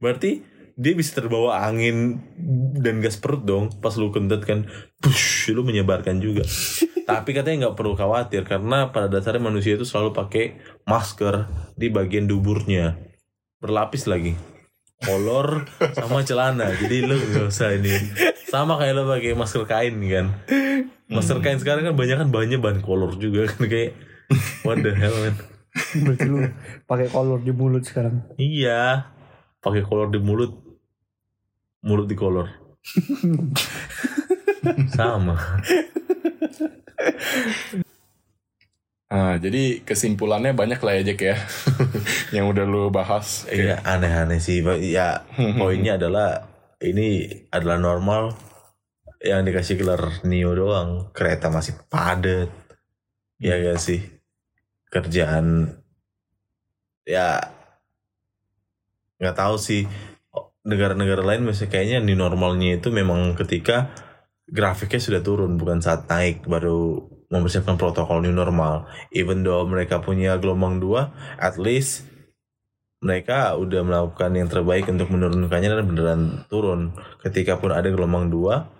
Berarti 0.00 0.40
dia 0.82 0.98
bisa 0.98 1.14
terbawa 1.14 1.62
angin 1.62 2.18
dan 2.74 2.98
gas 2.98 3.14
perut 3.14 3.46
dong 3.46 3.70
pas 3.78 3.94
lu 3.94 4.10
kentut 4.10 4.42
kan 4.42 4.66
push 4.98 5.54
lu 5.54 5.62
menyebarkan 5.62 6.18
juga. 6.18 6.42
Tapi 7.10 7.30
katanya 7.30 7.70
nggak 7.70 7.76
perlu 7.78 7.94
khawatir 7.94 8.42
karena 8.42 8.90
pada 8.90 9.06
dasarnya 9.06 9.42
manusia 9.42 9.78
itu 9.78 9.86
selalu 9.86 10.10
pakai 10.10 10.58
masker 10.90 11.46
di 11.78 11.86
bagian 11.86 12.26
duburnya. 12.26 12.98
Berlapis 13.62 14.10
lagi. 14.10 14.34
Kolor 15.02 15.66
sama 15.98 16.22
celana 16.22 16.74
jadi 16.78 17.06
lu 17.06 17.14
nggak 17.14 17.46
usah 17.46 17.78
ini. 17.78 17.94
Sama 18.50 18.74
kayak 18.78 18.94
lu 18.98 19.02
pakai 19.06 19.38
masker 19.38 19.62
kain 19.70 19.94
kan. 20.02 20.26
Masker 21.06 21.38
kain 21.38 21.62
sekarang 21.62 21.86
kan 21.86 21.94
banyak 21.94 22.18
kan 22.18 22.28
banyak 22.30 22.58
bahan 22.58 22.82
kolor 22.82 23.14
juga 23.22 23.46
kan 23.54 23.70
kayak 23.70 23.94
what 24.66 24.82
the 24.82 24.90
hell 24.90 25.14
man. 25.14 25.38
Berarti 25.94 26.26
lu 26.26 26.38
pakai 26.90 27.06
kolor 27.10 27.38
di 27.42 27.54
mulut 27.54 27.86
sekarang. 27.86 28.34
Iya 28.38 29.10
pakai 29.62 29.86
kolor 29.86 30.10
di 30.10 30.18
mulut 30.18 30.71
mulut 31.82 32.06
di 32.06 32.14
kolor 32.14 32.62
sama. 34.92 35.36
Nah, 39.12 39.36
jadi 39.36 39.84
kesimpulannya 39.84 40.56
banyak 40.56 40.80
lah 40.80 40.92
ya 40.96 41.02
Jack 41.12 41.20
ya. 41.20 41.36
Yang 42.36 42.46
udah 42.56 42.64
lu 42.64 42.88
bahas. 42.88 43.44
Iya 43.52 43.84
aneh-aneh 43.84 44.40
sih. 44.40 44.64
Ya 44.88 45.28
poinnya 45.60 46.00
adalah 46.00 46.48
ini 46.80 47.28
adalah 47.52 47.76
normal. 47.76 48.32
Yang 49.20 49.40
dikasih 49.52 49.74
gelar 49.76 50.02
Neo 50.24 50.56
doang. 50.56 51.12
Kereta 51.12 51.52
masih 51.52 51.76
padat. 51.92 52.48
Ya 53.36 53.60
gak 53.60 53.80
sih? 53.84 54.00
Kerjaan 54.88 55.76
ya 57.02 57.42
nggak 59.18 59.34
tahu 59.34 59.58
sih 59.58 59.90
negara-negara 60.62 61.22
lain 61.26 61.42
masih 61.46 61.66
kayaknya 61.66 62.02
di 62.02 62.14
normalnya 62.14 62.78
itu 62.78 62.94
memang 62.94 63.34
ketika 63.34 63.90
grafiknya 64.46 65.02
sudah 65.02 65.20
turun 65.22 65.58
bukan 65.58 65.82
saat 65.82 66.06
naik 66.06 66.46
baru 66.46 67.02
mempersiapkan 67.32 67.80
protokol 67.80 68.22
new 68.22 68.34
normal. 68.34 68.86
Even 69.10 69.42
though 69.42 69.66
mereka 69.66 69.98
punya 69.98 70.38
gelombang 70.38 70.78
dua 70.78 71.10
at 71.40 71.58
least 71.58 72.06
mereka 73.02 73.58
udah 73.58 73.82
melakukan 73.82 74.30
yang 74.38 74.46
terbaik 74.46 74.86
untuk 74.86 75.10
menurunkannya 75.10 75.68
dan 75.74 75.86
beneran 75.86 76.22
turun. 76.46 76.94
Ketika 77.18 77.58
pun 77.58 77.74
ada 77.74 77.90
gelombang 77.90 78.30
dua 78.30 78.70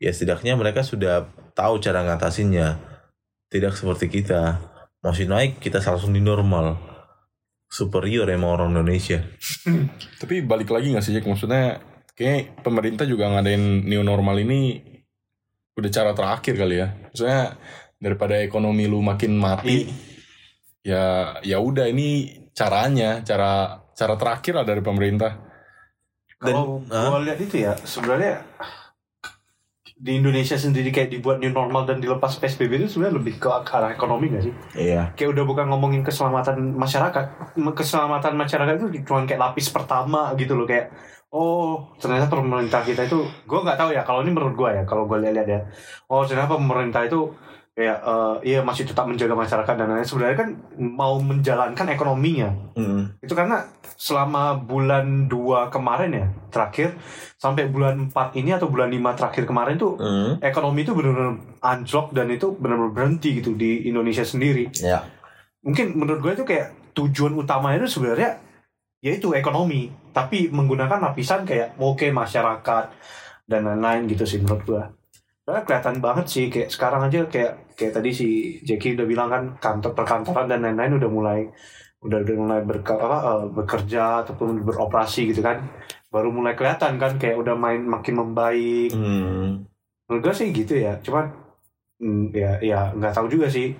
ya 0.00 0.08
setidaknya 0.14 0.56
mereka 0.56 0.80
sudah 0.80 1.28
tahu 1.52 1.82
cara 1.82 2.06
ngatasinnya. 2.08 2.80
Tidak 3.48 3.72
seperti 3.76 4.08
kita. 4.08 4.60
Masih 5.04 5.28
naik 5.28 5.60
kita 5.60 5.78
langsung 5.80 6.10
di 6.10 6.20
normal 6.20 6.97
superior 7.68 8.26
emang 8.32 8.56
orang 8.58 8.72
Indonesia 8.72 9.20
Tapi 10.20 10.42
balik 10.42 10.72
lagi 10.72 10.96
gak 10.96 11.04
sih 11.04 11.14
Jack? 11.14 11.28
Maksudnya 11.28 11.78
kayak 12.18 12.66
pemerintah 12.66 13.06
juga 13.06 13.30
ngadain 13.30 13.86
new 13.86 14.02
normal 14.02 14.42
ini 14.42 14.82
udah 15.78 15.90
cara 15.94 16.10
terakhir 16.10 16.58
kali 16.58 16.82
ya. 16.82 16.90
Maksudnya 16.90 17.54
daripada 18.02 18.34
ekonomi 18.42 18.90
lu 18.90 18.98
makin 18.98 19.38
mati 19.38 19.86
ya 20.82 21.38
ya 21.46 21.58
udah 21.62 21.86
ini 21.86 22.34
caranya, 22.50 23.22
cara 23.22 23.78
cara 23.94 24.14
terakhir 24.18 24.58
lah 24.58 24.66
dari 24.66 24.82
pemerintah. 24.82 25.38
Kalau 26.38 26.82
Dan- 26.86 27.10
gua 27.14 27.22
lihat 27.22 27.38
itu 27.38 27.62
ya 27.62 27.78
sebenarnya 27.78 28.42
di 29.98 30.22
Indonesia 30.22 30.54
sendiri 30.54 30.94
kayak 30.94 31.10
dibuat 31.10 31.42
new 31.42 31.50
normal 31.50 31.82
dan 31.82 31.98
dilepas 31.98 32.38
PSBB 32.38 32.86
itu 32.86 32.86
sebenarnya 32.86 33.18
lebih 33.18 33.34
ke 33.42 33.50
arah 33.50 33.90
ekonomi 33.90 34.30
gak 34.30 34.46
sih? 34.46 34.54
iya 34.78 35.10
Kayak 35.18 35.34
udah 35.34 35.44
bukan 35.44 35.66
ngomongin 35.74 36.06
keselamatan 36.06 36.78
masyarakat, 36.78 37.24
keselamatan 37.74 38.38
masyarakat 38.38 38.74
itu 38.78 38.86
cuma 39.02 39.26
kayak 39.26 39.42
lapis 39.42 39.66
pertama 39.74 40.30
gitu 40.38 40.54
loh 40.54 40.70
kayak 40.70 40.94
oh 41.28 41.92
ternyata 42.00 42.30
pemerintah 42.30 42.80
kita 42.80 43.04
itu 43.04 43.20
gue 43.44 43.58
nggak 43.60 43.76
tahu 43.76 43.90
ya 43.92 44.00
kalau 44.00 44.24
ini 44.24 44.32
menurut 44.32 44.56
gue 44.56 44.70
ya 44.80 44.82
kalau 44.88 45.04
gue 45.04 45.20
lihat-lihat 45.20 45.48
ya 45.48 45.60
oh 46.08 46.24
ternyata 46.24 46.56
pemerintah 46.56 47.04
itu 47.04 47.36
ya 47.78 47.94
eh, 47.94 48.34
iya 48.42 48.60
masih 48.66 48.82
tetap 48.82 49.06
menjaga 49.06 49.38
masyarakat 49.38 49.70
dan 49.78 49.86
lain-lain 49.86 50.02
sebenarnya 50.02 50.34
kan 50.36 50.50
mau 50.76 51.22
menjalankan 51.22 51.86
ekonominya 51.94 52.50
Mm. 52.74 53.22
itu 53.22 53.34
karena 53.34 53.70
selama 53.94 54.58
bulan 54.58 55.30
2 55.30 55.70
kemarin 55.70 56.10
ya 56.10 56.26
terakhir 56.50 56.98
sampai 57.38 57.70
bulan 57.70 58.10
4 58.10 58.34
ini 58.34 58.50
atau 58.50 58.66
bulan 58.66 58.90
5 58.90 59.14
terakhir 59.14 59.46
kemarin 59.46 59.78
tuh 59.78 59.94
Mm. 59.94 60.42
ekonomi 60.42 60.82
itu 60.82 60.90
benar-benar 60.90 61.38
anjlok 61.62 62.10
dan 62.10 62.26
itu 62.28 62.50
benar-benar 62.58 62.90
berhenti 62.90 63.38
gitu 63.38 63.54
di 63.54 63.86
Indonesia 63.86 64.26
sendiri 64.26 64.74
Ya. 64.82 65.06
mungkin 65.62 65.94
menurut 65.94 66.18
gue 66.18 66.32
itu 66.34 66.44
kayak 66.44 66.74
tujuan 66.98 67.38
utamanya 67.38 67.86
itu 67.86 67.94
sebenarnya 67.94 68.42
yaitu 68.98 69.30
ekonomi 69.30 69.94
tapi 70.10 70.50
menggunakan 70.50 70.98
lapisan 70.98 71.46
kayak 71.46 71.78
oke 71.78 72.10
masyarakat 72.10 72.84
dan 73.46 73.60
lain-lain 73.62 74.10
gitu 74.10 74.26
sih 74.26 74.42
menurut 74.42 74.62
gue 74.66 74.82
karena 75.48 75.64
kelihatan 75.64 75.96
banget 76.04 76.26
sih 76.28 76.44
kayak 76.52 76.68
sekarang 76.68 77.08
aja 77.08 77.24
kayak 77.24 77.72
kayak 77.72 77.96
tadi 77.96 78.12
si 78.12 78.28
Jackie 78.68 78.92
udah 78.92 79.08
bilang 79.08 79.32
kan 79.32 79.42
kantor 79.56 79.96
perkantoran 79.96 80.44
dan 80.44 80.60
lain-lain 80.60 81.00
udah 81.00 81.08
mulai 81.08 81.40
udah 82.04 82.20
udah 82.20 82.36
mulai 82.36 82.60
berke- 82.68 83.00
apa, 83.00 83.18
eh, 83.24 83.44
bekerja 83.56 84.28
ataupun 84.28 84.60
beroperasi 84.60 85.32
gitu 85.32 85.40
kan. 85.40 85.64
Baru 86.12 86.36
mulai 86.36 86.52
kelihatan 86.52 87.00
kan 87.00 87.16
kayak 87.16 87.40
udah 87.40 87.56
main 87.56 87.80
makin 87.80 88.20
membaik. 88.20 88.92
Mm. 88.92 89.64
menurut 90.08 90.24
gue 90.24 90.34
sih 90.40 90.48
gitu 90.56 90.72
ya 90.72 90.96
cuman 91.04 91.28
mm, 92.00 92.32
ya 92.32 92.56
ya 92.64 92.80
nggak 92.92 93.16
tahu 93.16 93.32
juga 93.32 93.48
sih. 93.48 93.72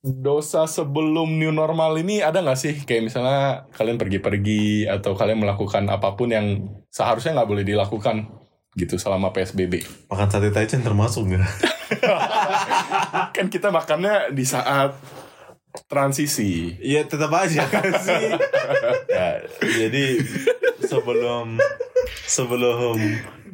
Dosa 0.00 0.64
sebelum 0.64 1.40
new 1.40 1.52
normal 1.52 1.96
ini 2.00 2.24
ada 2.24 2.40
nggak 2.40 2.60
sih? 2.60 2.74
Kayak 2.88 3.12
misalnya 3.12 3.68
kalian 3.76 4.00
pergi-pergi 4.00 4.88
atau 4.88 5.12
kalian 5.12 5.44
melakukan 5.44 5.84
apa 5.92 6.16
pun 6.16 6.32
yang 6.32 6.72
seharusnya 6.88 7.36
nggak 7.36 7.50
boleh 7.52 7.64
dilakukan 7.68 8.43
gitu 8.74 8.98
selama 8.98 9.30
psbb 9.30 9.86
Makan 10.10 10.28
sate 10.30 10.50
taichan 10.50 10.82
termasuk 10.82 11.30
nggak? 11.30 11.46
kan 13.36 13.46
kita 13.50 13.70
makannya 13.70 14.34
di 14.34 14.44
saat 14.46 14.94
transisi. 15.90 16.78
Iya 16.78 17.06
tetap 17.10 17.34
aja 17.34 17.66
kan 17.66 17.90
sih. 17.98 18.30
ya, 19.10 19.42
jadi 19.82 20.22
sebelum 20.86 21.58
sebelum 22.30 22.94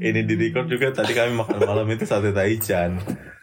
ini 0.01 0.21
di 0.29 0.35
record 0.37 0.68
juga 0.68 0.93
tadi 0.93 1.16
kami 1.16 1.33
makan 1.33 1.61
malam 1.64 1.89
itu 1.89 2.05
sate 2.05 2.37
taichan 2.37 3.01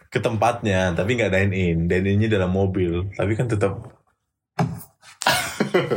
ke 0.08 0.18
tempatnya 0.24 0.96
tapi 0.96 1.20
nggak 1.20 1.32
dine 1.34 1.52
in 1.52 1.78
dine 1.84 2.08
innya 2.16 2.38
dalam 2.38 2.54
mobil 2.54 3.10
tapi 3.14 3.34
kan 3.34 3.50
tetap. 3.50 3.78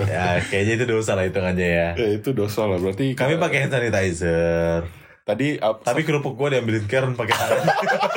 Ya 0.10 0.42
kayaknya 0.42 0.84
itu 0.84 0.86
dosa 0.90 1.16
lah 1.16 1.24
hitungannya 1.24 1.70
ya. 1.70 1.90
Ya 1.96 2.10
itu 2.18 2.34
dosa 2.36 2.68
lah. 2.68 2.82
Berarti 2.82 3.14
kami 3.14 3.38
pakai 3.38 3.66
hand 3.66 3.72
sanitizer 3.72 4.84
tadi 5.22 5.56
ap- 5.56 5.82
tapi 5.82 6.02
kerupuk 6.02 6.34
gua 6.34 6.50
diambilin 6.50 6.84
Karen 6.84 7.14
pakai 7.14 7.32
tangan 7.32 7.64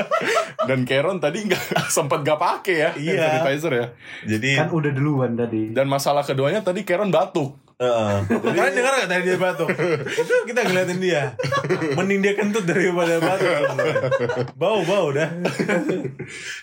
dan 0.68 0.80
Karen 0.82 1.18
tadi 1.18 1.44
nggak 1.44 1.62
sempat 1.96 2.20
nggak 2.20 2.36
pakai 2.36 2.76
ya 2.76 2.90
Iya. 2.94 3.22
sanitizer 3.38 3.72
ya. 3.72 3.86
Jadi 4.26 4.50
kan 4.56 4.68
udah 4.68 4.90
duluan 4.90 5.32
tadi. 5.34 5.70
Dan 5.70 5.86
masalah 5.86 6.22
keduanya 6.22 6.60
tadi 6.60 6.82
Karen 6.82 7.08
batuk 7.08 7.60
Heeh. 7.74 8.14
Kalian 8.30 8.70
dengar 8.70 8.92
gak 9.02 9.10
tadi 9.10 9.22
dia 9.26 9.34
batuk? 9.34 9.66
Itu 10.06 10.34
kita 10.46 10.62
ngeliatin 10.62 10.98
dia. 11.02 11.34
Mending 11.98 12.22
dia 12.22 12.34
kentut 12.38 12.62
daripada 12.62 13.18
batuk. 13.18 13.50
sebenarnya. 13.50 13.98
Bau 14.54 14.86
bau 14.86 15.10
dah. 15.10 15.26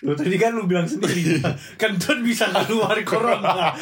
Lu 0.00 0.16
tadi 0.16 0.36
kan 0.40 0.56
lu 0.56 0.64
bilang 0.64 0.88
sendiri 0.88 1.36
kentut 1.76 2.24
bisa 2.24 2.48
keluar 2.64 2.96
corona. 3.04 3.76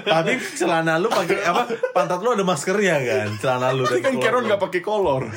Tapi 0.00 0.40
celana 0.56 0.96
lu 0.96 1.12
pakai 1.12 1.44
apa? 1.44 1.68
Pantat 1.92 2.24
lu 2.24 2.32
ada 2.32 2.44
maskernya 2.44 2.96
kan? 3.04 3.28
Celana 3.36 3.76
lu. 3.76 3.84
tapi 3.84 4.00
kan 4.00 4.16
Karen 4.16 4.48
nggak 4.48 4.62
pakai 4.62 4.80
kolor 4.80 5.28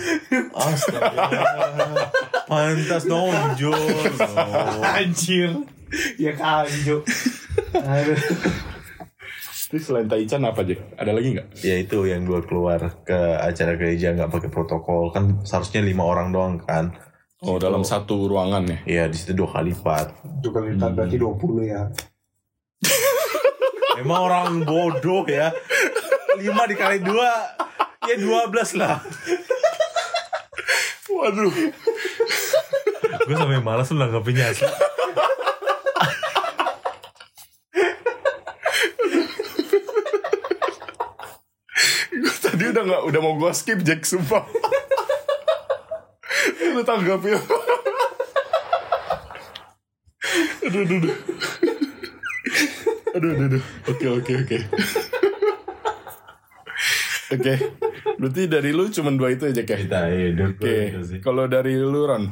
Astaga. 0.55 1.27
Pantas 2.47 3.03
nonjol. 3.11 3.75
No. 3.75 4.79
Anjir. 4.87 5.51
Ya 6.15 6.31
kanjo. 6.31 7.03
Aduh. 7.75 8.19
Terus 9.65 9.83
selain 9.89 10.05
Taichan 10.05 10.45
apa 10.45 10.61
aja? 10.61 10.77
Ada 10.95 11.11
lagi 11.11 11.33
nggak? 11.33 11.47
Ya 11.65 11.75
itu 11.81 12.05
yang 12.05 12.23
gua 12.29 12.45
keluar 12.45 13.01
ke 13.01 13.17
acara 13.41 13.73
gereja 13.75 14.13
nggak 14.13 14.29
pakai 14.29 14.49
protokol 14.53 15.09
kan 15.09 15.41
seharusnya 15.41 15.81
lima 15.81 16.05
orang 16.05 16.29
doang 16.29 16.61
kan? 16.61 16.93
Oh 17.41 17.57
dalam 17.57 17.81
satu 17.81 18.29
ruangan 18.29 18.63
ya? 18.65 18.77
Iya 18.85 19.03
di 19.09 19.17
situ 19.17 19.33
dua 19.33 19.49
kali 19.51 19.73
lipat. 19.73 20.07
itu 20.41 20.49
kali 20.53 20.77
lipat 20.77 20.91
berarti 20.93 21.17
20 21.17 21.65
ya 21.65 21.81
Emang 24.01 24.19
orang 24.27 24.65
bodoh 24.65 25.23
ya. 25.25 25.49
5 26.35 26.43
dikali 26.43 26.99
2 26.99 28.11
ya 28.11 28.15
12 28.19 28.81
lah. 28.81 28.99
Waduh. 31.07 31.53
Gue 33.25 33.35
sampai 33.39 33.63
malas 33.63 33.87
lu 33.89 33.97
nanggapinnya 33.97 34.51
asli. 34.51 34.67
Gue 42.15 42.31
tadi 42.55 42.71
udah 42.71 42.87
nggak 42.87 43.03
udah 43.11 43.19
mau 43.19 43.35
gue 43.35 43.51
skip 43.51 43.83
Jack 43.83 44.07
sumpah. 44.07 44.47
Lu 46.71 46.79
tanggapin. 46.87 47.35
aduh, 50.63 50.87
aduh, 50.87 50.97
aduh. 51.03 51.15
Aduh, 53.15 53.31
aduh, 53.35 53.45
aduh. 53.51 53.63
Oke, 53.91 54.07
oke, 54.07 54.31
oke. 54.47 54.57
Oke. 57.35 57.53
Berarti 58.15 58.47
dari 58.47 58.71
lu 58.71 58.87
cuma 58.91 59.11
dua 59.11 59.35
itu 59.35 59.51
aja, 59.51 59.59
Jack 59.59 59.75
ya? 59.75 59.83
Kita 59.83 60.07
hidup 60.07 60.55
Oke. 60.55 60.95
Kalau 61.19 61.51
dari 61.51 61.75
lu, 61.75 62.07
Ron? 62.07 62.31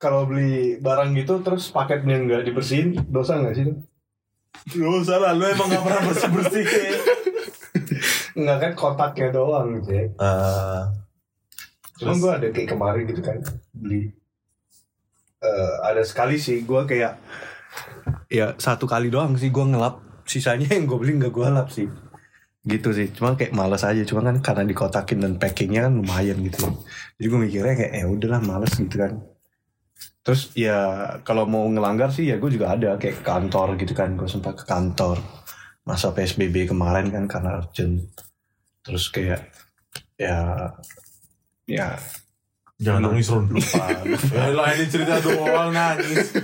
kalau 0.00 0.24
beli 0.24 0.80
barang 0.80 1.12
gitu 1.12 1.44
terus 1.44 1.68
paketnya 1.68 2.24
nggak 2.24 2.48
dibersihin 2.48 2.96
dosa 3.12 3.36
nggak 3.36 3.52
sih 3.52 3.68
Lu 4.76 5.00
salah, 5.00 5.32
lu 5.32 5.46
emang 5.46 5.72
gak 5.72 5.82
pernah 5.82 6.02
bersih-bersih 6.10 6.64
nggak 8.40 8.58
kan 8.58 8.72
kotaknya 8.74 9.28
doang 9.30 9.78
gitu 9.80 9.90
ya. 9.92 10.04
Ah, 10.18 10.88
Cuman 12.00 12.16
gue 12.16 12.30
ada 12.32 12.48
kayak 12.48 12.68
kemarin 12.72 13.04
gitu 13.04 13.20
kan 13.20 13.36
beli 13.76 14.16
Eh, 15.40 15.74
ada 15.80 16.04
sekali 16.04 16.36
sih 16.36 16.68
gue 16.68 16.84
kayak 16.84 17.16
ya 18.28 18.52
satu 18.60 18.84
kali 18.84 19.08
doang 19.08 19.32
sih 19.40 19.48
gue 19.48 19.64
ngelap. 19.64 20.04
Sisanya 20.28 20.68
yang 20.68 20.84
gue 20.84 20.98
beli 21.00 21.16
nggak 21.16 21.32
gue 21.32 21.46
lap 21.48 21.68
sih. 21.72 21.88
Gitu 22.60 22.92
sih 22.92 23.08
cuma 23.16 23.32
kayak 23.40 23.56
malas 23.56 23.80
aja. 23.88 24.04
Cuma 24.04 24.20
kan 24.20 24.36
karena 24.44 24.68
dikotakin 24.68 25.24
dan 25.24 25.32
packingnya 25.40 25.88
kan 25.88 25.96
lumayan 25.96 26.44
gitu 26.44 26.68
jadi 27.16 27.26
gue 27.28 27.40
mikirnya 27.40 27.74
kayak 27.76 27.92
ya 28.04 28.06
udahlah 28.08 28.40
males 28.44 28.72
gitu 28.76 28.96
kan. 29.00 29.12
Terus 30.20 30.52
ya 30.52 30.76
kalau 31.24 31.48
mau 31.48 31.64
ngelanggar 31.72 32.12
sih 32.12 32.28
ya 32.28 32.36
gue 32.36 32.50
juga 32.52 32.76
ada. 32.76 33.00
Kayak 33.00 33.24
kantor 33.24 33.80
gitu 33.80 33.96
kan 33.96 34.12
gue 34.20 34.28
sempat 34.28 34.60
ke 34.60 34.64
kantor. 34.68 35.24
Masa 35.88 36.12
psbb 36.12 36.68
kemarin 36.68 37.08
kan 37.08 37.24
karena 37.24 37.64
urgent 37.64 38.12
terus 38.90 39.06
kayak 39.14 39.46
ya 40.18 40.66
ya. 41.64 41.94
Jangan 42.80 43.12
nangis 43.12 43.28
Ron. 43.28 43.44
lupa. 43.46 43.92
Ya 44.32 44.48
lah 44.56 44.72
ini 44.72 44.88
cerita 44.88 45.20
doang 45.20 45.68
nangis. 45.70 46.32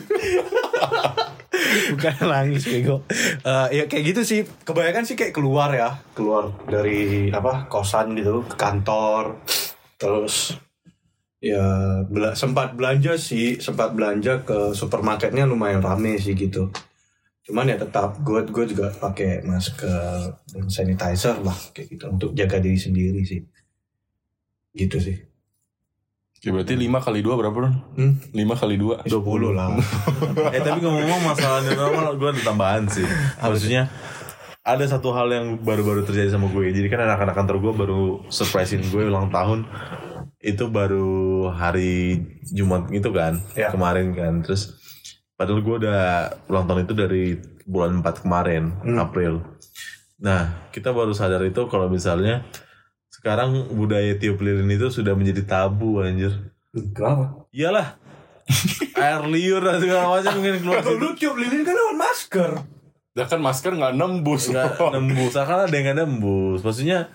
Bukan 1.96 2.14
nangis 2.22 2.64
bego. 2.68 3.02
Eh, 3.40 3.66
ya 3.72 3.84
kayak 3.88 4.04
gitu 4.14 4.20
sih. 4.20 4.40
Kebanyakan 4.44 5.08
sih 5.08 5.16
kayak 5.16 5.32
keluar 5.32 5.72
ya. 5.72 5.96
Keluar 6.12 6.52
dari 6.68 7.32
apa 7.32 7.66
kosan 7.66 8.12
gitu 8.14 8.44
ke 8.44 8.54
kantor. 8.54 9.40
Terus 9.96 10.60
ya 11.40 11.64
bela- 12.04 12.36
sempat 12.36 12.76
belanja 12.76 13.16
sih. 13.16 13.56
Sempat 13.56 13.96
belanja 13.96 14.44
ke 14.44 14.76
supermarketnya 14.76 15.48
lumayan 15.48 15.80
rame 15.80 16.20
sih 16.20 16.36
gitu 16.36 16.68
cuman 17.46 17.70
ya 17.70 17.78
tetap 17.78 18.18
gue 18.20 18.42
gue 18.44 18.64
juga 18.66 18.90
pakai 18.90 19.40
masker 19.40 19.86
dan 20.50 20.66
sanitizer 20.66 21.38
lah 21.40 21.54
kayak 21.70 21.94
gitu 21.94 22.04
untuk 22.10 22.30
jaga 22.34 22.58
diri 22.58 22.74
sendiri 22.74 23.22
sih 23.22 23.40
gitu 24.72 24.98
sih 24.98 25.18
Ya 26.44 26.52
berarti 26.52 26.76
5 26.76 26.86
kali 27.00 27.24
2 27.24 27.32
berapa, 27.32 27.58
Ron? 27.58 27.74
hmm? 27.96 28.14
5 28.30 28.60
kali 28.60 28.76
2. 28.76 29.08
20 29.08 29.56
lah 29.56 29.72
Eh 30.54 30.60
tapi 30.60 30.78
ngomong-ngomong 30.78 31.32
masalah 31.32 31.64
new 31.64 31.74
normal 31.74 32.12
Gue 32.14 32.28
ada 32.28 32.42
tambahan 32.44 32.84
sih 32.86 33.02
Maksudnya 33.40 33.88
ada 34.60 34.84
satu 34.84 35.10
hal 35.10 35.32
yang 35.32 35.46
baru-baru 35.58 36.04
terjadi 36.04 36.36
sama 36.36 36.52
gue 36.52 36.70
Jadi 36.70 36.86
kan 36.86 37.02
anak-anak 37.02 37.34
kantor 37.34 37.56
gue 37.64 37.72
baru 37.72 38.02
surprisein 38.28 38.84
gue 38.84 39.08
ulang 39.08 39.32
tahun 39.32 39.64
Itu 40.38 40.68
baru 40.70 41.48
hari 41.50 42.20
Jumat 42.46 42.92
gitu 42.92 43.10
kan 43.10 43.40
Ya. 43.56 43.72
Kemarin 43.72 44.12
kan 44.12 44.44
Terus 44.44 44.76
Padahal 45.36 45.60
gue 45.60 45.74
udah 45.84 46.00
ulang 46.48 46.64
tahun 46.64 46.84
itu 46.84 46.94
dari 46.96 47.24
bulan 47.62 48.00
4 48.00 48.24
kemarin 48.24 48.72
Hmm. 48.80 48.96
April. 48.96 49.44
Nah 50.16 50.68
kita 50.72 50.90
baru 50.90 51.12
sadar 51.12 51.44
itu 51.44 51.68
kalau 51.68 51.86
misalnya 51.86 52.44
Sekarang 53.06 53.72
budaya 53.72 54.12
tiup 54.16 54.38
lilin 54.38 54.68
itu 54.68 54.92
sudah 54.92 55.16
menjadi 55.16 55.42
tabu 55.42 55.98
anjir. 55.98 56.52
Kenapa? 56.92 57.48
Iyalah. 57.50 57.96
Air 58.96 59.24
liur 59.26 59.58
dan 59.58 59.80
segala 59.80 60.12
macam 60.12 60.36
mungkin 60.36 60.60
keluar 60.60 60.84
Kalau 60.84 61.00
lu 61.00 61.10
tiup 61.16 61.34
lilin 61.34 61.64
kan 61.64 61.74
lewat 61.74 61.96
masker. 61.96 62.50
Ya 63.16 63.24
kan 63.24 63.40
masker 63.40 63.72
nggak 63.72 63.96
nembus. 63.96 64.52
nggak 64.52 64.78
nembus. 64.92 65.32
Akan 65.34 65.64
ada 65.64 65.72
yang 65.72 65.84
nggak 65.88 65.98
nembus. 66.04 66.60
Maksudnya 66.60 67.08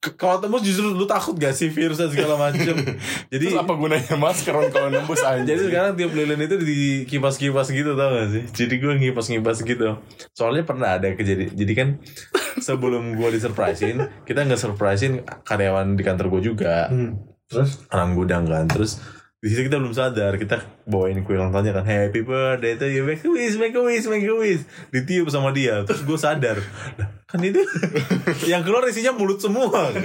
Kalau 0.00 0.40
tembus 0.40 0.64
justru 0.64 0.96
lu 0.96 1.04
takut 1.04 1.36
gak 1.36 1.52
sih 1.52 1.68
virus 1.68 2.00
dan 2.00 2.08
segala 2.08 2.40
macem. 2.40 2.72
Jadi 3.32 3.52
Terus 3.52 3.60
apa 3.60 3.76
gunanya 3.76 4.16
masker 4.16 4.72
kalau 4.72 4.88
nembus 4.88 5.20
aja? 5.20 5.44
jadi 5.44 5.60
sekarang 5.60 5.92
tiap 5.92 6.16
lilin 6.16 6.40
itu 6.40 6.56
di 6.56 7.04
kipas-kipas 7.04 7.68
gitu 7.68 7.92
tau 7.92 8.08
gak 8.08 8.32
sih? 8.32 8.42
Jadi 8.64 8.80
gue 8.80 8.92
ngipas-ngipas 8.96 9.60
gitu. 9.60 10.00
Soalnya 10.32 10.64
pernah 10.64 10.96
ada 10.96 11.12
kejadian. 11.12 11.52
Jadi 11.52 11.72
kan 11.76 11.88
sebelum 12.66 13.12
gue 13.12 13.28
disurprisein, 13.28 14.24
kita 14.24 14.48
nggak 14.48 14.56
surprisein 14.56 15.20
karyawan 15.44 15.92
di 15.92 16.02
kantor 16.02 16.32
gue 16.32 16.48
juga. 16.56 16.88
Hmm. 16.88 17.20
Terus 17.52 17.84
Orang 17.92 18.16
gudang 18.16 18.48
kan. 18.48 18.72
Terus 18.72 19.04
di 19.40 19.48
situ 19.48 19.72
kita 19.72 19.80
belum 19.80 19.96
sadar 19.96 20.36
kita 20.36 20.60
bawain 20.84 21.24
kue 21.24 21.32
ulang 21.32 21.48
tahunnya 21.48 21.80
kan. 21.80 21.84
Happy 21.88 22.20
birthday 22.20 22.76
to 22.76 22.84
you. 22.92 23.08
Make 23.08 23.24
a 23.24 23.32
wish 23.32 23.56
make 23.56 23.72
a 23.72 23.80
wish 23.80 24.04
make 24.04 24.28
a 24.28 24.36
wish. 24.36 24.68
Ditiup 24.92 25.32
sama 25.32 25.48
dia 25.56 25.80
terus 25.88 26.04
gue 26.04 26.18
sadar. 26.20 26.60
"Lah, 27.00 27.08
kan 27.24 27.40
itu 27.40 27.64
yang 28.52 28.60
keluar 28.60 28.84
isinya 28.84 29.16
mulut 29.16 29.40
semua 29.40 29.72
kan 29.72 29.96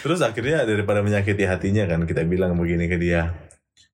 terus 0.00 0.24
akhirnya 0.24 0.64
daripada 0.64 1.04
menyakiti 1.04 1.44
hatinya 1.44 1.84
kan 1.84 2.08
kita 2.08 2.24
bilang 2.24 2.56
begini 2.56 2.88
ke 2.88 2.96
dia. 2.96 3.36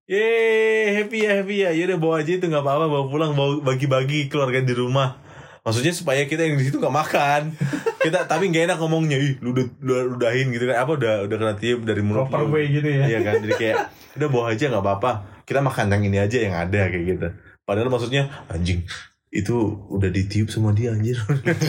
Yeay, 0.09 1.05
happy 1.05 1.28
ya, 1.28 1.30
happy 1.43 1.57
ya. 1.66 1.70
Yaudah 1.74 2.01
bawa 2.01 2.24
aja 2.24 2.32
itu 2.32 2.49
nggak 2.49 2.64
apa-apa, 2.64 2.89
bawa 2.89 3.05
pulang, 3.12 3.36
bawa 3.36 3.61
bagi-bagi 3.61 4.32
keluarga 4.32 4.64
di 4.64 4.72
rumah. 4.72 5.20
Maksudnya 5.69 5.93
supaya 5.93 6.25
kita 6.25 6.49
yang 6.49 6.57
di 6.57 6.64
situ 6.64 6.81
nggak 6.81 6.97
makan. 6.97 7.53
Kita 8.09 8.25
tapi 8.25 8.49
nggak 8.49 8.73
enak 8.73 8.79
ngomongnya, 8.81 9.21
ih 9.21 9.37
lu 9.45 9.53
udah, 9.53 9.66
udah 9.85 9.99
udahin 10.16 10.49
gitu 10.55 10.64
kan. 10.71 10.81
Apa 10.81 10.97
udah 10.97 11.29
udah 11.29 11.37
kena 11.37 11.55
tiup 11.61 11.85
dari 11.85 12.01
mulut 12.01 12.31
proper 12.33 12.49
lu. 12.49 12.57
way 12.57 12.64
gitu 12.73 12.89
ya. 12.89 13.05
Iya 13.05 13.19
kan, 13.21 13.35
jadi 13.45 13.55
kayak 13.59 13.77
udah 14.16 14.29
bawa 14.33 14.45
aja 14.55 14.64
nggak 14.73 14.85
apa-apa. 14.87 15.11
Kita 15.45 15.61
makan 15.61 15.93
yang 15.93 16.03
ini 16.09 16.19
aja 16.23 16.39
yang 16.41 16.55
ada 16.57 16.89
kayak 16.89 17.05
gitu. 17.05 17.29
Padahal 17.69 17.93
maksudnya 17.93 18.33
anjing 18.49 18.87
itu 19.29 19.77
udah 19.93 20.09
ditiup 20.09 20.49
sama 20.49 20.73
dia 20.73 20.97
anjir. 20.97 21.21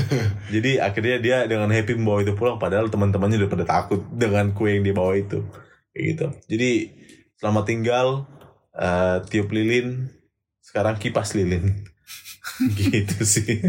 jadi 0.54 0.80
akhirnya 0.80 1.18
dia 1.20 1.38
dengan 1.44 1.68
happy 1.68 2.00
membawa 2.00 2.24
itu 2.24 2.32
pulang 2.40 2.56
padahal 2.56 2.88
teman-temannya 2.88 3.44
udah 3.44 3.52
pada 3.52 3.66
takut 3.68 4.00
dengan 4.16 4.56
kue 4.56 4.80
yang 4.80 4.88
dia 4.88 4.96
bawa 4.96 5.20
itu. 5.20 5.44
Kayak 5.92 6.06
gitu. 6.16 6.26
Jadi 6.56 6.72
selamat 7.36 7.64
tinggal 7.68 8.08
eh, 8.80 9.18
tiup 9.28 9.52
lilin 9.52 10.08
sekarang 10.64 10.96
kipas 11.02 11.36
lilin. 11.36 11.84
gitu 12.80 13.20
sih. 13.24 13.64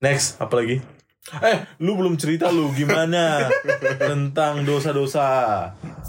Next, 0.00 0.36
apa 0.36 0.60
lagi? 0.60 0.84
Eh, 1.26 1.58
lu 1.82 1.98
belum 1.98 2.14
cerita 2.14 2.54
lu 2.54 2.70
gimana 2.70 3.50
tentang 3.98 4.62
dosa-dosa. 4.62 5.26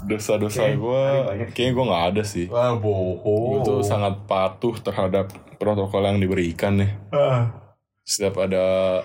Dosa-dosa 0.06 0.62
Oke, 0.62 0.78
gue, 0.78 1.04
kayaknya 1.50 1.72
gue 1.74 1.84
nggak 1.90 2.06
ada 2.14 2.22
sih. 2.22 2.46
Wah, 2.46 2.78
bohong. 2.78 3.18
Gue 3.26 3.58
tuh 3.66 3.80
sangat 3.82 4.14
patuh 4.30 4.78
terhadap 4.78 5.34
protokol 5.58 6.06
yang 6.06 6.22
diberikan 6.22 6.78
nih. 6.78 6.90
Ah. 7.10 7.50
Setiap 8.06 8.46
ada 8.46 9.02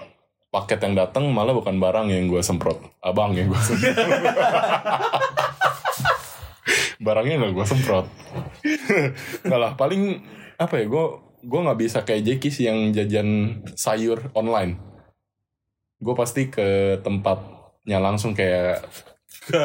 paket 0.54 0.86
yang 0.86 0.94
datang 0.94 1.26
malah 1.34 1.58
bukan 1.58 1.82
barang 1.82 2.14
yang 2.14 2.30
gue 2.30 2.46
semprot, 2.46 2.78
abang 3.02 3.34
yang 3.34 3.50
gue 3.50 3.62
semprot. 3.74 3.98
Barangnya 7.02 7.42
nggak 7.42 7.54
gue 7.58 7.66
semprot. 7.66 8.06
Nggak 9.50 9.60
lah, 9.60 9.72
paling 9.74 10.22
apa 10.62 10.78
ya? 10.78 10.86
Gue 10.86 11.33
gue 11.44 11.60
nggak 11.60 11.80
bisa 11.80 12.00
kayak 12.08 12.24
Jeki 12.24 12.50
sih 12.50 12.66
yang 12.72 12.96
jajan 12.96 13.62
sayur 13.76 14.32
online. 14.32 14.80
Gue 16.00 16.16
pasti 16.16 16.48
ke 16.48 17.00
tempatnya 17.04 18.00
langsung 18.00 18.32
kayak 18.32 18.88
ke 19.44 19.64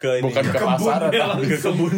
ke 0.00 0.10
ini. 0.20 0.24
bukan 0.24 0.44
ke 0.48 0.58
pasar 0.58 1.00
Kebunnya 1.12 1.26
tapi 1.28 1.44
ke 1.44 1.58
kebun. 1.60 1.94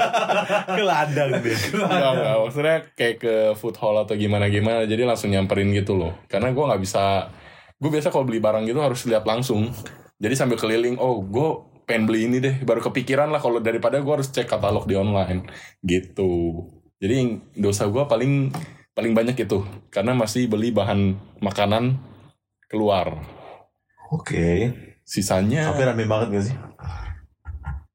ke 0.78 0.82
ladang 0.82 1.30
dia. 1.38 1.56
Enggak, 1.70 2.10
enggak. 2.18 2.36
Maksudnya 2.42 2.76
kayak 2.98 3.16
ke 3.22 3.34
food 3.54 3.76
hall 3.78 3.96
atau 4.02 4.14
gimana-gimana. 4.18 4.84
Jadi 4.90 5.02
langsung 5.06 5.30
nyamperin 5.30 5.70
gitu 5.70 5.94
loh. 5.94 6.18
Karena 6.26 6.50
gue 6.50 6.64
nggak 6.64 6.82
bisa... 6.82 7.30
Gue 7.78 7.94
biasa 7.94 8.10
kalau 8.10 8.26
beli 8.26 8.42
barang 8.42 8.66
gitu 8.66 8.82
harus 8.82 9.06
lihat 9.06 9.22
langsung. 9.22 9.70
Jadi 10.18 10.34
sambil 10.34 10.58
keliling, 10.58 10.98
oh 10.98 11.22
gue 11.22 11.48
pengen 11.86 12.10
beli 12.10 12.26
ini 12.26 12.42
deh. 12.42 12.58
Baru 12.66 12.82
kepikiran 12.82 13.30
lah 13.30 13.38
kalau 13.38 13.62
daripada 13.62 14.02
gue 14.02 14.12
harus 14.18 14.34
cek 14.34 14.50
katalog 14.50 14.82
di 14.90 14.98
online. 14.98 15.46
Gitu. 15.78 16.58
Jadi 16.98 17.16
dosa 17.54 17.86
gue 17.86 18.02
paling 18.04 18.50
paling 18.92 19.12
banyak 19.14 19.38
itu. 19.38 19.62
Karena 19.88 20.12
masih 20.12 20.50
beli 20.50 20.74
bahan 20.74 21.14
makanan 21.38 21.94
keluar. 22.66 23.22
Oke. 24.10 24.74
Sisanya 25.06 25.72
Tapi 25.72 25.82
rame 25.86 26.04
banget 26.04 26.28
gak 26.30 26.44
sih? 26.44 26.56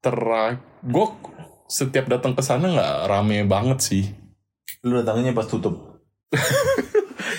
terak... 0.04 0.60
Gue 0.84 1.08
setiap 1.66 2.12
datang 2.12 2.36
ke 2.36 2.44
sana 2.44 2.68
nggak 2.68 2.96
rame 3.08 3.48
banget 3.48 3.80
sih. 3.80 4.04
Lu 4.84 5.00
datangnya 5.00 5.32
pas 5.32 5.48
tutup. 5.48 5.76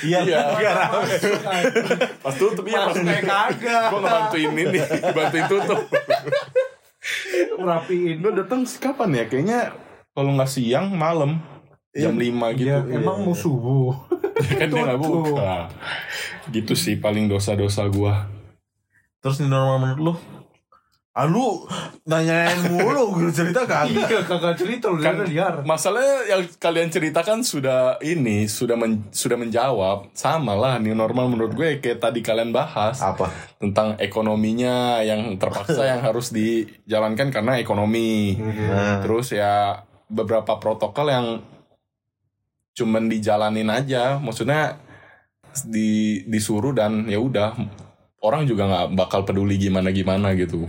Iya, 0.04 0.20
Iya. 0.20 0.40
nggak 0.52 0.74
rame. 0.76 1.14
Pas 2.20 2.34
tutup 2.36 2.64
iya 2.68 2.84
pas 2.84 2.92
kayak 2.92 3.24
kagak. 3.24 3.88
Gue 3.88 4.00
ngebantuin 4.04 4.52
ini, 4.52 4.80
bantuin 5.16 5.44
tutup. 5.48 5.80
Rapiin. 7.56 8.16
Gue 8.20 8.32
datang 8.36 8.68
kapan 8.68 9.16
ya? 9.16 9.24
Kayaknya 9.24 9.60
kalau 10.12 10.30
nggak 10.36 10.50
siang 10.50 10.92
malam 10.92 11.40
jam 11.96 12.14
5 12.14 12.26
gitu. 12.54 12.66
Iya, 12.66 12.78
emang 12.92 13.22
mau 13.22 13.32
subuh. 13.32 13.94
kan 14.58 14.66
dia 14.66 14.82
nggak 14.82 14.98
buka. 14.98 15.70
Gitu 16.50 16.74
sih 16.74 16.94
paling 16.96 17.26
dosa-dosa 17.26 17.86
gua. 17.86 18.26
Terus 19.18 19.38
ini 19.38 19.48
normal 19.48 19.78
menurut 19.78 20.00
lu? 20.02 20.14
Ah 21.14 21.24
lu 21.24 21.62
nanyain 22.02 22.58
mulu 22.68 23.08
gue 23.14 23.30
cerita 23.30 23.62
kagak. 23.62 24.10
Iya, 24.10 24.18
kagak 24.20 24.58
cerita 24.58 24.90
lu 24.90 24.98
Kan 24.98 25.14
kan 25.14 25.24
liar. 25.24 25.54
masalahnya 25.62 26.26
yang 26.28 26.42
kalian 26.58 26.90
ceritakan 26.90 27.40
sudah 27.40 28.02
ini 28.02 28.44
sudah 28.44 28.74
men- 28.74 29.06
sudah 29.08 29.38
menjawab 29.38 30.10
sama 30.10 30.52
lah 30.52 30.76
new 30.76 30.90
normal 30.90 31.30
menurut 31.30 31.54
gue 31.54 31.78
kayak 31.78 32.02
tadi 32.02 32.18
kalian 32.18 32.50
bahas 32.50 32.98
Apa? 32.98 33.30
tentang 33.56 33.94
ekonominya 33.96 34.98
yang 35.00 35.38
terpaksa 35.38 35.86
yang 35.94 36.02
harus 36.02 36.34
dijalankan 36.34 37.30
karena 37.30 37.56
ekonomi. 37.56 38.34
Nah, 38.34 38.98
Terus 38.98 39.30
ya 39.30 39.86
beberapa 40.04 40.58
protokol 40.58 41.06
yang 41.08 41.26
cuman 42.74 43.06
dijalanin 43.06 43.70
aja, 43.70 44.18
maksudnya 44.18 44.78
di 45.70 46.22
disuruh 46.26 46.74
dan 46.74 47.06
ya 47.06 47.22
udah 47.22 47.54
orang 48.26 48.42
juga 48.44 48.66
nggak 48.66 48.86
bakal 48.98 49.22
peduli 49.22 49.56
gimana 49.56 49.94
gimana 49.94 50.34
gitu. 50.34 50.66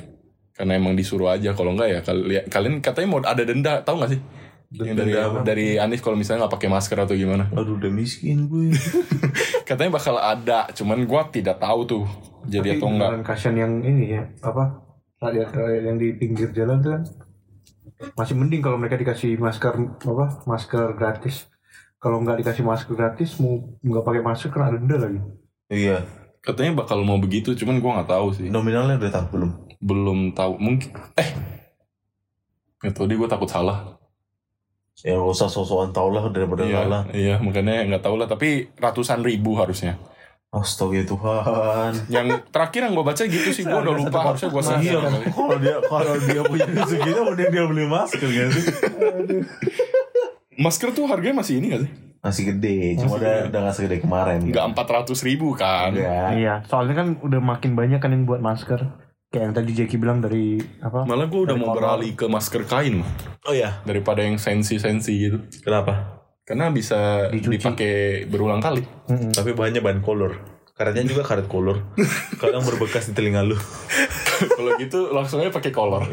Karena 0.55 0.79
emang 0.79 0.95
disuruh 0.95 1.33
aja 1.33 1.51
kalau 1.51 1.75
enggak 1.75 1.89
ya 1.91 1.99
kalian 1.99 2.45
kalian 2.47 2.75
katanya 2.79 3.07
mau 3.11 3.19
ada 3.19 3.43
denda, 3.43 3.73
tahu 3.83 3.99
nggak 3.99 4.11
sih? 4.15 4.21
Yang 4.75 4.97
dari 4.97 5.11
Denda 5.13 5.21
apa? 5.29 5.39
dari 5.45 5.67
Anis 5.77 6.01
kalau 6.03 6.17
misalnya 6.19 6.45
nggak 6.45 6.55
pakai 6.57 6.69
masker 6.73 6.97
atau 6.99 7.15
gimana. 7.15 7.47
Aduh 7.53 7.77
udah 7.79 7.91
miskin 7.93 8.49
gue. 8.49 8.73
Katanya 9.69 9.91
bakal 9.95 10.17
ada, 10.19 10.67
cuman 10.73 11.05
gua 11.05 11.29
tidak 11.29 11.61
tahu 11.61 11.85
tuh. 11.85 12.05
Jadi 12.49 12.75
Tapi 12.75 12.77
atau 12.81 12.87
enggak. 12.91 13.09
kasihan 13.23 13.55
yang 13.55 13.73
ini 13.85 14.19
ya, 14.19 14.23
apa? 14.43 14.83
Rakyat-rakyat 15.21 15.83
yang 15.85 15.97
di 15.97 16.13
pinggir 16.19 16.49
jalan 16.51 16.83
tuh 16.83 16.91
kan 16.97 17.03
masih 18.19 18.35
mending 18.35 18.59
kalau 18.59 18.75
mereka 18.75 18.99
dikasih 18.99 19.39
masker 19.39 19.73
apa? 20.03 20.43
Masker 20.43 20.97
gratis. 20.99 21.47
Kalau 22.05 22.21
nggak 22.21 22.37
dikasih 22.37 22.61
masker 22.61 22.93
gratis, 22.93 23.33
mau 23.35 23.65
nggak 23.81 24.05
pakai 24.05 24.21
masker 24.21 24.49
kena 24.49 24.69
denda 24.71 24.97
lagi. 24.99 25.17
iya. 25.67 26.05
Katanya 26.37 26.77
bakal 26.77 27.01
mau 27.01 27.17
begitu, 27.17 27.57
cuman 27.57 27.81
gua 27.81 27.91
nggak 27.97 28.11
tahu 28.11 28.27
sih. 28.31 28.47
Nominalnya 28.47 29.01
udah 29.01 29.11
tahu 29.11 29.25
belum? 29.33 29.51
belum 29.77 30.33
tahu 30.33 30.57
mungkin 30.57 30.97
eh 31.13 31.29
tahu 32.87 33.05
deh 33.05 33.13
gue 33.15 33.27
takut 33.27 33.45
salah 33.45 34.01
Ya 35.03 35.13
gak 35.13 35.27
usah 35.27 35.45
sosokan 35.45 35.91
tau 35.91 36.09
lah 36.09 36.25
daripada 36.31 36.63
iya 36.63 36.81
salah. 36.81 37.01
iya 37.11 37.35
makanya 37.37 37.85
nggak 37.85 38.01
tahu 38.01 38.15
lah 38.15 38.25
tapi 38.25 38.71
ratusan 38.73 39.21
ribu 39.21 39.53
harusnya 39.53 39.99
Astaga 40.49 41.03
Tuhan. 41.03 41.91
yang 42.07 42.31
terakhir 42.47 42.87
yang 42.87 42.95
gue 42.95 43.03
baca 43.03 43.19
gitu 43.21 43.49
sih 43.51 43.61
gue 43.61 43.75
udah 43.75 43.93
lupa 43.93 44.19
harusnya 44.25 44.47
gue 44.47 44.61
Iya, 44.63 44.99
kali. 45.03 45.25
kalau 45.27 45.55
dia 45.59 45.75
kalau 45.83 46.13
dia 46.23 46.41
punya 46.41 46.65
segitu 46.87 47.19
mending 47.21 47.49
dia 47.51 47.63
beli 47.67 47.85
masker 47.85 48.25
sih? 48.25 48.65
Masker 50.57 50.91
tuh 50.91 51.05
harganya 51.05 51.37
masih 51.37 51.59
ini 51.59 51.67
gak 51.69 51.81
sih 51.81 51.91
Masih 52.17 52.43
gede, 52.47 52.97
cuma 52.97 53.15
udah 53.15 53.45
udah 53.47 53.59
gak 53.63 53.75
segede 53.75 53.97
kemarin. 53.99 54.41
nggak 54.41 54.65
empat 54.67 54.87
ratus 54.89 55.21
ribu 55.21 55.53
kan 55.53 55.93
Enggak. 55.93 56.29
Iya, 56.33 56.53
soalnya 56.65 56.95
kan 56.95 57.07
udah 57.19 57.37
makin 57.39 57.71
banyak 57.71 57.97
kan 57.97 58.09
yang 58.09 58.23
buat 58.23 58.39
masker. 58.39 58.81
Kayak 59.27 59.43
yang 59.43 59.53
tadi 59.53 59.71
Jackie 59.71 59.95
bilang 59.95 60.19
dari 60.19 60.57
apa? 60.79 61.03
malah 61.03 61.25
gue 61.25 61.41
udah 61.43 61.53
mau 61.53 61.69
kolor. 61.69 61.77
beralih 61.77 62.11
ke 62.11 62.25
masker 62.25 62.63
kain 62.63 63.05
Oh 63.43 63.51
iya, 63.51 63.77
daripada 63.83 64.19
yang 64.19 64.37
sensi 64.37 64.75
sensi 64.75 65.13
gitu 65.19 65.37
kenapa? 65.59 66.17
karena 66.41 66.69
bisa 66.69 67.25
Dicuci. 67.27 67.57
dipakai 67.57 67.93
berulang 68.25 68.57
kali 68.59 68.81
Mm-mm. 69.05 69.29
Tapi 69.29 69.51
bahannya 69.51 69.81
bahan 69.81 69.99
kolor. 69.99 70.33
Karetnya 70.71 71.05
juga 71.05 71.23
karet 71.23 71.45
kolor. 71.45 71.93
Kadang 72.41 72.61
berbekas 72.61 73.05
di 73.05 73.13
telinga 73.13 73.41
lu. 73.41 73.55
kalau 74.51 74.75
gitu 74.75 75.09
langsung 75.09 75.39
aja 75.39 75.47
pakai 75.49 75.69
kolor 75.69 76.03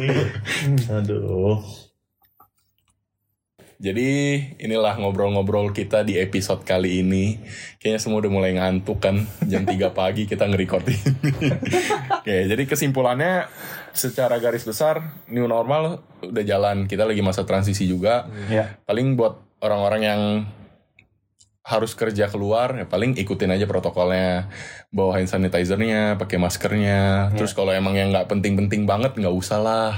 Aduh. 0.93 1.59
Jadi 3.83 4.39
inilah 4.63 4.95
ngobrol-ngobrol 4.95 5.75
kita 5.75 6.07
di 6.07 6.15
episode 6.15 6.63
kali 6.63 7.03
ini. 7.03 7.35
Kayaknya 7.83 7.99
semua 7.99 8.23
udah 8.23 8.31
mulai 8.31 8.55
ngantuk 8.55 9.03
kan. 9.03 9.27
Jam 9.43 9.67
3 9.67 9.75
pagi 9.99 10.31
kita 10.31 10.47
nge-record 10.47 10.87
ini. 10.87 11.03
Oke, 12.23 12.47
jadi 12.47 12.63
kesimpulannya 12.63 13.51
secara 13.91 14.39
garis 14.39 14.63
besar 14.63 15.27
new 15.27 15.51
normal 15.51 15.99
udah 16.23 16.45
jalan. 16.47 16.87
Kita 16.87 17.03
lagi 17.03 17.27
masa 17.27 17.43
transisi 17.43 17.91
juga. 17.91 18.31
Iya. 18.47 18.79
Paling 18.87 19.19
buat 19.19 19.43
orang-orang 19.59 20.03
yang 20.07 20.23
harus 21.63 21.95
kerja 21.95 22.27
keluar 22.27 22.75
ya 22.75 22.91
paling 22.91 23.15
ikutin 23.15 23.55
aja 23.55 23.71
protokolnya 23.71 24.51
bawa 24.91 25.23
hand 25.23 25.31
sanitizernya 25.31 26.19
pakai 26.19 26.35
maskernya 26.43 27.31
terus 27.39 27.55
kalau 27.55 27.71
emang 27.71 27.95
yang 27.95 28.11
nggak 28.11 28.27
penting-penting 28.27 28.83
banget 28.83 29.15
nggak 29.15 29.31
usah 29.31 29.63
lah 29.63 29.95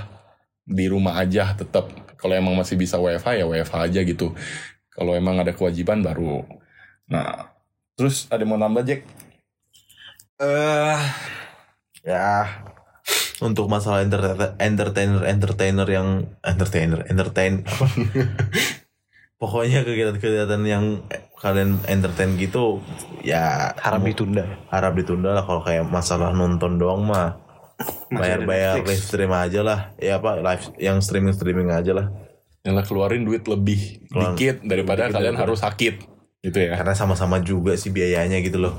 di 0.69 0.85
rumah 0.93 1.17
aja 1.17 1.57
tetap 1.57 2.04
kalau 2.25 2.33
emang 2.41 2.57
masih 2.57 2.81
bisa 2.81 2.97
WFH 2.97 3.37
ya 3.37 3.45
WFH 3.45 3.75
aja 3.85 4.01
gitu. 4.01 4.33
Kalau 4.89 5.13
emang 5.13 5.37
ada 5.37 5.53
kewajiban 5.53 6.01
baru. 6.01 6.41
Nah 7.13 7.53
terus 8.01 8.25
ada 8.33 8.41
yang 8.41 8.57
mau 8.57 8.61
nambah 8.65 8.81
Jack? 8.81 9.05
Eh, 10.41 11.01
ya. 12.01 12.49
Untuk 13.45 13.69
masalah 13.69 14.01
entertainer 14.01 14.57
entertainer 14.57 15.21
entertainer 15.29 15.85
yang 15.85 16.09
entertainer 16.41 17.05
entertain. 17.13 17.61
Apa 17.69 17.85
pokoknya 19.45 19.85
kegiatan-kegiatan 19.85 20.63
yang 20.65 21.05
kalian 21.37 21.77
entertain 21.85 22.41
gitu 22.41 22.81
ya 23.21 23.77
Harap 23.77 24.01
ditunda. 24.01 24.49
harap 24.73 24.97
ditunda 24.97 25.37
lah 25.37 25.45
kalau 25.45 25.61
kayak 25.61 25.85
masalah 25.85 26.33
nonton 26.33 26.81
doang 26.81 27.05
mah 27.05 27.44
bayar-bayar 28.11 28.83
live 28.83 29.03
stream 29.03 29.33
aja 29.33 29.61
lah. 29.61 29.81
Ya 29.99 30.19
apa 30.19 30.39
live 30.39 30.65
yang 30.79 30.99
streaming 31.01 31.35
streaming 31.35 31.69
aja 31.71 31.93
lah. 31.93 32.07
Yang 32.65 32.89
keluarin 32.89 33.25
duit 33.25 33.45
lebih 33.45 34.09
Keluar- 34.09 34.33
dikit 34.35 34.65
daripada 34.65 35.09
dikit 35.09 35.15
kalian 35.21 35.35
daripada- 35.37 35.43
harus 35.45 35.61
sakit 35.61 35.95
gitu 36.41 36.59
ya. 36.59 36.77
Karena 36.77 36.95
sama-sama 36.97 37.41
juga 37.41 37.77
sih 37.77 37.91
biayanya 37.91 38.41
gitu 38.41 38.57
loh. 38.59 38.75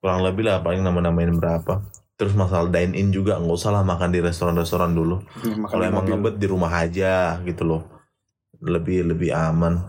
Kurang 0.00 0.20
lebih 0.20 0.44
lah 0.44 0.60
paling 0.60 0.84
nama-namain 0.84 1.32
berapa. 1.32 1.80
Terus 2.14 2.36
masalah 2.36 2.70
dine 2.70 2.94
in 2.94 3.10
juga 3.10 3.40
nggak 3.40 3.56
usah 3.56 3.74
lah 3.74 3.82
makan 3.82 4.12
di 4.12 4.20
restoran-restoran 4.22 4.92
dulu. 4.92 5.18
Makan 5.40 5.66
kalau 5.66 5.82
emang 5.82 6.04
ngebet 6.06 6.36
di 6.38 6.46
rumah 6.46 6.70
aja 6.70 7.40
gitu 7.42 7.64
loh. 7.64 7.82
Lebih 8.60 9.08
lebih 9.10 9.34
aman. 9.34 9.82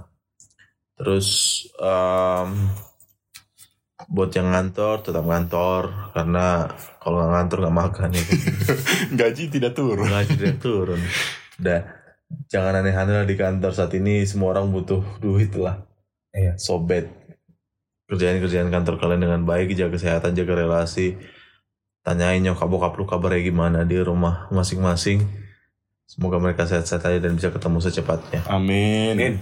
Terus 0.95 1.27
em, 1.75 2.49
buat 4.10 4.30
yang 4.34 4.53
ngantor 4.53 5.01
tetap 5.01 5.26
ngantor. 5.26 6.14
Karena 6.14 6.70
kalau 7.01 7.22
nggak 7.22 7.32
ngantor 7.34 7.58
nggak 7.66 7.78
makan 7.78 8.10
ya. 8.14 8.24
Gaji 9.20 9.43
tidak 9.49 9.74
turun. 9.74 10.08
Gaji 10.08 10.34
tidak 10.38 10.58
turun. 10.62 11.01
Udah 11.62 11.82
jangan 12.49 12.82
aneh-aneh 12.82 13.24
lah 13.24 13.28
di 13.28 13.36
kantor 13.38 13.72
saat 13.74 13.93
ini. 13.97 14.26
Semua 14.26 14.53
orang 14.58 14.70
butuh 14.70 15.01
duit 15.22 15.53
lah. 15.58 15.82
Iya. 16.36 16.60
sobet. 16.60 17.08
Kerjaan 18.06 18.38
kerjaan 18.38 18.70
kantor 18.70 19.01
kalian 19.01 19.22
dengan 19.24 19.41
baik 19.47 19.74
jaga 19.74 19.97
kesehatan 19.97 20.38
jaga 20.38 20.53
relasi. 20.53 21.18
Tanyain 22.06 22.38
nyokap 22.38 22.70
bokap 22.70 22.93
lu 23.01 23.10
kabarnya 23.10 23.41
gimana 23.41 23.80
di 23.82 23.97
rumah 23.97 24.45
masing-masing. 24.53 25.26
Semoga 26.06 26.38
mereka 26.38 26.70
sehat-sehat 26.70 27.01
aja 27.01 27.18
dan 27.18 27.34
bisa 27.34 27.49
ketemu 27.49 27.82
secepatnya. 27.82 28.45
Amin. 28.45 29.18
Amin. 29.18 29.36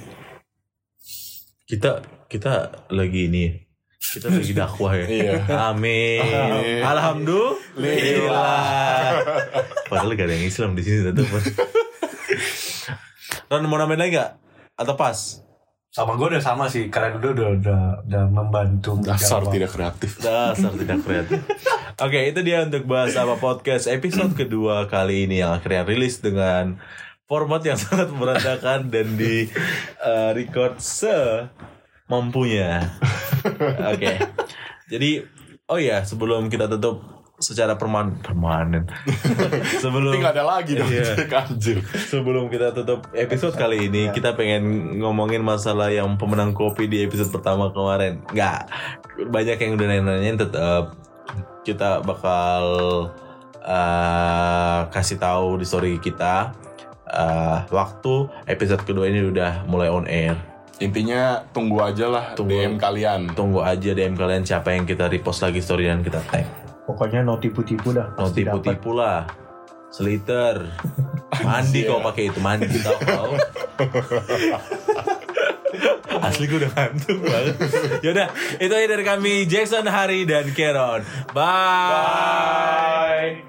kita 1.63 2.03
kita 2.27 2.85
lagi 2.91 3.31
ini 3.31 3.72
kita 4.03 4.27
lagi 4.27 4.51
dakwah 4.51 4.91
ya 4.93 5.05
Iya. 5.07 5.33
amin, 5.69 6.21
Amin. 6.21 6.81
alhamdulillah 6.83 9.13
padahal 9.87 10.09
gak 10.11 10.25
ada 10.25 10.33
yang 10.33 10.45
Islam 10.45 10.73
di 10.73 10.81
sini 10.81 11.05
tetap 11.05 11.29
Ron 13.45 13.63
mau 13.63 13.77
nambahin 13.77 13.99
lagi 13.99 14.11
gak? 14.13 14.31
atau 14.75 14.93
pas 14.93 15.17
Sama 15.87 16.17
gue 16.17 16.25
udah 16.25 16.41
sama 16.41 16.65
sih. 16.65 16.89
Kalian 16.89 17.21
udah 17.21 17.31
udah 17.31 17.47
udah, 17.53 17.81
udah 18.01 18.23
membantu. 18.25 18.97
dasar 18.97 19.39
menjawab. 19.39 19.53
tidak 19.53 19.69
kreatif 19.69 20.11
Dasar 20.17 20.71
tidak 20.73 20.99
kreatif. 21.05 21.39
Oke, 22.01 22.19
itu 22.25 22.39
dia 22.41 22.65
untuk 22.65 22.83
bahas 22.83 23.13
apa 23.13 23.37
podcast 23.37 23.85
episode 23.85 24.33
kedua 24.33 24.89
kali 24.89 25.29
ini 25.29 25.39
yang 25.39 25.53
akhirnya 25.53 25.85
rilis 25.85 26.17
dengan 26.17 26.81
format 27.23 27.61
yang 27.61 27.77
sangat 27.77 28.09
berantakan 28.09 28.89
dan 28.89 29.13
di 29.13 29.45
uh, 30.01 30.33
record 30.33 30.81
se 30.81 31.45
mampunya. 32.07 32.83
Oke. 33.93 34.19
Jadi, 34.91 35.23
oh 35.67 35.79
ya, 35.79 36.03
sebelum 36.03 36.51
kita 36.51 36.67
tutup 36.67 37.23
secara 37.43 37.75
permanen 37.75 38.23
permanen. 38.23 38.87
sebelum 39.83 40.23
nggak 40.23 40.33
ada 40.39 40.45
lagi 40.47 40.79
dong 40.79 40.87
Iya. 40.87 41.27
Anjir 41.43 41.83
Sebelum 41.83 42.47
kita 42.47 42.71
tutup 42.71 43.11
episode 43.11 43.57
kali 43.59 43.91
ini, 43.91 44.13
kita 44.15 44.37
pengen 44.37 44.95
ngomongin 45.03 45.43
masalah 45.43 45.91
yang 45.91 46.15
pemenang 46.15 46.55
kopi 46.55 46.87
di 46.87 47.03
episode 47.03 47.33
pertama 47.33 47.73
kemarin. 47.75 48.23
Nggak, 48.31 48.59
banyak 49.27 49.57
yang 49.59 49.71
udah 49.75 49.85
nanya-nanyain 49.91 50.39
tetap 50.39 50.95
kita 51.63 52.03
bakal 52.03 52.63
uh, 53.63 54.79
kasih 54.91 55.19
tahu 55.19 55.59
di 55.59 55.65
story 55.67 55.95
kita 55.99 56.51
uh, 57.07 57.63
waktu 57.71 58.27
episode 58.51 58.83
kedua 58.83 59.07
ini 59.07 59.31
udah 59.31 59.67
mulai 59.67 59.89
on 59.91 60.07
air. 60.07 60.35
Intinya 60.81 61.45
tunggu 61.53 61.77
aja 61.81 62.09
lah 62.09 62.25
Tunggu. 62.33 62.57
DM 62.57 62.81
kalian 62.81 63.29
Tunggu 63.37 63.61
aja 63.61 63.93
DM 63.93 64.17
kalian 64.17 64.41
siapa 64.41 64.73
yang 64.73 64.89
kita 64.89 65.05
repost 65.09 65.45
lagi 65.45 65.61
story 65.61 65.89
dan 65.89 66.01
kita 66.01 66.21
tag. 66.29 66.45
Pokoknya 66.83 67.23
no 67.23 67.39
tipu-tipu 67.39 67.95
dah. 67.95 68.11
Dapat. 68.17 68.33
tipu-tipu 68.35 68.91
lah. 68.97 69.25
Seliter. 69.93 70.73
Mandi 71.45 71.85
kau 71.85 72.01
pakai 72.01 72.29
itu, 72.29 72.39
mandi 72.41 72.77
tau 72.81 72.97
kau. 73.01 73.33
Asli 76.23 76.45
gue 76.47 76.61
udah 76.61 76.71
ngantuk 76.71 77.17
banget. 77.19 77.55
Yaudah, 78.05 78.27
itu 78.61 78.69
aja 78.69 78.87
dari 78.87 79.03
kami 79.03 79.49
Jackson, 79.49 79.89
Hari, 79.89 80.29
dan 80.29 80.53
Keron. 80.53 81.01
Bye. 81.33 83.41